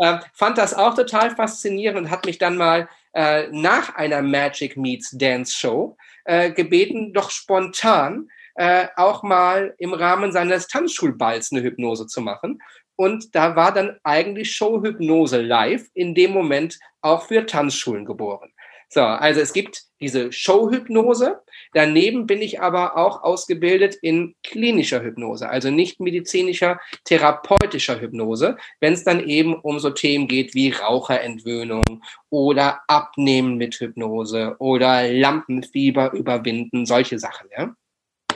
ja. 0.00 0.16
Äh, 0.16 0.20
fand 0.32 0.58
das 0.58 0.74
auch 0.74 0.94
total 0.94 1.30
faszinierend 1.30 1.98
und 1.98 2.10
hat 2.10 2.24
mich 2.24 2.38
dann 2.38 2.56
mal 2.56 2.88
äh, 3.12 3.46
nach 3.50 3.94
einer 3.94 4.22
Magic 4.22 4.76
Meets 4.76 5.10
Dance 5.12 5.52
Show 5.52 5.96
äh, 6.24 6.50
gebeten, 6.50 7.12
doch 7.12 7.30
spontan 7.30 8.28
äh, 8.54 8.86
auch 8.96 9.22
mal 9.22 9.74
im 9.78 9.94
Rahmen 9.94 10.32
seines 10.32 10.68
Tanzschulballs 10.68 11.52
eine 11.52 11.62
Hypnose 11.62 12.06
zu 12.06 12.20
machen. 12.20 12.58
Und 12.96 13.34
da 13.34 13.56
war 13.56 13.72
dann 13.72 13.98
eigentlich 14.04 14.52
Showhypnose 14.52 15.40
live 15.40 15.88
in 15.94 16.14
dem 16.14 16.32
Moment 16.32 16.78
auch 17.00 17.26
für 17.26 17.46
Tanzschulen 17.46 18.04
geboren. 18.04 18.52
So, 18.94 19.00
also 19.00 19.40
es 19.40 19.54
gibt 19.54 19.84
diese 20.02 20.30
Showhypnose. 20.30 21.40
Daneben 21.72 22.26
bin 22.26 22.42
ich 22.42 22.60
aber 22.60 22.98
auch 22.98 23.22
ausgebildet 23.22 23.94
in 23.94 24.34
klinischer 24.42 25.02
Hypnose, 25.02 25.48
also 25.48 25.70
nicht 25.70 25.98
medizinischer, 25.98 26.78
therapeutischer 27.04 27.98
Hypnose, 27.98 28.58
wenn 28.80 28.92
es 28.92 29.02
dann 29.02 29.26
eben 29.26 29.54
um 29.54 29.78
so 29.78 29.88
Themen 29.88 30.28
geht 30.28 30.54
wie 30.54 30.72
Raucherentwöhnung 30.72 31.84
oder 32.28 32.82
Abnehmen 32.86 33.56
mit 33.56 33.76
Hypnose 33.76 34.56
oder 34.58 35.08
Lampenfieber 35.08 36.12
überwinden, 36.12 36.84
solche 36.84 37.18
Sachen. 37.18 37.48
Ja? 37.56 37.74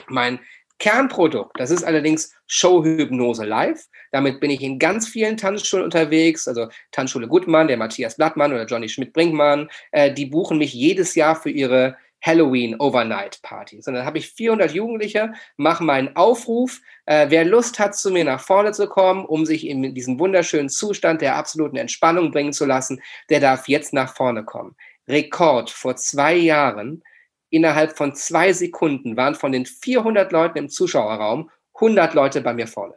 Mein 0.09 0.39
Kernprodukt, 0.79 1.59
das 1.59 1.71
ist 1.71 1.83
allerdings 1.83 2.33
Showhypnose 2.45 3.45
Live. 3.45 3.87
Damit 4.11 4.39
bin 4.39 4.51
ich 4.51 4.61
in 4.61 4.77
ganz 4.77 5.07
vielen 5.07 5.35
Tanzschulen 5.35 5.83
unterwegs, 5.83 6.47
also 6.47 6.67
Tanzschule 6.91 7.27
Gutmann, 7.27 7.67
der 7.67 7.77
Matthias 7.77 8.15
Blattmann 8.15 8.53
oder 8.53 8.65
Johnny 8.65 8.87
Schmidt-Brinkmann, 8.87 9.69
äh, 9.91 10.13
die 10.13 10.27
buchen 10.27 10.59
mich 10.59 10.73
jedes 10.73 11.15
Jahr 11.15 11.35
für 11.35 11.49
ihre 11.49 11.97
Halloween 12.21 12.79
Overnight 12.79 13.41
Partys. 13.41 13.87
Und 13.87 13.93
dann 13.93 14.05
habe 14.05 14.17
ich 14.17 14.29
400 14.31 14.71
Jugendliche, 14.71 15.33
mache 15.55 15.83
meinen 15.83 16.15
Aufruf, 16.15 16.81
äh, 17.05 17.27
wer 17.29 17.45
Lust 17.45 17.79
hat, 17.79 17.95
zu 17.95 18.11
mir 18.11 18.25
nach 18.25 18.41
vorne 18.41 18.71
zu 18.71 18.87
kommen, 18.87 19.25
um 19.25 19.45
sich 19.45 19.67
in 19.67 19.93
diesen 19.93 20.19
wunderschönen 20.19 20.69
Zustand 20.69 21.21
der 21.21 21.35
absoluten 21.35 21.77
Entspannung 21.77 22.31
bringen 22.31 22.53
zu 22.53 22.65
lassen, 22.65 23.01
der 23.29 23.39
darf 23.39 23.67
jetzt 23.67 23.93
nach 23.93 24.15
vorne 24.15 24.43
kommen. 24.43 24.75
Rekord 25.07 25.69
vor 25.69 25.95
zwei 25.95 26.35
Jahren 26.35 27.03
innerhalb 27.49 27.97
von 27.97 28.15
zwei 28.15 28.53
Sekunden 28.53 29.17
waren 29.17 29.35
von 29.35 29.51
den 29.51 29.65
400 29.65 30.31
Leuten 30.31 30.57
im 30.57 30.69
Zuschauerraum 30.69 31.49
100 31.75 32.13
Leute 32.13 32.41
bei 32.41 32.53
mir 32.53 32.67
vorne. 32.67 32.95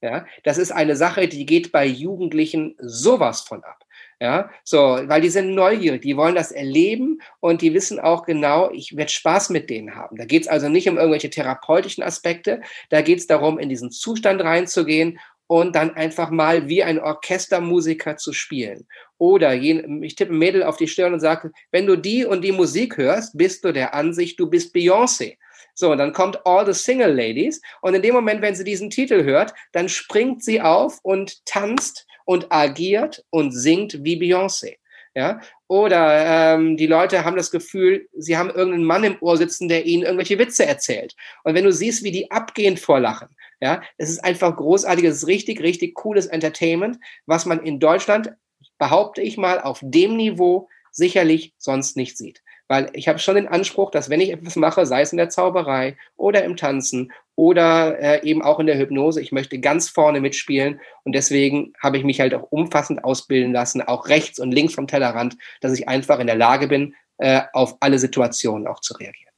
Ja, 0.00 0.26
das 0.44 0.58
ist 0.58 0.70
eine 0.70 0.94
Sache, 0.94 1.26
die 1.26 1.44
geht 1.44 1.72
bei 1.72 1.84
Jugendlichen 1.84 2.76
sowas 2.78 3.40
von 3.40 3.64
ab. 3.64 3.84
Ja, 4.20 4.50
so, 4.62 4.78
weil 4.78 5.20
die 5.20 5.28
sind 5.28 5.54
neugierig, 5.54 6.02
die 6.02 6.16
wollen 6.16 6.36
das 6.36 6.52
erleben 6.52 7.20
und 7.40 7.62
die 7.62 7.74
wissen 7.74 7.98
auch 7.98 8.24
genau, 8.24 8.70
ich 8.70 8.96
werde 8.96 9.10
Spaß 9.10 9.50
mit 9.50 9.70
denen 9.70 9.96
haben. 9.96 10.16
Da 10.16 10.24
geht 10.24 10.42
es 10.42 10.48
also 10.48 10.68
nicht 10.68 10.88
um 10.88 10.98
irgendwelche 10.98 11.30
therapeutischen 11.30 12.02
Aspekte, 12.04 12.60
da 12.90 13.00
geht 13.00 13.18
es 13.18 13.26
darum, 13.26 13.58
in 13.58 13.68
diesen 13.68 13.90
Zustand 13.90 14.42
reinzugehen 14.42 15.18
und 15.48 15.74
dann 15.74 15.96
einfach 15.96 16.30
mal 16.30 16.68
wie 16.68 16.84
ein 16.84 17.00
Orchestermusiker 17.00 18.16
zu 18.16 18.32
spielen. 18.32 18.86
Oder 19.16 19.54
ich 19.54 20.14
tippe 20.14 20.32
ein 20.32 20.38
Mädel 20.38 20.62
auf 20.62 20.76
die 20.76 20.86
Stirn 20.86 21.14
und 21.14 21.20
sage, 21.20 21.50
wenn 21.72 21.86
du 21.86 21.96
die 21.96 22.24
und 22.24 22.42
die 22.42 22.52
Musik 22.52 22.96
hörst, 22.98 23.36
bist 23.36 23.64
du 23.64 23.72
der 23.72 23.94
Ansicht, 23.94 24.38
du 24.38 24.48
bist 24.48 24.74
Beyoncé. 24.74 25.38
So, 25.74 25.90
und 25.92 25.98
dann 25.98 26.12
kommt 26.12 26.44
All 26.46 26.66
the 26.66 26.72
Single 26.72 27.14
Ladies 27.14 27.60
und 27.82 27.94
in 27.94 28.02
dem 28.02 28.14
Moment, 28.14 28.42
wenn 28.42 28.54
sie 28.54 28.64
diesen 28.64 28.90
Titel 28.90 29.24
hört, 29.24 29.54
dann 29.72 29.88
springt 29.88 30.44
sie 30.44 30.60
auf 30.60 30.98
und 31.02 31.44
tanzt 31.46 32.06
und 32.24 32.52
agiert 32.52 33.24
und 33.30 33.52
singt 33.52 34.04
wie 34.04 34.20
Beyoncé. 34.20 34.76
Ja? 35.14 35.40
Oder 35.68 36.54
ähm, 36.54 36.78
die 36.78 36.86
Leute 36.86 37.24
haben 37.24 37.36
das 37.36 37.50
Gefühl, 37.50 38.08
sie 38.16 38.38
haben 38.38 38.48
irgendeinen 38.48 38.84
Mann 38.84 39.04
im 39.04 39.18
Ohr 39.20 39.36
sitzen, 39.36 39.68
der 39.68 39.84
ihnen 39.84 40.02
irgendwelche 40.02 40.38
Witze 40.38 40.64
erzählt. 40.64 41.14
Und 41.44 41.54
wenn 41.54 41.64
du 41.64 41.72
siehst, 41.72 42.02
wie 42.02 42.10
die 42.10 42.30
abgehend 42.30 42.80
vorlachen, 42.80 43.28
ja, 43.60 43.82
es 43.98 44.08
ist 44.08 44.24
einfach 44.24 44.56
großartig, 44.56 45.04
es 45.04 45.16
ist 45.16 45.26
richtig, 45.26 45.60
richtig 45.60 45.94
cooles 45.94 46.26
Entertainment, 46.26 46.98
was 47.26 47.44
man 47.44 47.62
in 47.62 47.80
Deutschland, 47.80 48.32
behaupte 48.78 49.20
ich 49.20 49.36
mal, 49.36 49.60
auf 49.60 49.80
dem 49.82 50.16
Niveau 50.16 50.68
sicherlich 50.90 51.52
sonst 51.58 51.96
nicht 51.96 52.16
sieht. 52.16 52.42
Weil 52.68 52.90
ich 52.92 53.08
habe 53.08 53.18
schon 53.18 53.34
den 53.34 53.48
Anspruch, 53.48 53.90
dass 53.90 54.10
wenn 54.10 54.20
ich 54.20 54.30
etwas 54.30 54.56
mache, 54.56 54.84
sei 54.86 55.00
es 55.00 55.12
in 55.12 55.18
der 55.18 55.30
Zauberei 55.30 55.96
oder 56.16 56.44
im 56.44 56.56
Tanzen 56.56 57.10
oder 57.34 57.98
äh, 57.98 58.22
eben 58.24 58.42
auch 58.42 58.60
in 58.60 58.66
der 58.66 58.78
Hypnose, 58.78 59.20
ich 59.20 59.32
möchte 59.32 59.58
ganz 59.58 59.88
vorne 59.88 60.20
mitspielen 60.20 60.80
und 61.04 61.14
deswegen 61.14 61.72
habe 61.82 61.96
ich 61.96 62.04
mich 62.04 62.20
halt 62.20 62.34
auch 62.34 62.50
umfassend 62.50 63.02
ausbilden 63.04 63.52
lassen, 63.52 63.80
auch 63.80 64.08
rechts 64.08 64.38
und 64.38 64.52
links 64.52 64.74
vom 64.74 64.86
Tellerrand, 64.86 65.36
dass 65.60 65.72
ich 65.72 65.88
einfach 65.88 66.18
in 66.18 66.26
der 66.26 66.36
Lage 66.36 66.68
bin, 66.68 66.94
äh, 67.16 67.40
auf 67.54 67.76
alle 67.80 67.98
Situationen 67.98 68.66
auch 68.66 68.80
zu 68.80 68.94
reagieren. 68.94 69.32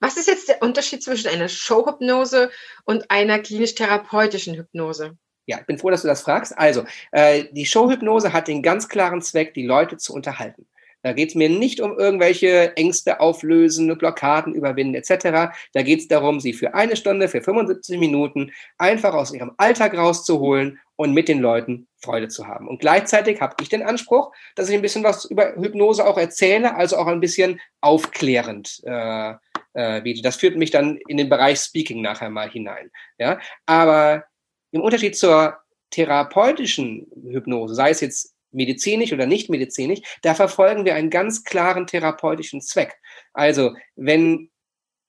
Was 0.00 0.16
ist 0.16 0.28
jetzt 0.28 0.48
der 0.48 0.62
Unterschied 0.62 1.02
zwischen 1.02 1.28
einer 1.28 1.48
Showhypnose 1.48 2.50
und 2.84 3.10
einer 3.10 3.38
klinisch-therapeutischen 3.40 4.54
Hypnose? 4.54 5.16
Ja, 5.46 5.58
ich 5.58 5.66
bin 5.66 5.78
froh, 5.78 5.90
dass 5.90 6.02
du 6.02 6.08
das 6.08 6.20
fragst. 6.20 6.56
Also, 6.56 6.84
äh, 7.10 7.44
die 7.52 7.66
Showhypnose 7.66 8.32
hat 8.32 8.48
den 8.48 8.62
ganz 8.62 8.88
klaren 8.88 9.22
Zweck, 9.22 9.54
die 9.54 9.66
Leute 9.66 9.96
zu 9.96 10.12
unterhalten. 10.12 10.66
Da 11.08 11.14
geht 11.14 11.30
es 11.30 11.34
mir 11.34 11.48
nicht 11.48 11.80
um 11.80 11.98
irgendwelche 11.98 12.76
Ängste 12.76 13.18
auflösen, 13.18 13.96
Blockaden 13.96 14.54
überwinden 14.54 14.94
etc. 14.94 15.54
Da 15.72 15.82
geht 15.82 16.00
es 16.00 16.08
darum, 16.08 16.38
sie 16.38 16.52
für 16.52 16.74
eine 16.74 16.96
Stunde, 16.96 17.28
für 17.28 17.40
75 17.40 17.98
Minuten 17.98 18.52
einfach 18.76 19.14
aus 19.14 19.32
ihrem 19.32 19.52
Alltag 19.56 19.96
rauszuholen 19.96 20.78
und 20.96 21.14
mit 21.14 21.28
den 21.28 21.40
Leuten 21.40 21.88
Freude 22.02 22.28
zu 22.28 22.46
haben. 22.46 22.68
Und 22.68 22.80
gleichzeitig 22.80 23.40
habe 23.40 23.56
ich 23.62 23.70
den 23.70 23.82
Anspruch, 23.82 24.32
dass 24.54 24.68
ich 24.68 24.74
ein 24.74 24.82
bisschen 24.82 25.02
was 25.02 25.24
über 25.24 25.54
Hypnose 25.54 26.06
auch 26.06 26.18
erzähle, 26.18 26.76
also 26.76 26.98
auch 26.98 27.06
ein 27.06 27.20
bisschen 27.20 27.58
aufklärend 27.80 28.82
äh, 28.84 29.32
äh. 29.72 30.20
Das 30.20 30.36
führt 30.36 30.56
mich 30.56 30.70
dann 30.70 30.98
in 31.08 31.16
den 31.16 31.30
Bereich 31.30 31.58
Speaking 31.60 32.02
nachher 32.02 32.28
mal 32.28 32.50
hinein. 32.50 32.90
Ja? 33.16 33.38
Aber 33.64 34.24
im 34.72 34.82
Unterschied 34.82 35.16
zur 35.16 35.56
therapeutischen 35.90 37.06
Hypnose, 37.30 37.74
sei 37.74 37.90
es 37.90 38.02
jetzt 38.02 38.34
medizinisch 38.50 39.12
oder 39.12 39.26
nicht 39.26 39.50
medizinisch, 39.50 40.00
da 40.22 40.34
verfolgen 40.34 40.84
wir 40.84 40.94
einen 40.94 41.10
ganz 41.10 41.44
klaren 41.44 41.86
therapeutischen 41.86 42.60
Zweck. 42.60 42.96
Also, 43.32 43.74
wenn 43.96 44.50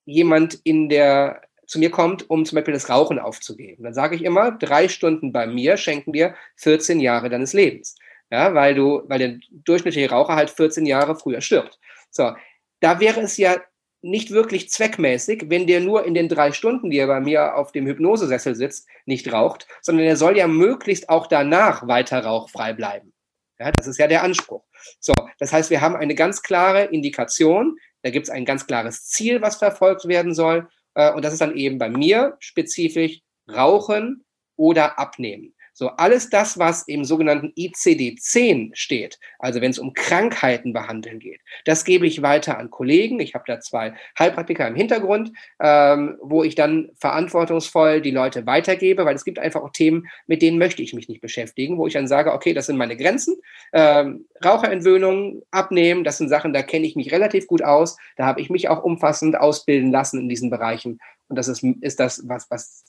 jemand 0.05 0.59
in 0.63 0.89
der 0.89 1.41
zu 1.69 1.77
mir 1.77 1.91
kommt, 1.91 2.29
um 2.29 2.45
zum 2.45 2.55
Beispiel 2.55 2.73
das 2.73 2.89
Rauchen 2.89 3.19
aufzugeben, 3.19 3.83
dann 3.83 3.93
sage 3.93 4.15
ich 4.15 4.23
immer, 4.23 4.51
drei 4.51 4.87
Stunden 4.87 5.31
bei 5.31 5.45
mir 5.45 5.77
schenken 5.77 6.13
dir 6.13 6.33
14 6.55 6.99
Jahre 6.99 7.29
deines 7.29 7.53
Lebens. 7.53 7.95
Ja, 8.31 8.55
weil 8.55 8.73
du, 8.73 9.03
weil 9.07 9.19
der 9.19 9.39
durchschnittliche 9.51 10.09
Raucher 10.09 10.35
halt 10.35 10.49
14 10.49 10.85
Jahre 10.85 11.15
früher 11.15 11.41
stirbt. 11.41 11.79
So, 12.09 12.31
da 12.79 12.99
wäre 12.99 13.21
es 13.21 13.37
ja 13.37 13.57
nicht 14.01 14.31
wirklich 14.31 14.69
zweckmäßig, 14.69 15.45
wenn 15.47 15.67
der 15.67 15.81
nur 15.81 16.05
in 16.05 16.13
den 16.13 16.29
drei 16.29 16.51
Stunden, 16.53 16.89
die 16.89 16.97
er 16.97 17.07
bei 17.07 17.19
mir 17.19 17.55
auf 17.55 17.71
dem 17.71 17.85
Hypnosesessel 17.85 18.55
sitzt, 18.55 18.87
nicht 19.05 19.31
raucht, 19.31 19.67
sondern 19.81 20.05
er 20.05 20.15
soll 20.15 20.37
ja 20.37 20.47
möglichst 20.47 21.09
auch 21.09 21.27
danach 21.27 21.87
weiter 21.87 22.23
rauchfrei 22.23 22.73
bleiben. 22.73 23.13
Ja, 23.59 23.71
das 23.71 23.87
ist 23.87 23.97
ja 23.97 24.07
der 24.07 24.23
Anspruch. 24.23 24.63
So, 24.99 25.13
das 25.37 25.51
heißt, 25.51 25.69
wir 25.69 25.81
haben 25.81 25.95
eine 25.95 26.15
ganz 26.15 26.41
klare 26.41 26.85
Indikation, 26.85 27.77
da 28.03 28.09
gibt 28.09 28.27
es 28.27 28.29
ein 28.29 28.45
ganz 28.45 28.65
klares 28.65 29.05
Ziel, 29.05 29.41
was 29.41 29.57
verfolgt 29.57 30.07
werden 30.07 30.33
soll. 30.33 30.69
Äh, 30.93 31.11
und 31.13 31.25
das 31.25 31.33
ist 31.33 31.41
dann 31.41 31.55
eben 31.55 31.77
bei 31.77 31.89
mir 31.89 32.37
spezifisch 32.39 33.19
Rauchen 33.49 34.23
oder 34.55 34.97
Abnehmen. 34.97 35.53
So, 35.79 35.91
alles 35.91 36.29
das, 36.29 36.59
was 36.59 36.83
im 36.89 37.05
sogenannten 37.05 37.53
ICD-10 37.57 38.71
steht, 38.73 39.17
also 39.39 39.61
wenn 39.61 39.71
es 39.71 39.79
um 39.79 39.93
Krankheiten 39.93 40.73
behandeln 40.73 41.19
geht, 41.19 41.39
das 41.63 41.85
gebe 41.85 42.05
ich 42.05 42.21
weiter 42.21 42.57
an 42.57 42.69
Kollegen. 42.69 43.21
Ich 43.21 43.33
habe 43.33 43.45
da 43.47 43.61
zwei 43.61 43.93
Heilpraktiker 44.19 44.67
im 44.67 44.75
Hintergrund, 44.75 45.31
ähm, 45.61 46.17
wo 46.21 46.43
ich 46.43 46.55
dann 46.55 46.89
verantwortungsvoll 46.95 48.01
die 48.01 48.11
Leute 48.11 48.45
weitergebe, 48.45 49.05
weil 49.05 49.15
es 49.15 49.23
gibt 49.23 49.39
einfach 49.39 49.61
auch 49.61 49.71
Themen, 49.71 50.09
mit 50.27 50.41
denen 50.41 50.57
möchte 50.57 50.83
ich 50.83 50.93
mich 50.93 51.07
nicht 51.07 51.21
beschäftigen, 51.21 51.77
wo 51.77 51.87
ich 51.87 51.93
dann 51.93 52.09
sage, 52.09 52.33
okay, 52.33 52.53
das 52.53 52.65
sind 52.65 52.75
meine 52.75 52.97
Grenzen. 52.97 53.37
Ähm, 53.71 54.25
Raucherentwöhnung, 54.43 55.43
Abnehmen, 55.49 56.03
das 56.03 56.17
sind 56.17 56.27
Sachen, 56.27 56.51
da 56.51 56.61
kenne 56.61 56.87
ich 56.87 56.97
mich 56.97 57.13
relativ 57.13 57.47
gut 57.47 57.63
aus. 57.63 57.95
Da 58.17 58.25
habe 58.25 58.41
ich 58.41 58.49
mich 58.49 58.67
auch 58.67 58.83
umfassend 58.83 59.39
ausbilden 59.39 59.93
lassen 59.93 60.19
in 60.19 60.27
diesen 60.27 60.49
Bereichen. 60.49 60.99
Und 61.29 61.37
das 61.37 61.47
ist, 61.47 61.63
ist 61.63 62.01
das, 62.01 62.27
was, 62.27 62.51
was 62.51 62.83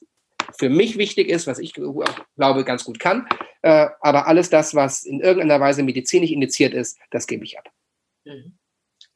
für 0.59 0.69
mich 0.69 0.99
wichtig 0.99 1.29
ist, 1.29 1.47
was 1.47 1.59
ich 1.59 1.75
glaube 1.75 2.65
ganz 2.65 2.85
gut 2.85 2.99
kann. 2.99 3.27
Äh, 3.63 3.89
aber 4.01 4.27
alles 4.27 4.51
das, 4.51 4.75
was 4.75 5.05
in 5.05 5.21
irgendeiner 5.21 5.61
Weise 5.61 5.83
medizinisch 5.83 6.31
indiziert 6.31 6.75
ist, 6.75 6.99
das 7.11 7.27
gebe 7.27 7.45
ich 7.45 7.59
ab. 7.59 7.69
Mhm. 8.25 8.57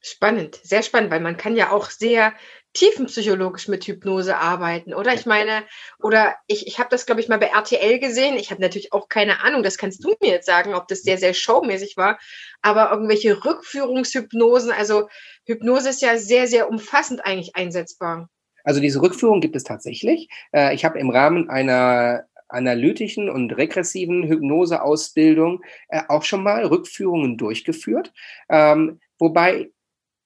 Spannend, 0.00 0.60
sehr 0.62 0.82
spannend, 0.82 1.10
weil 1.10 1.20
man 1.20 1.38
kann 1.38 1.56
ja 1.56 1.70
auch 1.70 1.88
sehr 1.88 2.34
tiefenpsychologisch 2.74 3.68
mit 3.68 3.86
Hypnose 3.86 4.36
arbeiten, 4.36 4.92
oder? 4.92 5.14
Ich 5.14 5.24
meine, 5.24 5.64
oder 5.98 6.34
ich, 6.46 6.66
ich 6.66 6.78
habe 6.78 6.90
das, 6.90 7.06
glaube 7.06 7.22
ich, 7.22 7.28
mal 7.28 7.38
bei 7.38 7.46
RTL 7.46 7.98
gesehen. 8.00 8.36
Ich 8.36 8.50
habe 8.50 8.60
natürlich 8.60 8.92
auch 8.92 9.08
keine 9.08 9.40
Ahnung, 9.40 9.62
das 9.62 9.78
kannst 9.78 10.04
du 10.04 10.14
mir 10.20 10.30
jetzt 10.30 10.46
sagen, 10.46 10.74
ob 10.74 10.88
das 10.88 11.02
sehr, 11.02 11.16
sehr 11.16 11.32
showmäßig 11.32 11.96
war, 11.96 12.18
aber 12.60 12.90
irgendwelche 12.90 13.44
Rückführungshypnosen, 13.44 14.72
also 14.72 15.08
Hypnose 15.46 15.88
ist 15.88 16.02
ja 16.02 16.18
sehr, 16.18 16.48
sehr 16.48 16.68
umfassend 16.68 17.24
eigentlich 17.24 17.56
einsetzbar. 17.56 18.28
Also 18.64 18.80
diese 18.80 19.00
Rückführung 19.00 19.40
gibt 19.40 19.54
es 19.54 19.62
tatsächlich. 19.64 20.28
Äh, 20.52 20.74
ich 20.74 20.84
habe 20.84 20.98
im 20.98 21.10
Rahmen 21.10 21.48
einer 21.48 22.24
analytischen 22.48 23.30
und 23.30 23.52
regressiven 23.52 24.24
Hypnoseausbildung 24.24 25.62
äh, 25.88 26.02
auch 26.08 26.24
schon 26.24 26.42
mal 26.42 26.64
Rückführungen 26.64 27.36
durchgeführt. 27.36 28.12
Ähm, 28.48 29.00
wobei 29.18 29.70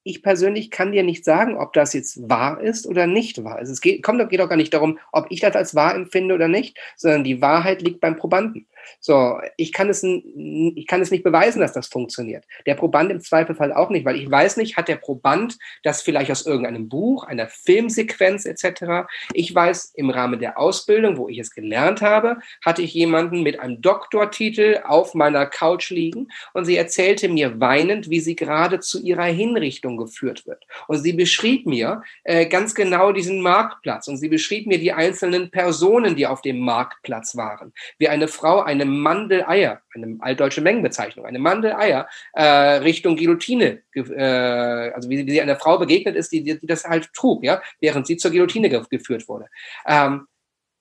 ich 0.08 0.22
persönlich 0.22 0.70
kann 0.70 0.92
dir 0.92 1.02
nicht 1.02 1.22
sagen, 1.24 1.58
ob 1.58 1.74
das 1.74 1.92
jetzt 1.92 2.28
wahr 2.30 2.60
ist 2.62 2.86
oder 2.86 3.06
nicht 3.06 3.44
wahr 3.44 3.60
ist. 3.60 3.68
Es 3.68 3.82
geht, 3.82 4.02
kommt, 4.02 4.26
geht 4.30 4.40
auch 4.40 4.48
gar 4.48 4.56
nicht 4.56 4.72
darum, 4.72 4.98
ob 5.12 5.26
ich 5.28 5.40
das 5.40 5.54
als 5.54 5.74
wahr 5.74 5.94
empfinde 5.94 6.34
oder 6.34 6.48
nicht, 6.48 6.78
sondern 6.96 7.24
die 7.24 7.42
Wahrheit 7.42 7.82
liegt 7.82 8.00
beim 8.00 8.16
Probanden. 8.16 8.66
So, 9.00 9.38
ich 9.56 9.72
kann 9.72 9.88
es, 9.88 10.02
ich 10.02 10.86
kann 10.86 11.00
es 11.00 11.10
nicht 11.10 11.22
beweisen, 11.22 11.60
dass 11.60 11.72
das 11.72 11.88
funktioniert. 11.88 12.44
Der 12.66 12.74
Proband 12.74 13.10
im 13.10 13.20
Zweifelfall 13.20 13.72
auch 13.72 13.90
nicht, 13.90 14.04
weil 14.04 14.16
ich 14.16 14.30
weiß 14.30 14.56
nicht, 14.56 14.76
hat 14.76 14.88
der 14.88 14.96
Proband 14.96 15.58
das 15.82 16.02
vielleicht 16.02 16.30
aus 16.30 16.46
irgendeinem 16.46 16.88
Buch, 16.88 17.24
einer 17.24 17.48
Filmsequenz 17.48 18.46
etc. 18.46 19.08
Ich 19.32 19.54
weiß, 19.54 19.92
im 19.94 20.10
Rahmen 20.10 20.40
der 20.40 20.58
Ausbildung, 20.58 21.16
wo 21.16 21.28
ich 21.28 21.38
es 21.38 21.50
gelernt 21.50 22.00
habe, 22.00 22.38
hatte 22.64 22.82
ich 22.82 22.94
jemanden 22.94 23.42
mit 23.42 23.60
einem 23.60 23.80
Doktortitel 23.80 24.80
auf 24.84 25.14
meiner 25.14 25.46
Couch 25.46 25.90
liegen 25.90 26.28
und 26.54 26.64
sie 26.64 26.76
erzählte 26.76 27.28
mir 27.28 27.60
weinend, 27.60 28.10
wie 28.10 28.20
sie 28.20 28.36
gerade 28.36 28.80
zu 28.80 29.02
ihrer 29.02 29.24
Hinrichtung 29.24 29.97
geführt 29.98 30.46
wird. 30.46 30.64
Und 30.86 30.98
sie 30.98 31.12
beschrieb 31.12 31.66
mir 31.66 32.02
äh, 32.24 32.46
ganz 32.46 32.74
genau 32.74 33.12
diesen 33.12 33.42
Marktplatz 33.42 34.08
und 34.08 34.16
sie 34.16 34.28
beschrieb 34.28 34.66
mir 34.66 34.78
die 34.78 34.92
einzelnen 34.92 35.50
Personen, 35.50 36.16
die 36.16 36.26
auf 36.26 36.40
dem 36.42 36.60
Marktplatz 36.60 37.36
waren. 37.36 37.72
Wie 37.98 38.08
eine 38.08 38.28
Frau 38.28 38.60
eine 38.60 38.84
Mandeleier, 38.84 39.82
eine 39.94 40.16
altdeutsche 40.20 40.60
Mengenbezeichnung, 40.60 41.26
eine 41.26 41.38
Mandeleier 41.38 42.08
äh, 42.32 42.42
Richtung 42.42 43.16
Guillotine, 43.16 43.82
äh, 43.94 44.92
also 44.92 45.10
wie, 45.10 45.26
wie 45.26 45.30
sie 45.30 45.42
einer 45.42 45.56
Frau 45.56 45.78
begegnet 45.78 46.16
ist, 46.16 46.32
die, 46.32 46.42
die, 46.42 46.58
das 46.66 46.84
halt 46.84 47.12
trug, 47.12 47.44
ja, 47.44 47.60
während 47.80 48.06
sie 48.06 48.16
zur 48.16 48.30
Guillotine 48.30 48.68
ge 48.68 48.82
geführt 48.90 49.28
wurde. 49.28 49.46
Ähm, 49.86 50.26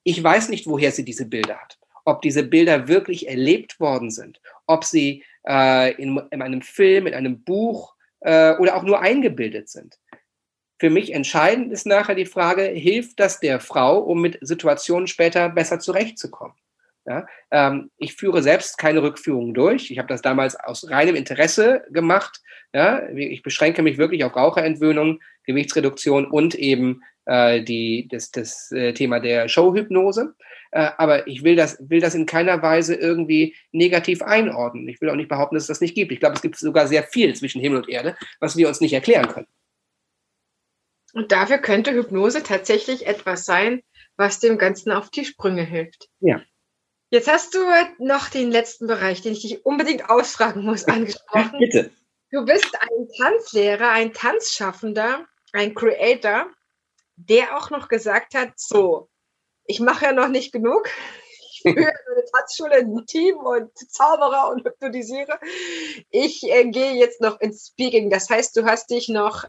ich 0.04 0.24
weiß 0.24 0.50
nicht, 0.50 0.68
woher 0.68 0.92
sie 0.92 1.04
diese 1.04 1.26
Bilder 1.26 1.58
hat. 1.58 1.78
Ob 2.06 2.22
diese 2.22 2.44
Bilder 2.44 2.88
wirklich 2.88 3.28
erlebt 3.28 3.82
worden 3.82 4.10
sind, 4.10 4.40
ob 4.66 4.86
sie 4.86 5.26
äh, 5.46 5.94
in, 6.02 6.22
in 6.32 6.42
einem 6.42 6.62
Film, 6.62 7.08
in 7.08 7.14
einem 7.14 7.44
Buch 7.44 7.97
äh, 8.22 8.56
oder 8.56 8.76
auch 8.76 8.84
nur 8.84 9.00
eingebildet 9.02 9.70
sind. 9.70 9.98
Für 10.80 10.90
mich 10.90 11.14
entscheidend 11.14 11.72
ist 11.72 11.88
nachher 11.88 12.16
die 12.16 12.26
Frage, 12.26 12.64
hilft 12.64 13.20
das 13.20 13.40
der 13.40 13.60
Frau, 13.60 14.00
um 14.00 14.22
mit 14.22 14.38
Situationen 14.42 15.08
später 15.08 15.50
besser 15.50 15.80
zurechtzukommen? 15.80 16.56
Ja, 17.06 17.26
ähm, 17.52 17.90
ich 17.98 18.16
führe 18.16 18.44
selbst 18.44 18.78
keine 18.78 19.02
Rückführungen 19.02 19.54
durch. 19.54 19.90
Ich 19.92 19.98
habe 19.98 20.10
das 20.10 20.22
damals 20.22 20.60
aus 20.60 20.90
reinem 20.90 21.16
Interesse 21.16 21.86
gemacht. 21.90 22.42
Ja, 22.74 23.08
ich 23.10 23.44
beschränke 23.44 23.82
mich 23.82 23.98
wirklich 23.98 24.26
auf 24.26 24.36
Raucherentwöhnung, 24.36 25.22
Gewichtsreduktion 25.46 26.26
und 26.26 26.54
eben 26.54 27.02
äh, 27.26 27.64
die, 27.64 28.10
das, 28.12 28.32
das 28.32 28.72
äh, 28.74 28.94
Thema 28.94 29.22
der 29.22 29.48
Showhypnose. 29.48 30.36
Äh, 30.72 30.90
aber 30.98 31.28
ich 31.28 31.44
will 31.44 31.56
das, 31.56 31.78
will 31.80 32.02
das 32.02 32.16
in 32.16 32.26
keiner 32.26 32.62
Weise 32.62 32.96
irgendwie 32.96 33.56
negativ 33.72 34.22
einordnen. 34.22 34.88
Ich 34.88 35.02
will 35.02 35.10
auch 35.10 35.16
nicht 35.16 35.30
behaupten, 35.30 35.56
dass 35.56 35.64
es 35.64 35.68
das 35.68 35.82
nicht 35.82 35.96
gibt. 35.96 36.12
Ich 36.12 36.20
glaube, 36.20 36.36
es 36.36 36.42
gibt 36.42 36.58
sogar 36.58 36.88
sehr 36.88 37.04
viel 37.04 37.36
zwischen 37.36 37.62
Himmel 37.62 37.80
und 37.80 37.90
Erde, 37.90 38.16
was 38.40 38.58
wir 38.58 38.68
uns 38.68 38.82
nicht 38.82 38.94
erklären 38.94 39.28
können. 39.28 39.48
Und 41.14 41.32
dafür 41.32 41.58
könnte 41.58 41.94
Hypnose 41.94 42.44
tatsächlich 42.44 43.08
etwas 43.08 43.46
sein, 43.46 43.82
was 44.18 44.40
dem 44.40 44.58
Ganzen 44.58 44.92
auf 44.92 45.10
die 45.10 45.26
Sprünge 45.26 45.64
hilft. 45.64 46.10
Ja. 46.20 46.42
Jetzt 47.10 47.32
hast 47.32 47.54
du 47.56 47.60
noch 48.00 48.30
den 48.30 48.52
letzten 48.52 48.88
Bereich, 48.88 49.22
den 49.22 49.32
ich 49.32 49.42
dich 49.42 49.66
unbedingt 49.66 50.10
ausfragen 50.10 50.64
muss, 50.64 50.86
angesprochen. 50.88 51.60
Bitte. 51.60 51.92
Du 52.32 52.44
bist 52.44 52.76
ein 52.80 53.08
Tanzlehrer, 53.18 53.90
ein 53.92 54.12
Tanzschaffender, 54.12 55.26
ein 55.54 55.74
Creator, 55.74 56.52
der 57.16 57.58
auch 57.58 57.70
noch 57.70 57.88
gesagt 57.88 58.36
hat, 58.36 58.52
so, 58.58 59.10
ich 59.68 59.80
mache 59.80 60.06
ja 60.06 60.14
noch 60.14 60.30
nicht 60.30 60.52
genug. 60.52 60.90
Ich 61.52 61.62
führe 61.62 61.78
eine 61.78 62.26
Tanzschule, 62.34 62.76
ein 62.76 63.06
Team 63.06 63.38
und 63.38 63.78
Zauberer 63.78 64.50
und 64.52 64.66
hypnotisiere. 64.66 65.40
Ich 66.10 66.44
äh, 66.44 66.66
gehe 66.70 66.94
jetzt 66.94 67.22
noch 67.22 67.40
ins 67.40 67.68
Speaking. 67.68 68.10
Das 68.10 68.30
heißt, 68.30 68.56
du 68.58 68.66
hast 68.66 68.90
dich 68.90 69.10
noch 69.10 69.46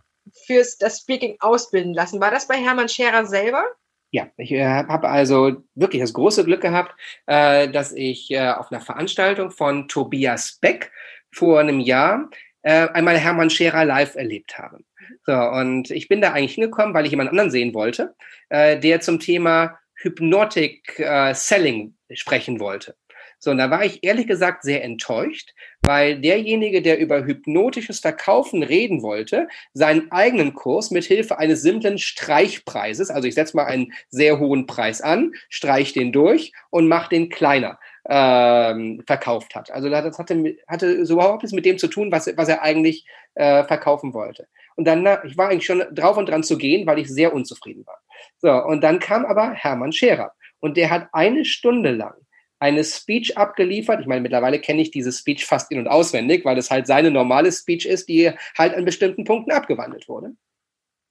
fürs 0.46 0.76
das 0.76 1.00
Speaking 1.00 1.36
ausbilden 1.40 1.94
lassen. 1.94 2.20
War 2.20 2.30
das 2.30 2.48
bei 2.48 2.56
Hermann 2.56 2.88
Scherer 2.88 3.24
selber? 3.24 3.64
Ja, 4.10 4.28
ich 4.38 4.52
äh, 4.52 4.64
habe 4.64 5.08
also 5.08 5.56
wirklich 5.74 6.00
das 6.00 6.14
große 6.14 6.44
Glück 6.44 6.62
gehabt, 6.62 6.94
äh, 7.26 7.68
dass 7.68 7.92
ich 7.92 8.30
äh, 8.30 8.50
auf 8.50 8.72
einer 8.72 8.80
Veranstaltung 8.80 9.50
von 9.50 9.86
Tobias 9.86 10.58
Beck 10.60 10.90
vor 11.30 11.60
einem 11.60 11.78
Jahr 11.78 12.30
äh, 12.62 12.88
einmal 12.88 13.18
Hermann 13.18 13.50
Scherer 13.50 13.84
live 13.84 14.14
erlebt 14.14 14.58
habe. 14.58 14.78
So, 15.24 15.32
und 15.32 15.90
ich 15.90 16.08
bin 16.08 16.20
da 16.20 16.32
eigentlich 16.32 16.54
hingekommen, 16.54 16.94
weil 16.94 17.04
ich 17.04 17.10
jemand 17.10 17.30
anderen 17.30 17.50
sehen 17.50 17.74
wollte, 17.74 18.14
äh, 18.48 18.78
der 18.78 19.00
zum 19.00 19.20
Thema 19.20 19.78
Hypnotic 20.00 20.98
äh, 20.98 21.34
Selling 21.34 21.94
sprechen 22.12 22.60
wollte. 22.60 22.96
So, 23.40 23.52
und 23.52 23.58
da 23.58 23.70
war 23.70 23.84
ich 23.84 24.02
ehrlich 24.02 24.26
gesagt 24.26 24.64
sehr 24.64 24.82
enttäuscht, 24.82 25.54
weil 25.82 26.20
derjenige, 26.20 26.82
der 26.82 26.98
über 26.98 27.24
hypnotisches 27.24 28.00
Verkaufen 28.00 28.64
reden 28.64 29.02
wollte, 29.02 29.46
seinen 29.74 30.10
eigenen 30.10 30.54
Kurs 30.54 30.90
mit 30.90 31.04
Hilfe 31.04 31.38
eines 31.38 31.62
simplen 31.62 31.98
Streichpreises, 31.98 33.10
also 33.10 33.28
ich 33.28 33.34
setze 33.34 33.56
mal 33.56 33.66
einen 33.66 33.92
sehr 34.08 34.40
hohen 34.40 34.66
Preis 34.66 35.00
an, 35.00 35.32
streich 35.48 35.92
den 35.92 36.10
durch 36.10 36.52
und 36.70 36.88
mach 36.88 37.08
den 37.08 37.28
kleiner 37.28 37.78
ähm, 38.08 39.04
verkauft 39.06 39.54
hat. 39.54 39.70
Also 39.70 39.88
das 39.88 40.18
hatte, 40.18 40.56
hatte 40.66 41.06
so 41.06 41.14
überhaupt 41.14 41.42
nichts 41.42 41.54
mit 41.54 41.64
dem 41.64 41.78
zu 41.78 41.86
tun, 41.86 42.10
was, 42.10 42.28
was 42.36 42.48
er 42.48 42.62
eigentlich 42.62 43.06
äh, 43.34 43.62
verkaufen 43.64 44.14
wollte. 44.14 44.48
Und 44.74 44.84
dann, 44.84 45.06
ich 45.24 45.36
war 45.36 45.48
eigentlich 45.48 45.66
schon 45.66 45.84
drauf 45.92 46.16
und 46.16 46.28
dran 46.28 46.42
zu 46.42 46.58
gehen, 46.58 46.86
weil 46.86 46.98
ich 46.98 47.08
sehr 47.08 47.32
unzufrieden 47.32 47.86
war. 47.86 48.00
So, 48.38 48.50
und 48.50 48.82
dann 48.82 48.98
kam 48.98 49.24
aber 49.24 49.50
Hermann 49.52 49.92
Scherer 49.92 50.32
und 50.60 50.76
der 50.76 50.90
hat 50.90 51.08
eine 51.12 51.44
Stunde 51.44 51.92
lang 51.92 52.14
eine 52.60 52.84
Speech 52.84 53.36
abgeliefert. 53.38 54.00
Ich 54.00 54.06
meine, 54.06 54.20
mittlerweile 54.20 54.58
kenne 54.58 54.82
ich 54.82 54.90
diese 54.90 55.12
Speech 55.12 55.46
fast 55.46 55.70
in- 55.70 55.78
und 55.78 55.88
auswendig, 55.88 56.44
weil 56.44 56.58
es 56.58 56.70
halt 56.70 56.86
seine 56.86 57.10
normale 57.10 57.52
Speech 57.52 57.86
ist, 57.86 58.08
die 58.08 58.32
halt 58.56 58.74
an 58.74 58.84
bestimmten 58.84 59.24
Punkten 59.24 59.52
abgewandelt 59.52 60.08
wurde. 60.08 60.32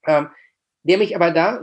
Ähm, 0.05 0.29
der 0.83 0.97
mich 0.97 1.15
aber 1.15 1.31
da 1.31 1.61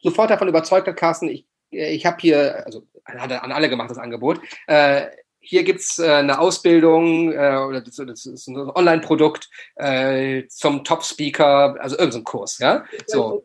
sofort 0.00 0.30
davon 0.30 0.48
überzeugt 0.48 0.86
hat, 0.86 0.96
Carsten, 0.96 1.28
ich, 1.28 1.46
ich 1.70 2.06
habe 2.06 2.16
hier, 2.20 2.64
also 2.66 2.86
hat 3.04 3.30
er 3.30 3.44
an 3.44 3.52
alle 3.52 3.68
gemacht, 3.68 3.90
das 3.90 3.98
Angebot, 3.98 4.40
äh, 4.66 5.06
hier 5.38 5.62
gibt's 5.62 5.98
äh, 5.98 6.10
eine 6.10 6.40
Ausbildung 6.40 7.32
äh, 7.32 7.56
oder 7.56 7.80
das, 7.80 7.96
das 7.96 8.26
ist 8.26 8.48
ein 8.48 8.56
Online-Produkt 8.56 9.48
äh, 9.76 10.46
zum 10.48 10.82
Top-Speaker, 10.82 11.76
also 11.78 11.96
irgendein 11.96 12.12
so 12.20 12.24
Kurs, 12.24 12.58
ja. 12.58 12.84
So 13.06 13.44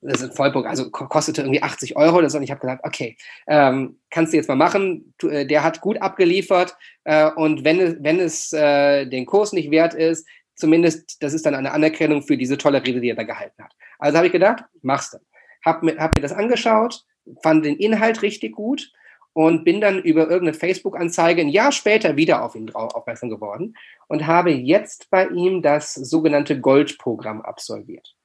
das 0.00 0.20
ist 0.20 0.30
ein 0.30 0.36
Vollprogramm, 0.36 0.70
also 0.70 0.90
kostete 0.90 1.42
irgendwie 1.42 1.62
80 1.62 1.96
Euro 1.96 2.18
oder 2.18 2.30
so. 2.30 2.38
Und 2.38 2.44
ich 2.44 2.50
habe 2.50 2.60
gesagt, 2.60 2.84
okay, 2.84 3.16
ähm, 3.46 3.98
kannst 4.10 4.32
du 4.32 4.36
jetzt 4.36 4.48
mal 4.48 4.56
machen. 4.56 5.14
Äh, 5.22 5.46
der 5.46 5.62
hat 5.62 5.80
gut 5.80 6.00
abgeliefert 6.00 6.76
äh, 7.04 7.30
und 7.30 7.64
wenn 7.64 7.80
es, 7.80 7.96
wenn 8.00 8.20
es 8.20 8.52
äh, 8.52 9.06
den 9.06 9.26
Kurs 9.26 9.52
nicht 9.52 9.70
wert 9.70 9.94
ist, 9.94 10.26
zumindest, 10.54 11.22
das 11.22 11.34
ist 11.34 11.46
dann 11.46 11.54
eine 11.54 11.72
Anerkennung 11.72 12.22
für 12.22 12.36
diese 12.36 12.58
tolle 12.58 12.84
Rede, 12.84 13.00
die 13.00 13.10
er 13.10 13.16
da 13.16 13.22
gehalten 13.22 13.62
hat. 13.62 13.72
Also 13.98 14.16
habe 14.16 14.26
ich 14.26 14.32
gedacht, 14.32 14.64
mach's 14.82 15.10
dann. 15.10 15.22
Hab 15.64 15.82
mir, 15.82 15.96
hab 15.96 16.14
mir 16.14 16.22
das 16.22 16.32
angeschaut, 16.32 17.04
fand 17.42 17.64
den 17.64 17.76
Inhalt 17.76 18.22
richtig 18.22 18.54
gut 18.54 18.90
und 19.32 19.64
bin 19.64 19.80
dann 19.80 20.00
über 20.00 20.22
irgendeine 20.22 20.54
Facebook-Anzeige 20.54 21.42
ein 21.42 21.48
Jahr 21.48 21.72
später 21.72 22.16
wieder 22.16 22.42
auf 22.42 22.54
ihn 22.54 22.68
drauf 22.68 22.94
aufmerksam 22.94 23.28
geworden 23.28 23.74
und 24.08 24.26
habe 24.26 24.50
jetzt 24.50 25.10
bei 25.10 25.26
ihm 25.26 25.60
das 25.60 25.94
sogenannte 25.94 26.60
Goldprogramm 26.60 27.42
absolviert. 27.42 28.15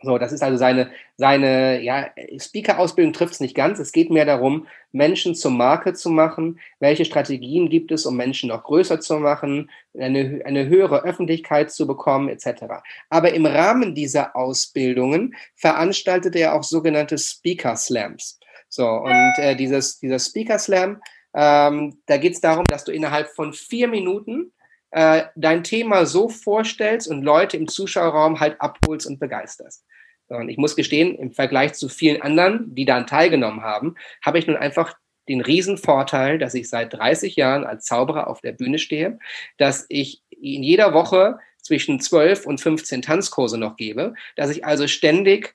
So, 0.00 0.16
das 0.16 0.30
ist 0.30 0.44
also 0.44 0.56
seine, 0.56 0.90
seine 1.16 1.82
ja, 1.82 2.10
Speaker-Ausbildung 2.38 3.12
trifft 3.12 3.34
es 3.34 3.40
nicht 3.40 3.56
ganz. 3.56 3.80
Es 3.80 3.90
geht 3.90 4.10
mehr 4.10 4.24
darum, 4.24 4.68
Menschen 4.92 5.34
zur 5.34 5.50
Marke 5.50 5.92
zu 5.92 6.08
machen. 6.08 6.60
Welche 6.78 7.04
Strategien 7.04 7.68
gibt 7.68 7.90
es, 7.90 8.06
um 8.06 8.16
Menschen 8.16 8.50
noch 8.50 8.62
größer 8.62 9.00
zu 9.00 9.18
machen, 9.18 9.70
eine, 9.98 10.42
eine 10.44 10.68
höhere 10.68 11.02
Öffentlichkeit 11.02 11.72
zu 11.72 11.88
bekommen, 11.88 12.28
etc. 12.28 12.64
Aber 13.10 13.32
im 13.34 13.44
Rahmen 13.44 13.96
dieser 13.96 14.36
Ausbildungen 14.36 15.34
veranstaltet 15.56 16.36
er 16.36 16.54
auch 16.54 16.62
sogenannte 16.62 17.18
Speaker 17.18 17.76
Slams. 17.76 18.38
So, 18.68 18.86
und 18.86 19.34
äh, 19.38 19.56
dieses, 19.56 19.98
dieser 19.98 20.20
Speaker 20.20 20.60
Slam, 20.60 21.02
ähm, 21.34 21.98
da 22.06 22.18
geht 22.18 22.34
es 22.34 22.40
darum, 22.40 22.64
dass 22.66 22.84
du 22.84 22.92
innerhalb 22.92 23.30
von 23.30 23.52
vier 23.52 23.88
Minuten 23.88 24.52
äh, 24.90 25.24
dein 25.36 25.64
Thema 25.64 26.06
so 26.06 26.28
vorstellst 26.28 27.08
und 27.08 27.22
Leute 27.22 27.56
im 27.56 27.68
Zuschauerraum 27.68 28.40
halt 28.40 28.60
abholst 28.60 29.06
und 29.06 29.18
begeisterst. 29.18 29.84
Und 30.28 30.48
ich 30.48 30.58
muss 30.58 30.76
gestehen, 30.76 31.14
im 31.16 31.32
Vergleich 31.32 31.74
zu 31.74 31.88
vielen 31.88 32.20
anderen, 32.20 32.74
die 32.74 32.84
daran 32.84 33.06
teilgenommen 33.06 33.62
haben, 33.62 33.94
habe 34.22 34.38
ich 34.38 34.46
nun 34.46 34.56
einfach 34.56 34.94
den 35.28 35.40
Riesenvorteil, 35.40 36.38
dass 36.38 36.54
ich 36.54 36.68
seit 36.68 36.92
30 36.94 37.36
Jahren 37.36 37.64
als 37.64 37.84
Zauberer 37.84 38.28
auf 38.28 38.40
der 38.40 38.52
Bühne 38.52 38.78
stehe, 38.78 39.18
dass 39.56 39.86
ich 39.88 40.22
in 40.30 40.62
jeder 40.62 40.94
Woche 40.94 41.38
zwischen 41.62 42.00
12 42.00 42.46
und 42.46 42.60
15 42.60 43.02
Tanzkurse 43.02 43.58
noch 43.58 43.76
gebe, 43.76 44.14
dass 44.36 44.50
ich 44.50 44.64
also 44.64 44.86
ständig 44.86 45.54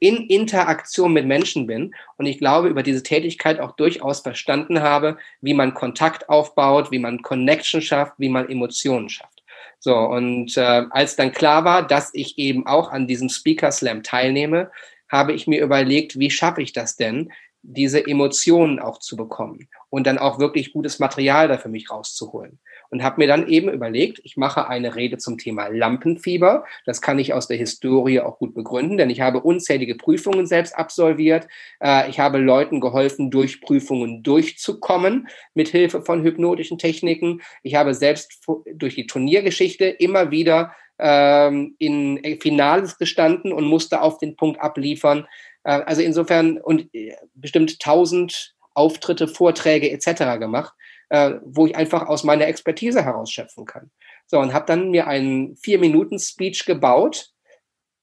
in 0.00 0.26
Interaktion 0.26 1.12
mit 1.12 1.26
Menschen 1.26 1.66
bin 1.66 1.94
und 2.16 2.26
ich 2.26 2.38
glaube, 2.38 2.68
über 2.68 2.82
diese 2.82 3.02
Tätigkeit 3.02 3.60
auch 3.60 3.72
durchaus 3.72 4.20
verstanden 4.20 4.82
habe, 4.82 5.18
wie 5.40 5.54
man 5.54 5.74
Kontakt 5.74 6.28
aufbaut, 6.28 6.90
wie 6.90 6.98
man 6.98 7.22
Connection 7.22 7.80
schafft, 7.80 8.14
wie 8.18 8.28
man 8.28 8.48
Emotionen 8.48 9.08
schafft. 9.08 9.42
So, 9.78 9.96
und 9.96 10.56
äh, 10.56 10.84
als 10.90 11.16
dann 11.16 11.32
klar 11.32 11.64
war, 11.64 11.86
dass 11.86 12.10
ich 12.12 12.38
eben 12.38 12.66
auch 12.66 12.90
an 12.90 13.06
diesem 13.06 13.28
Speaker 13.28 13.70
Slam 13.70 14.02
teilnehme, 14.02 14.70
habe 15.08 15.32
ich 15.32 15.46
mir 15.46 15.62
überlegt, 15.62 16.18
wie 16.18 16.30
schaffe 16.30 16.62
ich 16.62 16.72
das 16.72 16.96
denn, 16.96 17.32
diese 17.62 18.04
Emotionen 18.06 18.78
auch 18.78 18.98
zu 18.98 19.16
bekommen 19.16 19.68
und 19.90 20.06
dann 20.06 20.18
auch 20.18 20.38
wirklich 20.38 20.72
gutes 20.72 20.98
Material 20.98 21.48
da 21.48 21.58
für 21.58 21.68
mich 21.68 21.90
rauszuholen 21.90 22.58
und 22.90 23.02
habe 23.02 23.20
mir 23.20 23.28
dann 23.28 23.48
eben 23.48 23.70
überlegt, 23.70 24.20
ich 24.24 24.36
mache 24.36 24.68
eine 24.68 24.96
Rede 24.96 25.18
zum 25.18 25.38
Thema 25.38 25.68
Lampenfieber. 25.68 26.64
Das 26.86 27.02
kann 27.02 27.18
ich 27.18 27.34
aus 27.34 27.46
der 27.46 27.56
Historie 27.56 28.20
auch 28.20 28.38
gut 28.38 28.54
begründen, 28.54 28.96
denn 28.96 29.10
ich 29.10 29.20
habe 29.20 29.40
unzählige 29.40 29.94
Prüfungen 29.94 30.46
selbst 30.46 30.76
absolviert. 30.76 31.48
Äh, 31.80 32.08
ich 32.08 32.18
habe 32.18 32.38
Leuten 32.38 32.80
geholfen, 32.80 33.30
durch 33.30 33.60
Prüfungen 33.60 34.22
durchzukommen 34.22 35.28
mit 35.54 35.68
Hilfe 35.68 36.02
von 36.02 36.22
hypnotischen 36.22 36.78
Techniken. 36.78 37.42
Ich 37.62 37.74
habe 37.74 37.94
selbst 37.94 38.44
durch 38.72 38.94
die 38.94 39.06
Turniergeschichte 39.06 39.84
immer 39.84 40.30
wieder 40.30 40.72
ähm, 40.98 41.74
in 41.78 42.38
Finales 42.40 42.98
gestanden 42.98 43.52
und 43.52 43.64
musste 43.64 44.02
auf 44.02 44.18
den 44.18 44.36
Punkt 44.36 44.60
abliefern. 44.60 45.26
Äh, 45.64 45.82
also 45.82 46.02
insofern 46.02 46.58
und 46.58 46.92
äh, 46.94 47.14
bestimmt 47.34 47.80
tausend 47.80 48.54
Auftritte, 48.74 49.28
Vorträge 49.28 49.90
etc. 49.90 50.38
gemacht 50.38 50.72
äh, 51.10 51.34
wo 51.44 51.66
ich 51.66 51.76
einfach 51.76 52.06
aus 52.06 52.24
meiner 52.24 52.46
Expertise 52.46 53.04
herausschöpfen 53.04 53.64
kann. 53.64 53.90
So, 54.26 54.38
und 54.38 54.52
habe 54.52 54.66
dann 54.66 54.90
mir 54.90 55.06
einen 55.06 55.56
Vier-Minuten-Speech 55.56 56.66
gebaut, 56.66 57.30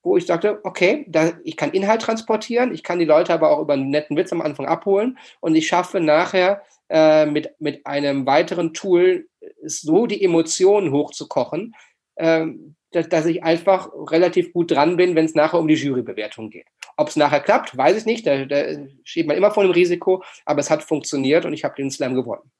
wo 0.04 0.18
ich 0.18 0.26
sagte, 0.26 0.60
okay, 0.64 1.06
da, 1.08 1.34
ich 1.44 1.58
kann 1.58 1.72
Inhalt 1.72 2.02
transportieren, 2.02 2.74
ich 2.74 2.84
kann 2.84 3.00
die 3.00 3.06
Leute 3.06 3.34
aber 3.34 3.50
auch 3.50 3.62
über 3.62 3.74
einen 3.74 3.90
netten 3.90 4.16
Witz 4.16 4.32
am 4.32 4.42
Anfang 4.42 4.68
abholen 4.68 5.18
und 5.40 5.56
ich 5.56 5.68
schaffe 5.68 6.00
nachher 6.00 6.62
äh, 6.90 7.26
mit, 7.26 7.60
mit 7.60 7.86
einem 7.88 8.26
weiteren 8.26 8.74
Tool 8.74 9.28
so 9.64 10.06
die 10.06 10.24
Emotionen 10.24 10.92
hochzukochen, 10.92 11.76
äh, 12.16 12.46
dass, 12.92 13.10
dass 13.10 13.26
ich 13.26 13.44
einfach 13.44 13.90
relativ 14.12 14.54
gut 14.54 14.72
dran 14.72 14.96
bin, 14.96 15.16
wenn 15.16 15.26
es 15.26 15.36
nachher 15.36 15.60
um 15.60 15.68
die 15.68 15.74
Jurybewertung 15.74 16.52
geht. 16.52 16.68
Ob 16.98 17.10
es 17.10 17.16
nachher 17.16 17.42
klappt, 17.42 17.76
weiß 17.76 17.98
ich 17.98 18.06
nicht, 18.06 18.26
da, 18.28 18.46
da 18.46 18.64
steht 19.04 19.28
man 19.28 19.36
immer 19.36 19.52
vor 19.52 19.64
dem 19.64 19.72
Risiko, 19.72 20.24
aber 20.46 20.60
es 20.60 20.70
hat 20.70 20.84
funktioniert 20.84 21.46
und 21.46 21.54
ich 21.54 21.64
habe 21.64 21.76
den 21.76 21.92
Slam 21.92 22.14
gewonnen. 22.14 22.52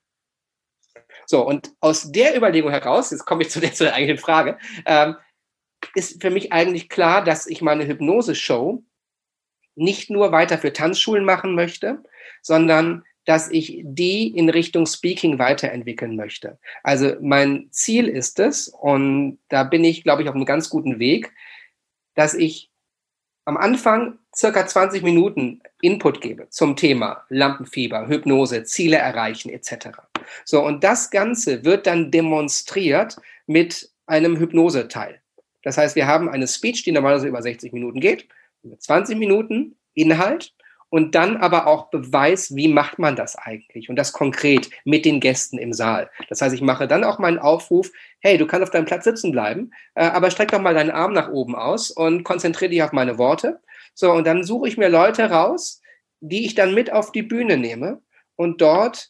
So, 1.26 1.46
und 1.46 1.72
aus 1.80 2.12
der 2.12 2.36
Überlegung 2.36 2.72
heraus, 2.72 3.12
jetzt 3.12 3.26
komme 3.26 3.44
ich 3.44 3.50
zu 3.50 3.60
der, 3.60 3.74
zu 3.74 3.84
der 3.86 3.94
eigentlichen 3.94 4.24
Frage, 4.24 4.58
ähm, 4.86 5.16
ist 5.94 6.22
für 6.22 6.30
mich 6.30 6.52
eigentlich 6.52 6.90
klar, 6.90 7.24
dass 7.24 7.48
ich 7.48 7.62
meine 7.62 7.88
Hypnose-Show 7.88 8.84
nicht 9.76 10.10
nur 10.10 10.32
weiter 10.32 10.58
für 10.58 10.74
Tanzschulen 10.74 11.26
machen 11.26 11.54
möchte, 11.54 12.04
sondern 12.42 13.04
dass 13.26 13.50
ich 13.50 13.82
die 13.84 14.28
in 14.28 14.50
Richtung 14.50 14.86
Speaking 14.86 15.40
weiterentwickeln 15.40 16.16
möchte. 16.16 16.60
Also 16.84 17.16
mein 17.22 17.68
Ziel 17.72 18.08
ist 18.08 18.40
es, 18.40 18.68
und 18.68 19.40
da 19.50 19.64
bin 19.64 19.84
ich, 19.84 20.04
glaube 20.04 20.22
ich, 20.22 20.30
auf 20.30 20.36
einem 20.36 20.46
ganz 20.46 20.70
guten 20.70 21.00
Weg, 21.00 21.34
dass 22.14 22.34
ich 22.34 22.70
am 23.46 23.58
Anfang 23.58 24.20
circa 24.36 24.68
20 24.68 25.04
Minuten 25.04 25.62
Input 25.82 26.22
gebe 26.22 26.50
zum 26.50 26.76
Thema 26.76 27.24
Lampenfieber, 27.30 28.08
Hypnose, 28.08 28.64
Ziele 28.64 28.98
erreichen 28.98 29.50
etc. 29.50 29.90
So, 30.44 30.64
und 30.64 30.84
das 30.84 31.10
Ganze 31.10 31.64
wird 31.64 31.88
dann 31.88 32.12
demonstriert 32.12 33.18
mit 33.48 33.90
einem 34.08 34.38
Hypnose-Teil. 34.38 35.22
Das 35.64 35.78
heißt, 35.78 35.96
wir 35.96 36.08
haben 36.08 36.30
eine 36.30 36.48
Speech, 36.48 36.84
die 36.84 36.92
normalerweise 36.92 37.28
über 37.28 37.42
60 37.42 37.74
Minuten 37.74 38.00
geht, 38.00 38.28
20 38.78 39.18
Minuten 39.18 39.76
Inhalt 39.94 40.54
und 40.90 41.16
dann 41.16 41.38
aber 41.38 41.68
auch 41.68 41.90
Beweis, 41.90 42.56
wie 42.56 42.68
macht 42.68 43.00
man 43.00 43.16
das 43.16 43.36
eigentlich 43.36 43.90
und 43.90 43.96
das 43.96 44.14
konkret 44.14 44.70
mit 44.86 45.06
den 45.06 45.20
Gästen 45.20 45.58
im 45.58 45.74
Saal. 45.74 46.10
Das 46.30 46.42
heißt, 46.42 46.54
ich 46.54 46.62
mache 46.62 46.88
dann 46.88 47.04
auch 47.04 47.20
meinen 47.20 47.40
Aufruf, 47.40 47.92
hey, 48.20 48.38
du 48.38 48.46
kannst 48.46 48.64
auf 48.64 48.70
deinem 48.70 48.86
Platz 48.86 49.04
sitzen 49.04 49.32
bleiben, 49.32 49.72
äh, 49.96 50.06
aber 50.06 50.32
streck 50.32 50.52
doch 50.52 50.62
mal 50.62 50.74
deinen 50.74 50.92
Arm 50.92 51.14
nach 51.14 51.30
oben 51.30 51.56
aus 51.56 51.92
und 51.92 52.24
konzentriere 52.24 52.70
dich 52.70 52.84
auf 52.84 52.92
meine 52.92 53.18
Worte. 53.18 53.60
So, 53.96 54.12
und 54.12 54.28
dann 54.28 54.44
suche 54.44 54.68
ich 54.68 54.78
mir 54.78 54.90
Leute 54.90 55.30
raus, 55.32 55.82
die 56.20 56.46
ich 56.46 56.54
dann 56.54 56.74
mit 56.74 56.92
auf 56.92 57.12
die 57.12 57.24
Bühne 57.24 57.58
nehme 57.58 58.02
und 58.36 58.62
dort 58.62 59.10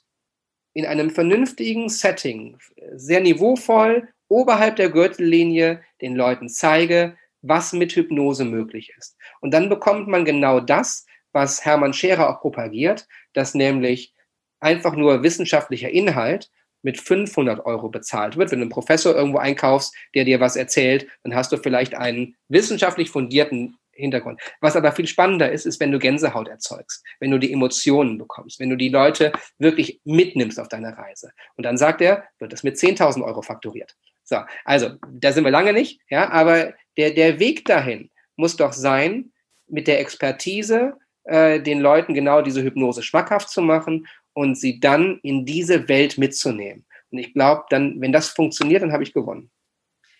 in 0.73 0.85
einem 0.85 1.09
vernünftigen 1.09 1.89
Setting, 1.89 2.57
sehr 2.93 3.21
niveauvoll, 3.21 4.09
oberhalb 4.27 4.75
der 4.75 4.89
Gürtellinie 4.89 5.81
den 6.01 6.15
Leuten 6.15 6.49
zeige, 6.49 7.17
was 7.41 7.73
mit 7.73 7.93
Hypnose 7.93 8.45
möglich 8.45 8.93
ist. 8.97 9.17
Und 9.41 9.53
dann 9.53 9.69
bekommt 9.69 10.07
man 10.07 10.25
genau 10.25 10.59
das, 10.59 11.05
was 11.31 11.65
Hermann 11.65 11.93
Scherer 11.93 12.29
auch 12.29 12.41
propagiert, 12.41 13.07
dass 13.33 13.55
nämlich 13.55 14.13
einfach 14.59 14.95
nur 14.95 15.23
wissenschaftlicher 15.23 15.89
Inhalt 15.89 16.49
mit 16.81 16.99
500 16.99 17.65
Euro 17.65 17.89
bezahlt 17.89 18.37
wird. 18.37 18.51
Wenn 18.51 18.59
du 18.59 18.63
einen 18.63 18.71
Professor 18.71 19.15
irgendwo 19.15 19.39
einkaufst, 19.39 19.95
der 20.13 20.25
dir 20.25 20.39
was 20.39 20.55
erzählt, 20.55 21.07
dann 21.23 21.35
hast 21.35 21.51
du 21.51 21.57
vielleicht 21.57 21.95
einen 21.95 22.35
wissenschaftlich 22.47 23.09
fundierten 23.09 23.77
Hintergrund. 23.95 24.41
Was 24.61 24.75
aber 24.75 24.91
viel 24.91 25.07
spannender 25.07 25.51
ist, 25.51 25.65
ist, 25.65 25.79
wenn 25.79 25.91
du 25.91 25.99
Gänsehaut 25.99 26.47
erzeugst, 26.47 27.03
wenn 27.19 27.31
du 27.31 27.37
die 27.37 27.51
Emotionen 27.51 28.17
bekommst, 28.17 28.59
wenn 28.59 28.69
du 28.69 28.75
die 28.75 28.89
Leute 28.89 29.31
wirklich 29.57 30.01
mitnimmst 30.03 30.59
auf 30.59 30.67
deiner 30.67 30.97
Reise. 30.97 31.31
Und 31.55 31.65
dann 31.65 31.77
sagt 31.77 32.01
er, 32.01 32.25
wird 32.39 32.53
das 32.53 32.63
mit 32.63 32.75
10.000 32.75 33.23
Euro 33.23 33.41
fakturiert. 33.41 33.95
So, 34.23 34.37
also 34.63 34.91
da 35.11 35.31
sind 35.31 35.43
wir 35.43 35.51
lange 35.51 35.71
nicht, 35.71 36.01
ja, 36.09 36.29
aber 36.29 36.73
der, 36.97 37.11
der 37.11 37.39
Weg 37.39 37.65
dahin 37.65 38.09
muss 38.35 38.55
doch 38.55 38.73
sein, 38.73 39.31
mit 39.67 39.87
der 39.87 39.99
Expertise 39.99 40.97
äh, 41.23 41.59
den 41.59 41.79
Leuten 41.79 42.13
genau 42.13 42.41
diese 42.41 42.63
Hypnose 42.63 43.03
schmackhaft 43.03 43.49
zu 43.49 43.61
machen 43.61 44.07
und 44.33 44.55
sie 44.55 44.79
dann 44.79 45.19
in 45.23 45.45
diese 45.45 45.87
Welt 45.87 46.17
mitzunehmen. 46.17 46.85
Und 47.11 47.19
ich 47.19 47.33
glaube, 47.33 47.65
dann, 47.69 48.01
wenn 48.01 48.11
das 48.11 48.29
funktioniert, 48.29 48.81
dann 48.81 48.91
habe 48.91 49.03
ich 49.03 49.13
gewonnen. 49.13 49.49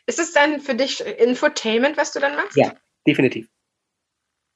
Ist 0.08 0.20
es 0.20 0.34
dann 0.34 0.62
für 0.62 0.76
dich 0.76 1.04
Infotainment, 1.06 1.98
was 1.98 2.14
du 2.14 2.20
dann 2.20 2.36
machst? 2.36 2.56
Ja, 2.56 2.74
definitiv. 3.08 3.50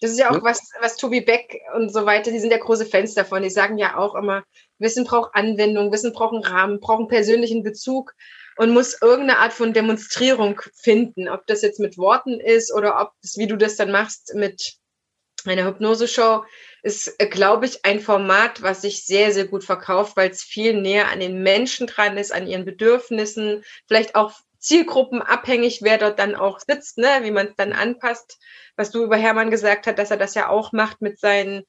Das 0.01 0.11
ist 0.11 0.19
ja 0.19 0.31
auch 0.31 0.41
was, 0.43 0.71
was 0.79 0.95
Tobi 0.95 1.21
Beck 1.21 1.59
und 1.75 1.91
so 1.91 2.05
weiter, 2.05 2.31
die 2.31 2.39
sind 2.39 2.51
ja 2.51 2.57
große 2.57 2.85
Fans 2.85 3.13
davon. 3.13 3.43
Die 3.43 3.49
sagen 3.49 3.77
ja 3.77 3.97
auch 3.97 4.15
immer, 4.15 4.43
Wissen 4.77 5.03
braucht 5.03 5.35
Anwendung, 5.35 5.91
Wissen 5.91 6.13
braucht 6.13 6.33
einen 6.33 6.43
Rahmen, 6.43 6.79
braucht 6.79 6.99
einen 6.99 7.07
persönlichen 7.09 7.63
Bezug 7.63 8.13
und 8.57 8.71
muss 8.71 9.01
irgendeine 9.01 9.39
Art 9.39 9.53
von 9.53 9.73
Demonstrierung 9.73 10.61
finden. 10.73 11.27
Ob 11.27 11.45
das 11.47 11.61
jetzt 11.61 11.79
mit 11.79 11.97
Worten 11.97 12.39
ist 12.39 12.73
oder 12.73 13.01
ob 13.01 13.11
das, 13.21 13.37
wie 13.37 13.47
du 13.47 13.57
das 13.57 13.75
dann 13.75 13.91
machst, 13.91 14.33
mit 14.35 14.77
einer 15.45 15.65
Hypnose-Show, 15.65 16.43
ist, 16.81 17.17
glaube 17.31 17.65
ich, 17.65 17.83
ein 17.85 17.99
Format, 17.99 18.61
was 18.61 18.81
sich 18.81 19.05
sehr, 19.05 19.33
sehr 19.33 19.47
gut 19.47 19.63
verkauft, 19.63 20.15
weil 20.15 20.29
es 20.29 20.43
viel 20.43 20.79
näher 20.79 21.09
an 21.09 21.19
den 21.19 21.43
Menschen 21.43 21.87
dran 21.87 22.17
ist, 22.17 22.33
an 22.33 22.47
ihren 22.47 22.65
Bedürfnissen, 22.65 23.63
vielleicht 23.87 24.15
auch 24.15 24.33
zielgruppenabhängig, 24.59 25.81
wer 25.81 25.97
dort 25.97 26.19
dann 26.19 26.35
auch 26.35 26.59
sitzt, 26.59 26.97
ne, 26.97 27.07
wie 27.21 27.31
man 27.31 27.47
es 27.47 27.55
dann 27.55 27.73
anpasst. 27.73 28.39
Was 28.75 28.91
du 28.91 29.03
über 29.03 29.17
Hermann 29.17 29.51
gesagt 29.51 29.87
hast, 29.87 29.97
dass 29.97 30.11
er 30.11 30.17
das 30.17 30.35
ja 30.35 30.49
auch 30.49 30.71
macht 30.71 31.01
mit 31.01 31.19
seinen 31.19 31.63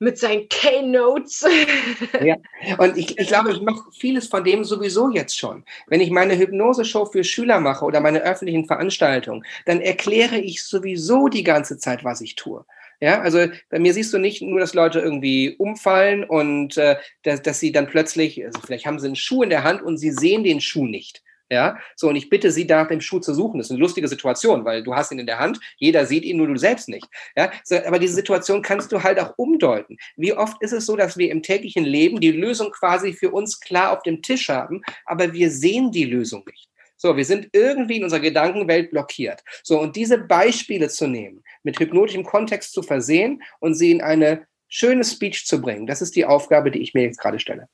mit 0.00 0.18
seinen 0.18 0.48
Keynotes. 0.48 1.44
ja, 2.22 2.36
und 2.78 2.96
ich, 2.96 3.18
ich 3.18 3.28
glaube, 3.28 3.50
ich 3.50 3.60
mache 3.60 3.90
vieles 3.92 4.28
von 4.28 4.44
dem 4.44 4.64
sowieso 4.64 5.10
jetzt 5.10 5.36
schon. 5.36 5.64
Wenn 5.88 6.00
ich 6.00 6.10
meine 6.10 6.38
Hypnose-Show 6.38 7.06
für 7.06 7.24
Schüler 7.24 7.60
mache 7.60 7.84
oder 7.84 8.00
meine 8.00 8.22
öffentlichen 8.22 8.66
Veranstaltungen, 8.66 9.44
dann 9.66 9.80
erkläre 9.80 10.38
ich 10.38 10.62
sowieso 10.62 11.28
die 11.28 11.42
ganze 11.42 11.78
Zeit, 11.78 12.04
was 12.04 12.20
ich 12.20 12.36
tue. 12.36 12.64
Ja, 13.00 13.20
also 13.20 13.46
bei 13.70 13.78
mir 13.78 13.94
siehst 13.94 14.12
du 14.12 14.18
nicht 14.18 14.42
nur, 14.42 14.58
dass 14.58 14.74
Leute 14.74 14.98
irgendwie 15.00 15.54
umfallen 15.56 16.24
und 16.24 16.76
äh, 16.76 16.96
dass, 17.22 17.42
dass 17.42 17.60
sie 17.60 17.70
dann 17.70 17.86
plötzlich, 17.86 18.44
also 18.44 18.60
vielleicht 18.60 18.86
haben 18.86 18.98
sie 18.98 19.06
einen 19.06 19.16
Schuh 19.16 19.44
in 19.44 19.50
der 19.50 19.62
Hand 19.62 19.82
und 19.82 19.98
sie 19.98 20.10
sehen 20.10 20.42
den 20.42 20.60
Schuh 20.60 20.86
nicht. 20.86 21.22
Ja, 21.50 21.78
so 21.96 22.08
und 22.08 22.16
ich 22.16 22.28
bitte 22.28 22.50
Sie, 22.50 22.66
nach 22.66 22.88
dem 22.88 23.00
Schuh 23.00 23.20
zu 23.20 23.32
suchen. 23.32 23.58
Das 23.58 23.68
ist 23.68 23.70
eine 23.70 23.80
lustige 23.80 24.06
Situation, 24.06 24.64
weil 24.64 24.82
du 24.82 24.94
hast 24.94 25.12
ihn 25.12 25.18
in 25.18 25.26
der 25.26 25.38
Hand, 25.38 25.58
jeder 25.78 26.04
sieht 26.04 26.24
ihn, 26.24 26.36
nur 26.36 26.46
du 26.46 26.56
selbst 26.56 26.88
nicht. 26.88 27.06
Ja, 27.36 27.50
so, 27.64 27.76
aber 27.76 27.98
diese 27.98 28.14
Situation 28.14 28.60
kannst 28.60 28.92
du 28.92 29.02
halt 29.02 29.18
auch 29.18 29.32
umdeuten. 29.38 29.96
Wie 30.16 30.34
oft 30.34 30.60
ist 30.62 30.72
es 30.72 30.84
so, 30.84 30.96
dass 30.96 31.16
wir 31.16 31.30
im 31.30 31.42
täglichen 31.42 31.84
Leben 31.84 32.20
die 32.20 32.32
Lösung 32.32 32.70
quasi 32.70 33.14
für 33.14 33.30
uns 33.30 33.60
klar 33.60 33.92
auf 33.92 34.02
dem 34.02 34.20
Tisch 34.20 34.48
haben, 34.48 34.82
aber 35.06 35.32
wir 35.32 35.50
sehen 35.50 35.90
die 35.90 36.04
Lösung 36.04 36.44
nicht. 36.46 36.68
So, 37.00 37.16
wir 37.16 37.24
sind 37.24 37.48
irgendwie 37.52 37.96
in 37.96 38.04
unserer 38.04 38.20
Gedankenwelt 38.20 38.90
blockiert. 38.90 39.42
So, 39.62 39.80
und 39.80 39.94
diese 39.94 40.18
Beispiele 40.18 40.88
zu 40.88 41.06
nehmen, 41.06 41.44
mit 41.62 41.78
hypnotischem 41.78 42.24
Kontext 42.24 42.72
zu 42.72 42.82
versehen 42.82 43.42
und 43.60 43.74
sie 43.74 43.92
in 43.92 44.02
eine 44.02 44.46
schöne 44.68 45.04
Speech 45.04 45.46
zu 45.46 45.62
bringen, 45.62 45.86
das 45.86 46.02
ist 46.02 46.16
die 46.16 46.24
Aufgabe, 46.24 46.70
die 46.70 46.80
ich 46.80 46.94
mir 46.94 47.04
jetzt 47.04 47.20
gerade 47.20 47.38
stelle. 47.38 47.68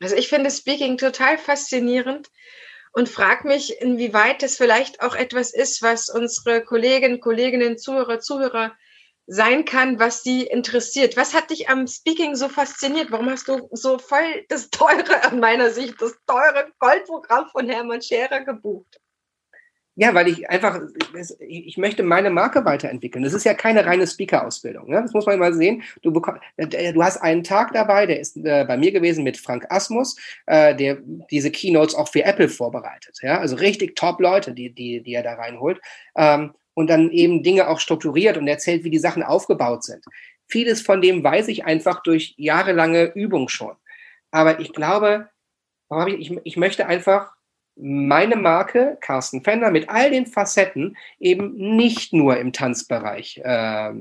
Also 0.00 0.14
ich 0.14 0.28
finde 0.28 0.50
Speaking 0.50 0.96
total 0.96 1.38
faszinierend 1.38 2.28
und 2.92 3.08
frage 3.08 3.46
mich, 3.46 3.80
inwieweit 3.80 4.42
es 4.42 4.56
vielleicht 4.56 5.02
auch 5.02 5.14
etwas 5.14 5.52
ist, 5.52 5.82
was 5.82 6.08
unsere 6.08 6.62
Kolleginnen, 6.64 7.20
Kolleginnen, 7.20 7.78
Zuhörer, 7.78 8.20
Zuhörer 8.20 8.72
sein 9.26 9.66
kann, 9.66 9.98
was 9.98 10.22
sie 10.22 10.46
interessiert. 10.46 11.16
Was 11.16 11.34
hat 11.34 11.50
dich 11.50 11.68
am 11.68 11.86
Speaking 11.86 12.34
so 12.34 12.48
fasziniert? 12.48 13.10
Warum 13.10 13.28
hast 13.28 13.46
du 13.46 13.68
so 13.72 13.98
voll 13.98 14.44
das 14.48 14.70
teure, 14.70 15.22
an 15.24 15.38
meiner 15.38 15.70
Sicht, 15.70 16.00
das 16.00 16.14
teure 16.26 16.72
Goldprogramm 16.78 17.46
von 17.52 17.68
Hermann 17.68 18.02
Scherer 18.02 18.40
gebucht? 18.40 18.98
Ja, 20.00 20.14
weil 20.14 20.28
ich 20.28 20.48
einfach, 20.48 20.80
ich 21.40 21.76
möchte 21.76 22.04
meine 22.04 22.30
Marke 22.30 22.64
weiterentwickeln. 22.64 23.24
Das 23.24 23.32
ist 23.32 23.42
ja 23.42 23.52
keine 23.52 23.84
reine 23.84 24.06
Speaker-Ausbildung. 24.06 24.88
Ne? 24.88 25.02
Das 25.02 25.12
muss 25.12 25.26
man 25.26 25.40
mal 25.40 25.52
sehen. 25.52 25.82
Du, 26.02 26.12
bekomm, 26.12 26.36
äh, 26.56 26.92
du 26.92 27.02
hast 27.02 27.16
einen 27.16 27.42
Tag 27.42 27.72
dabei, 27.72 28.06
der 28.06 28.20
ist 28.20 28.36
äh, 28.36 28.64
bei 28.64 28.76
mir 28.76 28.92
gewesen 28.92 29.24
mit 29.24 29.38
Frank 29.38 29.66
Asmus, 29.70 30.14
äh, 30.46 30.76
der 30.76 30.98
diese 31.32 31.50
Keynotes 31.50 31.96
auch 31.96 32.06
für 32.06 32.22
Apple 32.22 32.48
vorbereitet. 32.48 33.18
Ja? 33.22 33.40
Also 33.40 33.56
richtig 33.56 33.96
top 33.96 34.20
Leute, 34.20 34.52
die, 34.52 34.72
die, 34.72 35.02
die 35.02 35.14
er 35.14 35.24
da 35.24 35.34
reinholt. 35.34 35.80
Ähm, 36.16 36.54
und 36.74 36.88
dann 36.88 37.10
eben 37.10 37.42
Dinge 37.42 37.66
auch 37.66 37.80
strukturiert 37.80 38.36
und 38.36 38.46
erzählt, 38.46 38.84
wie 38.84 38.90
die 38.90 39.00
Sachen 39.00 39.24
aufgebaut 39.24 39.82
sind. 39.82 40.04
Vieles 40.46 40.80
von 40.80 41.02
dem 41.02 41.24
weiß 41.24 41.48
ich 41.48 41.64
einfach 41.64 42.04
durch 42.04 42.34
jahrelange 42.36 43.06
Übung 43.16 43.48
schon. 43.48 43.74
Aber 44.30 44.60
ich 44.60 44.72
glaube, 44.72 45.28
ich, 46.06 46.38
ich 46.44 46.56
möchte 46.56 46.86
einfach 46.86 47.32
meine 47.80 48.36
Marke, 48.36 48.98
Carsten 49.00 49.42
Fender, 49.42 49.70
mit 49.70 49.88
all 49.88 50.10
den 50.10 50.26
Facetten 50.26 50.96
eben 51.18 51.76
nicht 51.76 52.12
nur 52.12 52.36
im 52.38 52.52
Tanzbereich 52.52 53.40
äh, 53.44 53.92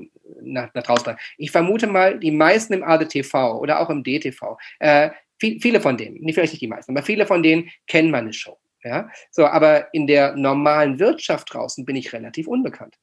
nach, 0.41 0.73
nach 0.73 0.83
draußen. 0.83 1.15
Ich 1.37 1.51
vermute 1.51 1.87
mal, 1.87 2.19
die 2.19 2.31
meisten 2.31 2.73
im 2.73 2.83
ADTV 2.83 3.59
oder 3.59 3.79
auch 3.79 3.89
im 3.89 4.03
DTV, 4.03 4.57
äh, 4.79 5.11
viel, 5.39 5.61
viele 5.61 5.81
von 5.81 5.97
denen, 5.97 6.15
nicht 6.21 6.35
vielleicht 6.35 6.53
nicht 6.53 6.61
die 6.61 6.67
meisten, 6.67 6.91
aber 6.91 7.05
viele 7.05 7.25
von 7.25 7.43
denen 7.43 7.69
kennen 7.85 8.11
meine 8.11 8.33
Show. 8.33 8.57
Ja, 8.83 9.09
so, 9.31 9.45
aber 9.45 9.93
in 9.93 10.07
der 10.07 10.35
normalen 10.35 10.99
Wirtschaft 10.99 11.53
draußen 11.53 11.83
bin 11.83 11.95
ich 11.95 12.13
relativ 12.13 12.47
unbekannt. 12.47 12.95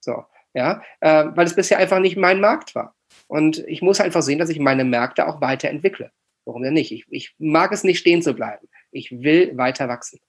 So, 0.00 0.24
ja, 0.52 0.82
äh, 1.00 1.24
weil 1.34 1.46
es 1.46 1.56
bisher 1.56 1.78
einfach 1.78 1.98
nicht 1.98 2.16
mein 2.16 2.40
Markt 2.40 2.74
war. 2.74 2.94
Und 3.26 3.58
ich 3.66 3.80
muss 3.80 4.00
einfach 4.00 4.22
sehen, 4.22 4.38
dass 4.38 4.50
ich 4.50 4.58
meine 4.58 4.84
Märkte 4.84 5.26
auch 5.26 5.40
weiterentwickle. 5.40 6.10
Warum 6.44 6.62
denn 6.62 6.74
nicht? 6.74 6.92
Ich, 6.92 7.06
ich 7.08 7.34
mag 7.38 7.72
es 7.72 7.84
nicht 7.84 7.98
stehen 7.98 8.22
zu 8.22 8.34
bleiben. 8.34 8.68
Ich 8.94 9.10
will 9.10 9.56
weiter 9.56 9.88
wachsen. 9.88 10.20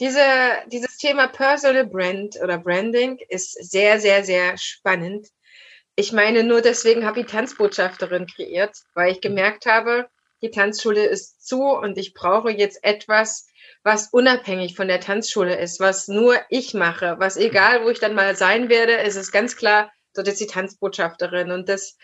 Diese, 0.00 0.24
dieses 0.66 0.96
Thema 0.96 1.28
Personal 1.28 1.86
Brand 1.86 2.36
oder 2.42 2.58
Branding 2.58 3.18
ist 3.28 3.52
sehr, 3.52 4.00
sehr, 4.00 4.24
sehr 4.24 4.56
spannend. 4.56 5.28
Ich 5.94 6.12
meine, 6.12 6.42
nur 6.42 6.62
deswegen 6.62 7.04
habe 7.04 7.20
ich 7.20 7.26
Tanzbotschafterin 7.26 8.26
kreiert, 8.26 8.76
weil 8.94 9.12
ich 9.12 9.20
gemerkt 9.20 9.66
habe, 9.66 10.08
die 10.42 10.50
Tanzschule 10.50 11.04
ist 11.04 11.46
zu 11.46 11.62
und 11.62 11.98
ich 11.98 12.14
brauche 12.14 12.50
jetzt 12.50 12.82
etwas, 12.82 13.46
was 13.82 14.08
unabhängig 14.08 14.74
von 14.74 14.88
der 14.88 15.00
Tanzschule 15.00 15.56
ist, 15.56 15.78
was 15.78 16.08
nur 16.08 16.36
ich 16.48 16.74
mache, 16.74 17.16
was 17.18 17.36
egal, 17.36 17.84
wo 17.84 17.90
ich 17.90 18.00
dann 18.00 18.14
mal 18.14 18.36
sein 18.36 18.68
werde, 18.68 18.94
ist 18.94 19.16
es 19.16 19.32
ganz 19.32 19.56
klar, 19.56 19.92
dort 20.16 20.28
ist 20.28 20.40
die 20.40 20.46
Tanzbotschafterin. 20.46 21.52
Und 21.52 21.68
das 21.68 21.96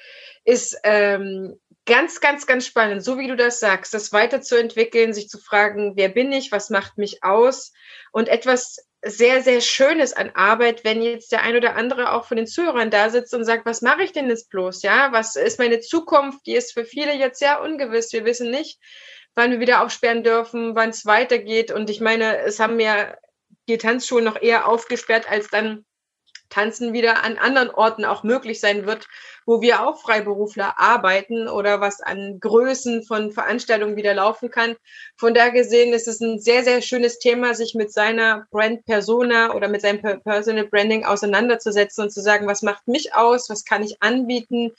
ist 0.44 0.78
ähm, 0.84 1.58
ganz, 1.86 2.20
ganz, 2.20 2.46
ganz 2.46 2.66
spannend, 2.66 3.02
so 3.02 3.18
wie 3.18 3.28
du 3.28 3.36
das 3.36 3.60
sagst, 3.60 3.94
das 3.94 4.12
weiterzuentwickeln, 4.12 5.12
sich 5.12 5.28
zu 5.28 5.38
fragen, 5.38 5.92
wer 5.96 6.08
bin 6.08 6.32
ich, 6.32 6.52
was 6.52 6.70
macht 6.70 6.98
mich 6.98 7.24
aus? 7.24 7.72
Und 8.12 8.28
etwas 8.28 8.86
sehr, 9.04 9.42
sehr 9.42 9.60
Schönes 9.60 10.12
an 10.12 10.30
Arbeit, 10.34 10.84
wenn 10.84 11.02
jetzt 11.02 11.32
der 11.32 11.42
ein 11.42 11.56
oder 11.56 11.74
andere 11.74 12.12
auch 12.12 12.24
von 12.24 12.36
den 12.36 12.46
Zuhörern 12.46 12.90
da 12.90 13.10
sitzt 13.10 13.34
und 13.34 13.44
sagt, 13.44 13.66
was 13.66 13.82
mache 13.82 14.04
ich 14.04 14.12
denn 14.12 14.28
jetzt 14.28 14.48
bloß, 14.50 14.82
ja, 14.82 15.10
was 15.10 15.34
ist 15.34 15.58
meine 15.58 15.80
Zukunft, 15.80 16.46
die 16.46 16.54
ist 16.54 16.72
für 16.72 16.84
viele 16.84 17.12
jetzt 17.14 17.40
sehr 17.40 17.62
ungewiss, 17.62 18.12
wir 18.12 18.24
wissen 18.24 18.50
nicht, 18.50 18.78
wann 19.34 19.50
wir 19.50 19.58
wieder 19.58 19.82
aufsperren 19.82 20.22
dürfen, 20.22 20.76
wann 20.76 20.90
es 20.90 21.04
weitergeht. 21.04 21.72
Und 21.72 21.90
ich 21.90 22.00
meine, 22.00 22.38
es 22.38 22.60
haben 22.60 22.78
ja 22.78 23.16
die 23.68 23.78
Tanzschulen 23.78 24.24
noch 24.24 24.40
eher 24.40 24.68
aufgesperrt, 24.68 25.28
als 25.28 25.48
dann 25.48 25.84
Tanzen 26.52 26.92
wieder 26.92 27.24
an 27.24 27.38
anderen 27.38 27.70
Orten 27.70 28.04
auch 28.04 28.24
möglich 28.24 28.60
sein 28.60 28.86
wird, 28.86 29.08
wo 29.46 29.62
wir 29.62 29.82
auch 29.82 30.02
Freiberufler 30.02 30.78
arbeiten 30.78 31.48
oder 31.48 31.80
was 31.80 32.00
an 32.00 32.38
Größen 32.40 33.02
von 33.02 33.32
Veranstaltungen 33.32 33.96
wieder 33.96 34.12
laufen 34.12 34.50
kann. 34.50 34.76
Von 35.16 35.32
da 35.32 35.48
gesehen 35.48 35.94
ist 35.94 36.08
es 36.08 36.20
ein 36.20 36.38
sehr, 36.38 36.62
sehr 36.62 36.82
schönes 36.82 37.18
Thema, 37.18 37.54
sich 37.54 37.74
mit 37.74 37.92
seiner 37.92 38.46
Brand 38.50 38.84
Persona 38.84 39.54
oder 39.54 39.68
mit 39.68 39.80
seinem 39.80 40.00
Personal 40.22 40.66
Branding 40.66 41.04
auseinanderzusetzen 41.06 42.04
und 42.04 42.10
zu 42.10 42.20
sagen, 42.20 42.46
was 42.46 42.62
macht 42.62 42.86
mich 42.86 43.14
aus, 43.14 43.48
was 43.48 43.64
kann 43.64 43.82
ich 43.82 44.02
anbieten, 44.02 44.72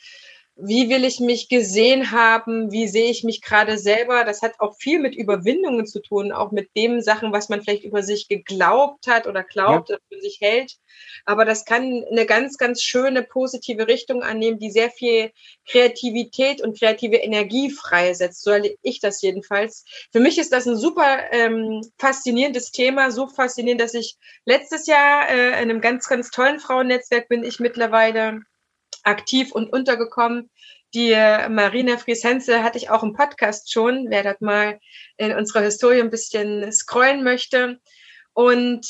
wie 0.56 0.90
will 0.90 1.04
ich 1.04 1.20
mich 1.20 1.50
gesehen 1.50 2.12
haben, 2.12 2.72
wie 2.72 2.88
sehe 2.88 3.10
ich 3.10 3.24
mich 3.24 3.42
gerade 3.42 3.80
selber. 3.80 4.24
Das 4.24 4.44
hat 4.44 4.60
auch 4.60 4.76
viel 4.78 5.00
mit 5.00 5.16
Überwindungen 5.16 5.88
zu 5.88 6.00
tun, 6.00 6.32
auch 6.32 6.52
mit 6.52 6.70
dem 6.78 7.02
Sachen, 7.02 7.32
was 7.32 7.50
man 7.50 7.64
vielleicht 7.64 7.84
über 7.84 8.04
sich 8.04 8.28
geglaubt 8.28 9.08
hat 9.08 9.26
oder 9.26 9.44
glaubt 9.44 9.90
ja. 9.90 9.96
oder 9.96 10.04
für 10.10 10.22
sich 10.22 10.40
hält. 10.42 10.78
Aber 11.26 11.44
das 11.44 11.66
kann 11.66 12.06
eine 12.12 12.28
ganz, 12.28 12.58
ganz 12.58 12.84
schöne 12.84 13.24
positive 13.24 13.88
Richtung 13.88 14.22
annehmen, 14.22 14.60
die 14.60 14.70
sehr 14.70 14.92
viel 14.92 15.32
Kreativität 15.68 16.62
und 16.62 16.78
kreative 16.78 17.18
Energie 17.18 17.72
freisetzt. 17.72 18.44
So 18.44 18.52
erlebe 18.52 18.78
ich 18.84 19.00
das 19.00 19.24
jedenfalls. 19.24 19.86
Für 20.12 20.20
mich 20.20 20.38
ist 20.38 20.54
das 20.54 20.68
ein 20.68 20.78
super 20.78 21.32
ähm, 21.32 21.82
faszinierendes 21.98 22.72
Thema, 22.72 23.10
so 23.10 23.26
faszinierend, 23.26 23.82
dass 23.82 23.96
ich 23.96 24.18
letztes 24.46 24.86
Jahr 24.86 25.30
äh, 25.30 25.48
in 25.50 25.70
einem 25.70 25.82
ganz, 25.82 26.08
ganz 26.08 26.30
tollen 26.30 26.60
Frauennetzwerk 26.60 27.28
bin 27.28 27.44
ich 27.44 27.60
mittlerweile 27.60 28.42
aktiv 29.04 29.52
und 29.52 29.72
untergekommen. 29.72 30.50
Die 30.94 31.12
äh, 31.12 31.50
Marina 31.50 31.98
Fries-Henze 31.98 32.64
hatte 32.64 32.78
ich 32.78 32.90
auch 32.90 33.04
im 33.04 33.14
Podcast 33.14 33.72
schon, 33.72 34.08
wer 34.10 34.24
das 34.24 34.40
mal 34.42 34.80
in 35.18 35.34
unserer 35.36 35.62
Historie 35.62 36.00
ein 36.00 36.12
bisschen 36.12 36.72
scrollen 36.72 37.24
möchte. 37.24 37.80
Und 38.34 38.86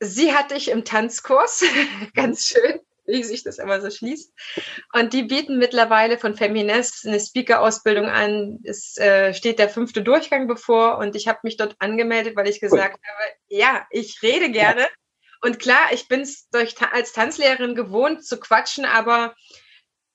sie 0.00 0.32
hatte 0.32 0.54
ich 0.54 0.70
im 0.70 0.84
Tanzkurs, 0.84 1.64
ganz 2.14 2.46
schön. 2.46 2.80
wie 3.04 3.22
sich 3.22 3.42
das 3.42 3.58
immer 3.58 3.80
so 3.80 3.90
schließt. 3.90 4.32
Und 4.94 5.12
die 5.12 5.24
bieten 5.24 5.58
mittlerweile 5.58 6.18
von 6.18 6.36
Feminist 6.36 7.06
eine 7.06 7.20
Speaker-Ausbildung 7.20 8.06
an. 8.06 8.60
Es 8.64 8.96
äh, 8.96 9.34
steht 9.34 9.58
der 9.58 9.68
fünfte 9.68 10.02
Durchgang 10.02 10.46
bevor 10.46 10.98
und 10.98 11.16
ich 11.16 11.28
habe 11.28 11.40
mich 11.42 11.56
dort 11.56 11.76
angemeldet, 11.80 12.36
weil 12.36 12.48
ich 12.48 12.60
gesagt 12.60 12.96
cool. 12.96 13.08
habe, 13.08 13.34
ja, 13.48 13.86
ich 13.90 14.22
rede 14.22 14.50
gerne. 14.50 14.86
Und 15.42 15.58
klar, 15.58 15.92
ich 15.92 16.08
bin 16.08 16.20
es 16.20 16.48
als 16.92 17.12
Tanzlehrerin 17.12 17.74
gewohnt 17.74 18.24
zu 18.24 18.38
quatschen, 18.38 18.84
aber 18.84 19.34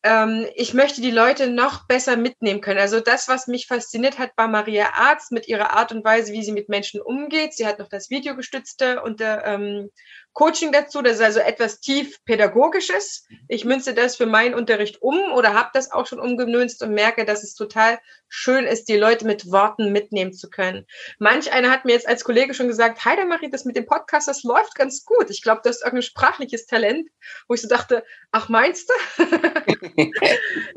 ähm, 0.03 0.47
ich 0.55 0.73
möchte 0.73 1.01
die 1.01 1.11
Leute 1.11 1.49
noch 1.49 1.85
besser 1.85 2.15
mitnehmen 2.15 2.61
können. 2.61 2.79
Also 2.79 3.01
das, 3.01 3.27
was 3.27 3.47
mich 3.47 3.67
fasziniert 3.67 4.19
hat, 4.19 4.31
war 4.37 4.47
Maria 4.47 4.93
Arzt 4.93 5.33
mit 5.33 5.47
ihrer 5.49 5.71
Art 5.71 5.91
und 5.91 6.05
Weise, 6.05 6.31
wie 6.31 6.43
sie 6.43 6.53
mit 6.53 6.69
Menschen 6.69 7.01
umgeht. 7.01 7.53
Sie 7.53 7.67
hat 7.67 7.79
noch 7.79 7.89
das 7.89 8.09
Videogestützte 8.09 9.01
und 9.01 9.19
ähm, 9.21 9.89
Coaching 10.37 10.71
dazu. 10.71 11.01
Das 11.01 11.15
ist 11.15 11.21
also 11.21 11.39
etwas 11.39 11.79
tief 11.79 12.23
pädagogisches. 12.23 13.25
Ich 13.47 13.65
münze 13.65 13.95
das 13.95 14.17
für 14.17 14.27
meinen 14.27 14.53
Unterricht 14.53 15.01
um 15.01 15.31
oder 15.33 15.55
habe 15.55 15.71
das 15.73 15.91
auch 15.91 16.05
schon 16.05 16.19
umgemünzt 16.19 16.83
und 16.83 16.93
merke, 16.93 17.25
dass 17.25 17.43
es 17.43 17.55
total 17.55 17.97
schön 18.29 18.65
ist, 18.65 18.87
die 18.87 18.97
Leute 18.97 19.25
mit 19.25 19.51
Worten 19.51 19.91
mitnehmen 19.91 20.33
zu 20.33 20.51
können. 20.51 20.85
Manch 21.17 21.51
einer 21.51 21.71
hat 21.71 21.85
mir 21.85 21.93
jetzt 21.93 22.07
als 22.07 22.23
Kollege 22.23 22.53
schon 22.53 22.67
gesagt, 22.67 23.03
Heider 23.03 23.25
Marie, 23.25 23.49
das 23.49 23.65
mit 23.65 23.75
dem 23.75 23.87
Podcast, 23.87 24.27
das 24.27 24.43
läuft 24.43 24.75
ganz 24.75 25.05
gut. 25.05 25.31
Ich 25.31 25.41
glaube, 25.41 25.61
du 25.63 25.69
hast 25.69 25.81
irgendein 25.81 26.03
sprachliches 26.03 26.67
Talent, 26.67 27.09
wo 27.47 27.55
ich 27.55 27.61
so 27.63 27.67
dachte, 27.67 28.03
ach 28.31 28.47
meinst 28.47 28.91
du? 28.91 29.23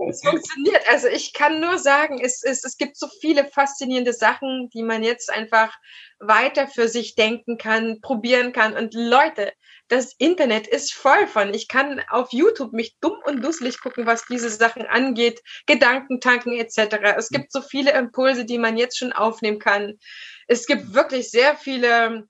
Es 0.09 0.23
funktioniert. 0.25 0.83
Also 0.91 1.07
ich 1.07 1.33
kann 1.33 1.61
nur 1.61 1.79
sagen, 1.79 2.21
es, 2.21 2.43
es, 2.43 2.65
es 2.65 2.77
gibt 2.77 2.97
so 2.97 3.07
viele 3.21 3.45
faszinierende 3.45 4.13
Sachen, 4.13 4.69
die 4.75 4.83
man 4.83 5.05
jetzt 5.05 5.31
einfach 5.33 5.73
weiter 6.19 6.67
für 6.69 6.89
sich 6.89 7.15
denken 7.15 7.57
kann, 7.59 8.01
probieren 8.01 8.53
kann. 8.53 8.75
Und 8.75 8.95
Leute, 8.95 9.50
das 9.89 10.15
Internet 10.19 10.67
ist 10.67 10.95
voll 10.95 11.27
von. 11.27 11.53
Ich 11.53 11.69
kann 11.69 12.01
auf 12.09 12.33
YouTube 12.33 12.73
mich 12.73 12.97
dumm 13.01 13.19
und 13.25 13.43
dusselig 13.43 13.81
gucken, 13.81 14.07
was 14.07 14.25
diese 14.27 14.49
Sachen 14.49 14.87
angeht, 14.87 15.43
Gedanken 15.67 16.21
tanken 16.21 16.53
etc. 16.53 16.97
Es 17.17 17.29
gibt 17.29 17.53
so 17.53 17.61
viele 17.61 17.93
Impulse, 17.93 18.45
die 18.45 18.59
man 18.59 18.77
jetzt 18.77 18.99
schon 18.99 19.13
aufnehmen 19.13 19.59
kann. 19.59 19.99
Es 20.47 20.67
gibt 20.67 20.95
wirklich 20.95 21.31
sehr 21.31 21.57
viele 21.57 22.29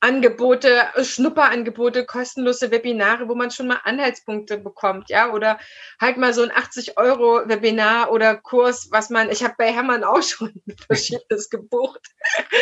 Angebote, 0.00 0.86
Schnupperangebote, 1.02 2.04
kostenlose 2.04 2.70
Webinare, 2.70 3.28
wo 3.28 3.34
man 3.34 3.50
schon 3.50 3.68
mal 3.68 3.80
Anhaltspunkte 3.84 4.58
bekommt, 4.58 5.08
ja, 5.08 5.32
oder 5.32 5.58
halt 6.00 6.18
mal 6.18 6.34
so 6.34 6.42
ein 6.42 6.50
80 6.50 6.98
Euro 6.98 7.48
Webinar 7.48 8.12
oder 8.12 8.36
Kurs, 8.36 8.88
was 8.90 9.10
man, 9.10 9.30
ich 9.30 9.42
habe 9.42 9.54
bei 9.56 9.72
Hermann 9.72 10.04
auch 10.04 10.22
schon 10.22 10.52
verschiedenes 10.86 11.48
gebucht. 11.48 12.06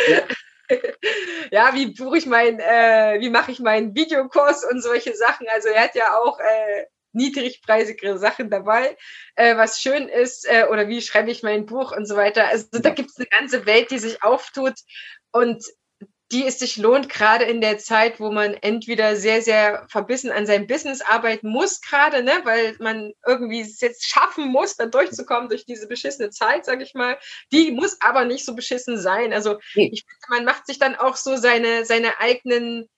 Ja. 0.07 0.21
ja, 1.51 1.73
wie 1.73 1.87
buche 1.93 2.17
ich 2.17 2.25
mein, 2.25 2.59
äh, 2.59 3.17
wie 3.19 3.29
mache 3.29 3.51
ich 3.51 3.59
meinen 3.59 3.95
Videokurs 3.95 4.63
und 4.69 4.81
solche 4.81 5.15
Sachen. 5.15 5.47
Also 5.49 5.69
er 5.69 5.83
hat 5.83 5.95
ja 5.95 6.17
auch 6.17 6.39
äh, 6.39 6.85
niedrigpreisigere 7.13 8.17
Sachen 8.17 8.49
dabei, 8.49 8.97
äh, 9.35 9.57
was 9.57 9.81
schön 9.81 10.07
ist, 10.07 10.47
äh, 10.49 10.65
oder 10.69 10.87
wie 10.87 11.01
schreibe 11.01 11.31
ich 11.31 11.43
mein 11.43 11.65
Buch 11.65 11.95
und 11.95 12.05
so 12.05 12.15
weiter. 12.15 12.47
Also 12.47 12.67
da 12.71 12.89
gibt 12.89 13.09
es 13.09 13.17
eine 13.17 13.27
ganze 13.27 13.65
Welt, 13.65 13.91
die 13.91 13.99
sich 13.99 14.23
auftut. 14.23 14.75
Und 15.31 15.63
die 16.31 16.45
es 16.45 16.59
sich 16.59 16.75
lohnt, 16.77 17.07
gerade 17.07 17.45
in 17.45 17.61
der 17.61 17.77
Zeit, 17.77 18.19
wo 18.19 18.31
man 18.31 18.53
entweder 18.53 19.15
sehr, 19.15 19.41
sehr 19.41 19.85
verbissen 19.89 20.31
an 20.31 20.45
seinem 20.45 20.67
Business 20.67 21.01
arbeiten 21.01 21.49
muss, 21.49 21.79
gerade, 21.79 22.21
ne, 22.21 22.41
weil 22.43 22.75
man 22.79 23.13
irgendwie 23.25 23.61
es 23.61 23.79
jetzt 23.79 24.05
schaffen 24.05 24.47
muss, 24.47 24.75
da 24.75 24.87
durchzukommen 24.87 25.47
durch 25.47 25.65
diese 25.65 25.87
beschissene 25.87 26.29
Zeit, 26.29 26.65
sag 26.65 26.81
ich 26.81 26.93
mal. 26.93 27.17
Die 27.53 27.71
muss 27.71 27.97
aber 28.01 28.25
nicht 28.25 28.45
so 28.45 28.55
beschissen 28.55 28.97
sein. 28.97 29.31
Also 29.31 29.59
ich 29.75 30.03
finde, 30.05 30.25
man 30.29 30.45
macht 30.45 30.65
sich 30.67 30.79
dann 30.79 30.95
auch 30.95 31.15
so 31.15 31.37
seine, 31.37 31.85
seine 31.85 32.19
eigenen 32.19 32.89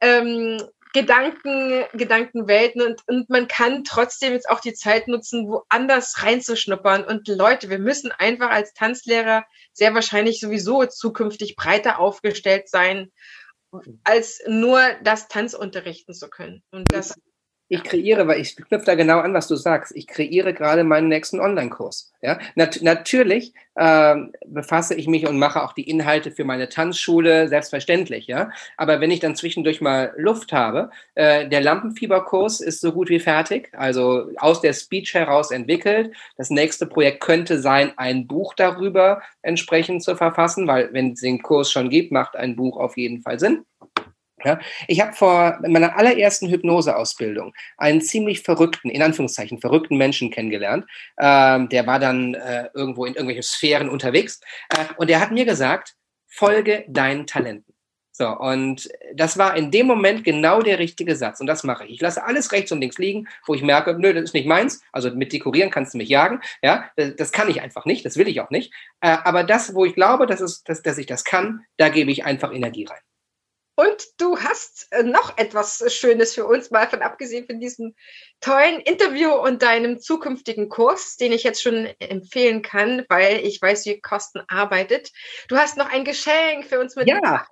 ähm, 0.00 0.62
Gedanken, 0.96 1.84
Gedankenwelten 1.92 2.80
und, 2.80 3.02
und 3.06 3.28
man 3.28 3.48
kann 3.48 3.84
trotzdem 3.84 4.32
jetzt 4.32 4.48
auch 4.48 4.60
die 4.60 4.72
Zeit 4.72 5.08
nutzen, 5.08 5.46
woanders 5.46 6.22
reinzuschnuppern. 6.22 7.04
Und 7.04 7.28
Leute, 7.28 7.68
wir 7.68 7.78
müssen 7.78 8.12
einfach 8.12 8.48
als 8.48 8.72
Tanzlehrer 8.72 9.44
sehr 9.74 9.92
wahrscheinlich 9.92 10.40
sowieso 10.40 10.86
zukünftig 10.86 11.54
breiter 11.54 11.98
aufgestellt 11.98 12.70
sein, 12.70 13.12
als 14.04 14.40
nur 14.46 14.80
das 15.02 15.28
Tanz 15.28 15.52
unterrichten 15.52 16.14
zu 16.14 16.30
können. 16.30 16.62
Und 16.70 16.90
das 16.90 17.20
ich 17.68 17.82
kreiere, 17.82 18.28
weil 18.28 18.40
ich 18.40 18.56
knüpfe 18.56 18.86
da 18.86 18.94
genau 18.94 19.18
an, 19.18 19.34
was 19.34 19.48
du 19.48 19.56
sagst. 19.56 19.94
Ich 19.96 20.06
kreiere 20.06 20.54
gerade 20.54 20.84
meinen 20.84 21.08
nächsten 21.08 21.40
Online-Kurs. 21.40 22.12
Ja, 22.22 22.38
Nat 22.54 22.80
natürlich 22.82 23.54
ähm, 23.76 24.32
befasse 24.46 24.94
ich 24.94 25.08
mich 25.08 25.26
und 25.26 25.38
mache 25.38 25.62
auch 25.62 25.72
die 25.72 25.88
Inhalte 25.88 26.30
für 26.30 26.44
meine 26.44 26.68
Tanzschule 26.68 27.48
selbstverständlich. 27.48 28.26
Ja, 28.28 28.50
aber 28.76 29.00
wenn 29.00 29.10
ich 29.10 29.20
dann 29.20 29.34
zwischendurch 29.34 29.80
mal 29.80 30.14
Luft 30.16 30.52
habe, 30.52 30.90
äh, 31.14 31.48
der 31.48 31.60
Lampenfieberkurs 31.60 32.60
ist 32.60 32.80
so 32.80 32.92
gut 32.92 33.08
wie 33.08 33.20
fertig, 33.20 33.70
also 33.72 34.30
aus 34.38 34.60
der 34.60 34.72
Speech 34.72 35.14
heraus 35.14 35.50
entwickelt. 35.50 36.14
Das 36.36 36.50
nächste 36.50 36.86
Projekt 36.86 37.20
könnte 37.20 37.60
sein, 37.60 37.92
ein 37.96 38.26
Buch 38.28 38.54
darüber 38.54 39.22
entsprechend 39.42 40.04
zu 40.04 40.14
verfassen, 40.14 40.68
weil 40.68 40.92
wenn 40.92 41.12
es 41.12 41.20
den 41.20 41.42
Kurs 41.42 41.70
schon 41.70 41.90
gibt, 41.90 42.12
macht 42.12 42.36
ein 42.36 42.54
Buch 42.54 42.76
auf 42.76 42.96
jeden 42.96 43.22
Fall 43.22 43.40
Sinn. 43.40 43.64
Ja, 44.44 44.58
ich 44.86 45.00
habe 45.00 45.14
vor 45.14 45.58
meiner 45.66 45.96
allerersten 45.96 46.48
Hypnoseausbildung 46.48 47.54
einen 47.78 48.02
ziemlich 48.02 48.42
verrückten, 48.42 48.90
in 48.90 49.02
Anführungszeichen 49.02 49.60
verrückten 49.60 49.96
Menschen 49.96 50.30
kennengelernt. 50.30 50.84
Ähm, 51.18 51.70
der 51.70 51.86
war 51.86 51.98
dann 51.98 52.34
äh, 52.34 52.68
irgendwo 52.74 53.06
in 53.06 53.14
irgendwelchen 53.14 53.42
Sphären 53.42 53.88
unterwegs 53.88 54.40
äh, 54.68 54.92
und 54.98 55.08
der 55.08 55.20
hat 55.20 55.32
mir 55.32 55.46
gesagt, 55.46 55.94
folge 56.26 56.84
deinen 56.88 57.26
Talenten. 57.26 57.76
So, 58.12 58.28
und 58.28 58.88
das 59.14 59.36
war 59.36 59.56
in 59.56 59.70
dem 59.70 59.86
Moment 59.86 60.24
genau 60.24 60.62
der 60.62 60.78
richtige 60.78 61.16
Satz. 61.16 61.40
Und 61.40 61.46
das 61.46 61.64
mache 61.64 61.84
ich. 61.84 61.92
Ich 61.92 62.00
lasse 62.00 62.24
alles 62.24 62.50
rechts 62.50 62.72
und 62.72 62.80
links 62.80 62.96
liegen, 62.96 63.28
wo 63.46 63.52
ich 63.52 63.62
merke, 63.62 63.94
nö, 63.98 64.14
das 64.14 64.24
ist 64.24 64.34
nicht 64.34 64.46
meins. 64.46 64.80
Also 64.90 65.10
mit 65.10 65.34
Dekorieren 65.34 65.70
kannst 65.70 65.92
du 65.92 65.98
mich 65.98 66.08
jagen. 66.08 66.40
Ja, 66.62 66.90
das, 66.96 67.30
kann 67.30 67.50
ich 67.50 67.60
einfach 67.60 67.84
nicht. 67.84 68.06
Das 68.06 68.16
will 68.16 68.26
ich 68.26 68.40
auch 68.40 68.48
nicht. 68.48 68.72
Äh, 69.02 69.18
aber 69.22 69.44
das, 69.44 69.74
wo 69.74 69.84
ich 69.84 69.94
glaube, 69.94 70.24
dass, 70.24 70.40
es, 70.40 70.62
dass, 70.64 70.80
dass 70.80 70.96
ich 70.96 71.04
das 71.04 71.24
kann, 71.24 71.60
da 71.76 71.90
gebe 71.90 72.10
ich 72.10 72.24
einfach 72.24 72.54
Energie 72.54 72.86
rein. 72.86 73.00
Und 73.76 74.06
du 74.18 74.38
hast 74.38 74.88
äh, 74.90 75.02
noch 75.02 75.36
etwas 75.36 75.84
Schönes 75.94 76.34
für 76.34 76.46
uns, 76.46 76.70
mal 76.70 76.88
von 76.88 77.02
abgesehen 77.02 77.46
von 77.46 77.60
diesem 77.60 77.94
tollen 78.40 78.80
Interview 78.80 79.32
und 79.32 79.62
deinem 79.62 80.00
zukünftigen 80.00 80.70
Kurs, 80.70 81.16
den 81.16 81.32
ich 81.32 81.44
jetzt 81.44 81.62
schon 81.62 81.86
empfehlen 81.98 82.62
kann, 82.62 83.04
weil 83.08 83.44
ich 83.44 83.60
weiß, 83.60 83.84
wie 83.84 84.00
Kosten 84.00 84.40
arbeitet. 84.48 85.12
Du 85.48 85.56
hast 85.56 85.76
noch 85.76 85.90
ein 85.90 86.04
Geschenk 86.04 86.64
für 86.66 86.80
uns 86.80 86.96
mit. 86.96 87.06
Ja. 87.06 87.46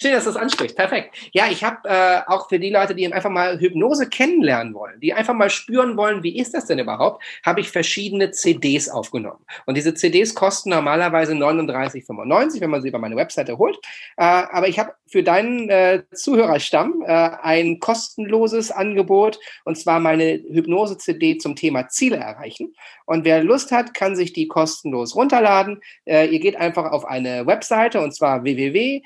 Schön, 0.00 0.12
dass 0.12 0.24
du 0.24 0.30
das 0.30 0.40
ansprichst. 0.40 0.76
Perfekt. 0.76 1.14
Ja, 1.32 1.44
ich 1.50 1.62
habe 1.62 1.88
äh, 1.88 2.20
auch 2.26 2.48
für 2.48 2.58
die 2.58 2.70
Leute, 2.70 2.94
die 2.94 3.12
einfach 3.12 3.30
mal 3.30 3.60
Hypnose 3.60 4.08
kennenlernen 4.08 4.72
wollen, 4.72 4.98
die 5.00 5.12
einfach 5.12 5.34
mal 5.34 5.50
spüren 5.50 5.96
wollen, 5.96 6.22
wie 6.22 6.38
ist 6.38 6.54
das 6.54 6.66
denn 6.66 6.78
überhaupt, 6.78 7.22
habe 7.44 7.60
ich 7.60 7.70
verschiedene 7.70 8.30
CDs 8.30 8.88
aufgenommen. 8.88 9.44
Und 9.66 9.76
diese 9.76 9.94
CDs 9.94 10.34
kosten 10.34 10.70
normalerweise 10.70 11.34
39,95, 11.34 12.60
wenn 12.60 12.70
man 12.70 12.80
sie 12.80 12.88
über 12.88 12.98
meine 12.98 13.16
Webseite 13.16 13.58
holt. 13.58 13.76
Äh, 14.16 14.24
aber 14.24 14.68
ich 14.68 14.78
habe 14.78 14.94
für 15.06 15.22
deinen 15.22 15.68
äh, 15.68 16.02
Zuhörerstamm 16.12 17.04
äh, 17.06 17.12
ein 17.42 17.78
kostenloses 17.78 18.70
Angebot, 18.70 19.38
und 19.64 19.76
zwar 19.76 20.00
meine 20.00 20.40
Hypnose-CD 20.50 21.36
zum 21.38 21.56
Thema 21.56 21.88
Ziele 21.88 22.16
erreichen. 22.16 22.74
Und 23.04 23.26
wer 23.26 23.44
Lust 23.44 23.70
hat, 23.70 23.92
kann 23.92 24.16
sich 24.16 24.32
die 24.32 24.48
kostenlos 24.48 25.14
runterladen. 25.14 25.82
Äh, 26.06 26.28
ihr 26.28 26.40
geht 26.40 26.56
einfach 26.56 26.90
auf 26.90 27.04
eine 27.04 27.46
Webseite, 27.46 28.00
und 28.00 28.14
zwar 28.14 28.44
www 28.44 29.02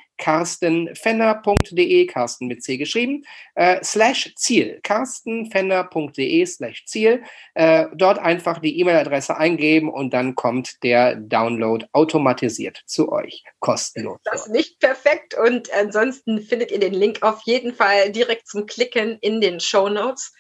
carstenfenner.de, 0.69 2.07
Carsten 2.07 2.47
mit 2.47 2.63
C 2.63 2.77
geschrieben, 2.77 3.25
äh, 3.55 3.83
slash 3.83 4.33
Ziel, 4.37 4.81
carstenfenner.de 4.83 6.47
slash 6.47 6.85
Ziel. 6.87 7.23
Äh, 7.55 7.87
dort 7.95 8.19
einfach 8.19 8.59
die 8.59 8.79
E-Mail-Adresse 8.81 9.37
eingeben 9.37 9.91
und 9.91 10.13
dann 10.13 10.35
kommt 10.35 10.83
der 10.83 11.17
Download 11.17 11.87
automatisiert 11.93 12.83
zu 12.87 13.11
euch, 13.11 13.45
kostenlos. 13.61 14.19
Das 14.25 14.47
ist 14.47 14.53
nicht 14.53 14.81
perfekt 14.81 15.35
und 15.35 15.73
ansonsten 15.73 16.41
findet 16.41 16.71
ihr 16.71 16.81
den 16.81 16.95
Link 16.95 17.23
auf 17.23 17.41
jeden 17.45 17.75
Fall 17.75 18.11
direkt 18.13 18.47
zum 18.49 18.67
Klicken 18.67 19.19
in 19.21 19.41
den 19.41 19.61
Show 19.61 19.89
Notes. 19.89 20.33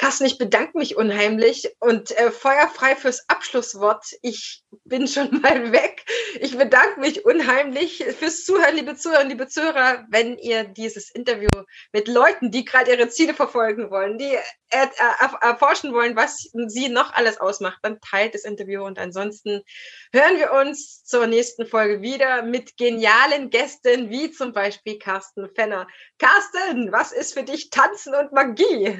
Carsten, 0.00 0.24
ich 0.24 0.38
bedanke 0.38 0.78
mich 0.78 0.96
unheimlich 0.96 1.76
und 1.78 2.16
äh, 2.16 2.30
feuerfrei 2.30 2.96
fürs 2.96 3.28
Abschlusswort. 3.28 4.02
Ich 4.22 4.62
bin 4.84 5.06
schon 5.06 5.30
mal 5.42 5.72
weg. 5.72 6.06
Ich 6.40 6.56
bedanke 6.56 7.00
mich 7.00 7.26
unheimlich 7.26 8.02
fürs 8.18 8.46
Zuhören, 8.46 8.76
liebe 8.76 8.96
Zuhörer, 8.96 9.24
liebe 9.24 9.46
Zuhörer, 9.46 10.06
wenn 10.08 10.38
ihr 10.38 10.64
dieses 10.64 11.10
Interview 11.10 11.50
mit 11.92 12.08
Leuten, 12.08 12.50
die 12.50 12.64
gerade 12.64 12.92
ihre 12.92 13.10
Ziele 13.10 13.34
verfolgen 13.34 13.90
wollen, 13.90 14.16
die 14.16 14.34
er, 14.70 14.90
erforschen 15.42 15.92
wollen, 15.92 16.16
was 16.16 16.48
sie 16.68 16.88
noch 16.88 17.12
alles 17.12 17.38
ausmacht, 17.38 17.80
dann 17.82 18.00
teilt 18.00 18.34
das 18.34 18.44
Interview 18.44 18.82
und 18.82 18.98
ansonsten 18.98 19.60
hören 20.14 20.38
wir 20.38 20.52
uns 20.52 21.04
zur 21.04 21.26
nächsten 21.26 21.66
Folge 21.66 22.00
wieder 22.00 22.42
mit 22.42 22.78
genialen 22.78 23.50
Gästen 23.50 24.08
wie 24.08 24.30
zum 24.30 24.54
Beispiel 24.54 24.98
Carsten 24.98 25.50
Fenner. 25.54 25.86
Carsten, 26.18 26.90
was 26.90 27.12
ist 27.12 27.34
für 27.34 27.42
dich 27.42 27.68
Tanzen 27.68 28.14
und 28.14 28.32
Magie? 28.32 28.98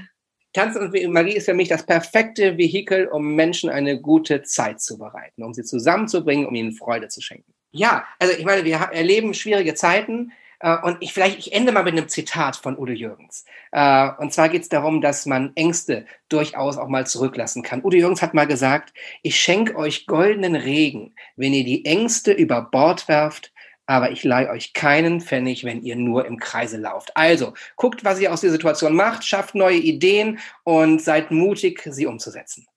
Tanzen 0.53 0.83
und 0.83 1.13
Magie 1.13 1.37
ist 1.37 1.45
für 1.47 1.55
mich 1.55 1.69
das 1.69 1.87
perfekte 1.87 2.59
Vehikel, 2.59 3.07
um 3.07 3.35
Menschen 3.35 3.71
eine 3.71 4.01
gute 4.01 4.43
Zeit 4.43 4.81
zu 4.81 4.99
bereiten, 4.99 5.45
um 5.45 5.55
sie 5.55 5.63
zusammenzubringen, 5.63 6.47
um 6.47 6.55
ihnen 6.55 6.73
Freude 6.73 7.09
zu 7.09 7.21
schenken. 7.21 7.53
Ja, 7.73 8.05
also 8.19 8.35
ich 8.37 8.45
meine, 8.45 8.65
wir 8.65 8.77
erleben 8.77 9.33
schwierige 9.35 9.75
Zeiten. 9.75 10.33
Äh, 10.61 10.77
und 10.83 10.99
ich 11.01 11.13
vielleicht, 11.13 11.39
ich 11.39 11.53
ende 11.53 11.73
mal 11.73 11.83
mit 11.83 11.95
einem 11.95 12.09
Zitat 12.09 12.57
von 12.57 12.79
Udo 12.79 12.93
Jürgens. 12.93 13.45
Äh, 13.73 14.11
und 14.19 14.33
zwar 14.33 14.49
geht 14.49 14.63
es 14.63 14.69
darum, 14.69 15.01
dass 15.01 15.27
man 15.27 15.53
Ängste 15.55 16.05
durchaus 16.29 16.77
auch 16.77 16.89
mal 16.89 17.07
zurücklassen 17.07 17.63
kann. 17.63 17.83
Udo 17.83 17.97
Jürgens 17.97 18.23
hat 18.23 18.35
mal 18.35 18.47
gesagt, 18.47 18.93
ich 19.23 19.41
schenke 19.41 19.77
euch 19.77 20.07
goldenen 20.07 20.57
Regen, 20.57 21.15
wenn 21.37 21.55
ihr 21.55 21.65
die 21.65 21.85
Ängste 21.85 22.33
über 22.33 22.63
Bord 22.63 23.09
werft, 23.09 23.53
aber 23.91 24.13
ich 24.13 24.23
leihe 24.23 24.49
euch 24.49 24.73
keinen 24.73 25.21
Pfennig, 25.21 25.65
wenn 25.65 25.83
ihr 25.83 25.97
nur 25.97 26.25
im 26.25 26.39
Kreise 26.39 26.77
lauft. 26.77 27.11
Also 27.17 27.55
guckt, 27.75 28.05
was 28.05 28.21
ihr 28.21 28.33
aus 28.33 28.41
der 28.41 28.53
Situation 28.53 28.95
macht, 28.95 29.25
schafft 29.25 29.57
neue 29.57 29.79
Ideen 29.79 30.39
und 30.63 31.03
seid 31.03 31.33
mutig, 31.33 31.83
sie 31.91 32.07
umzusetzen. 32.07 32.69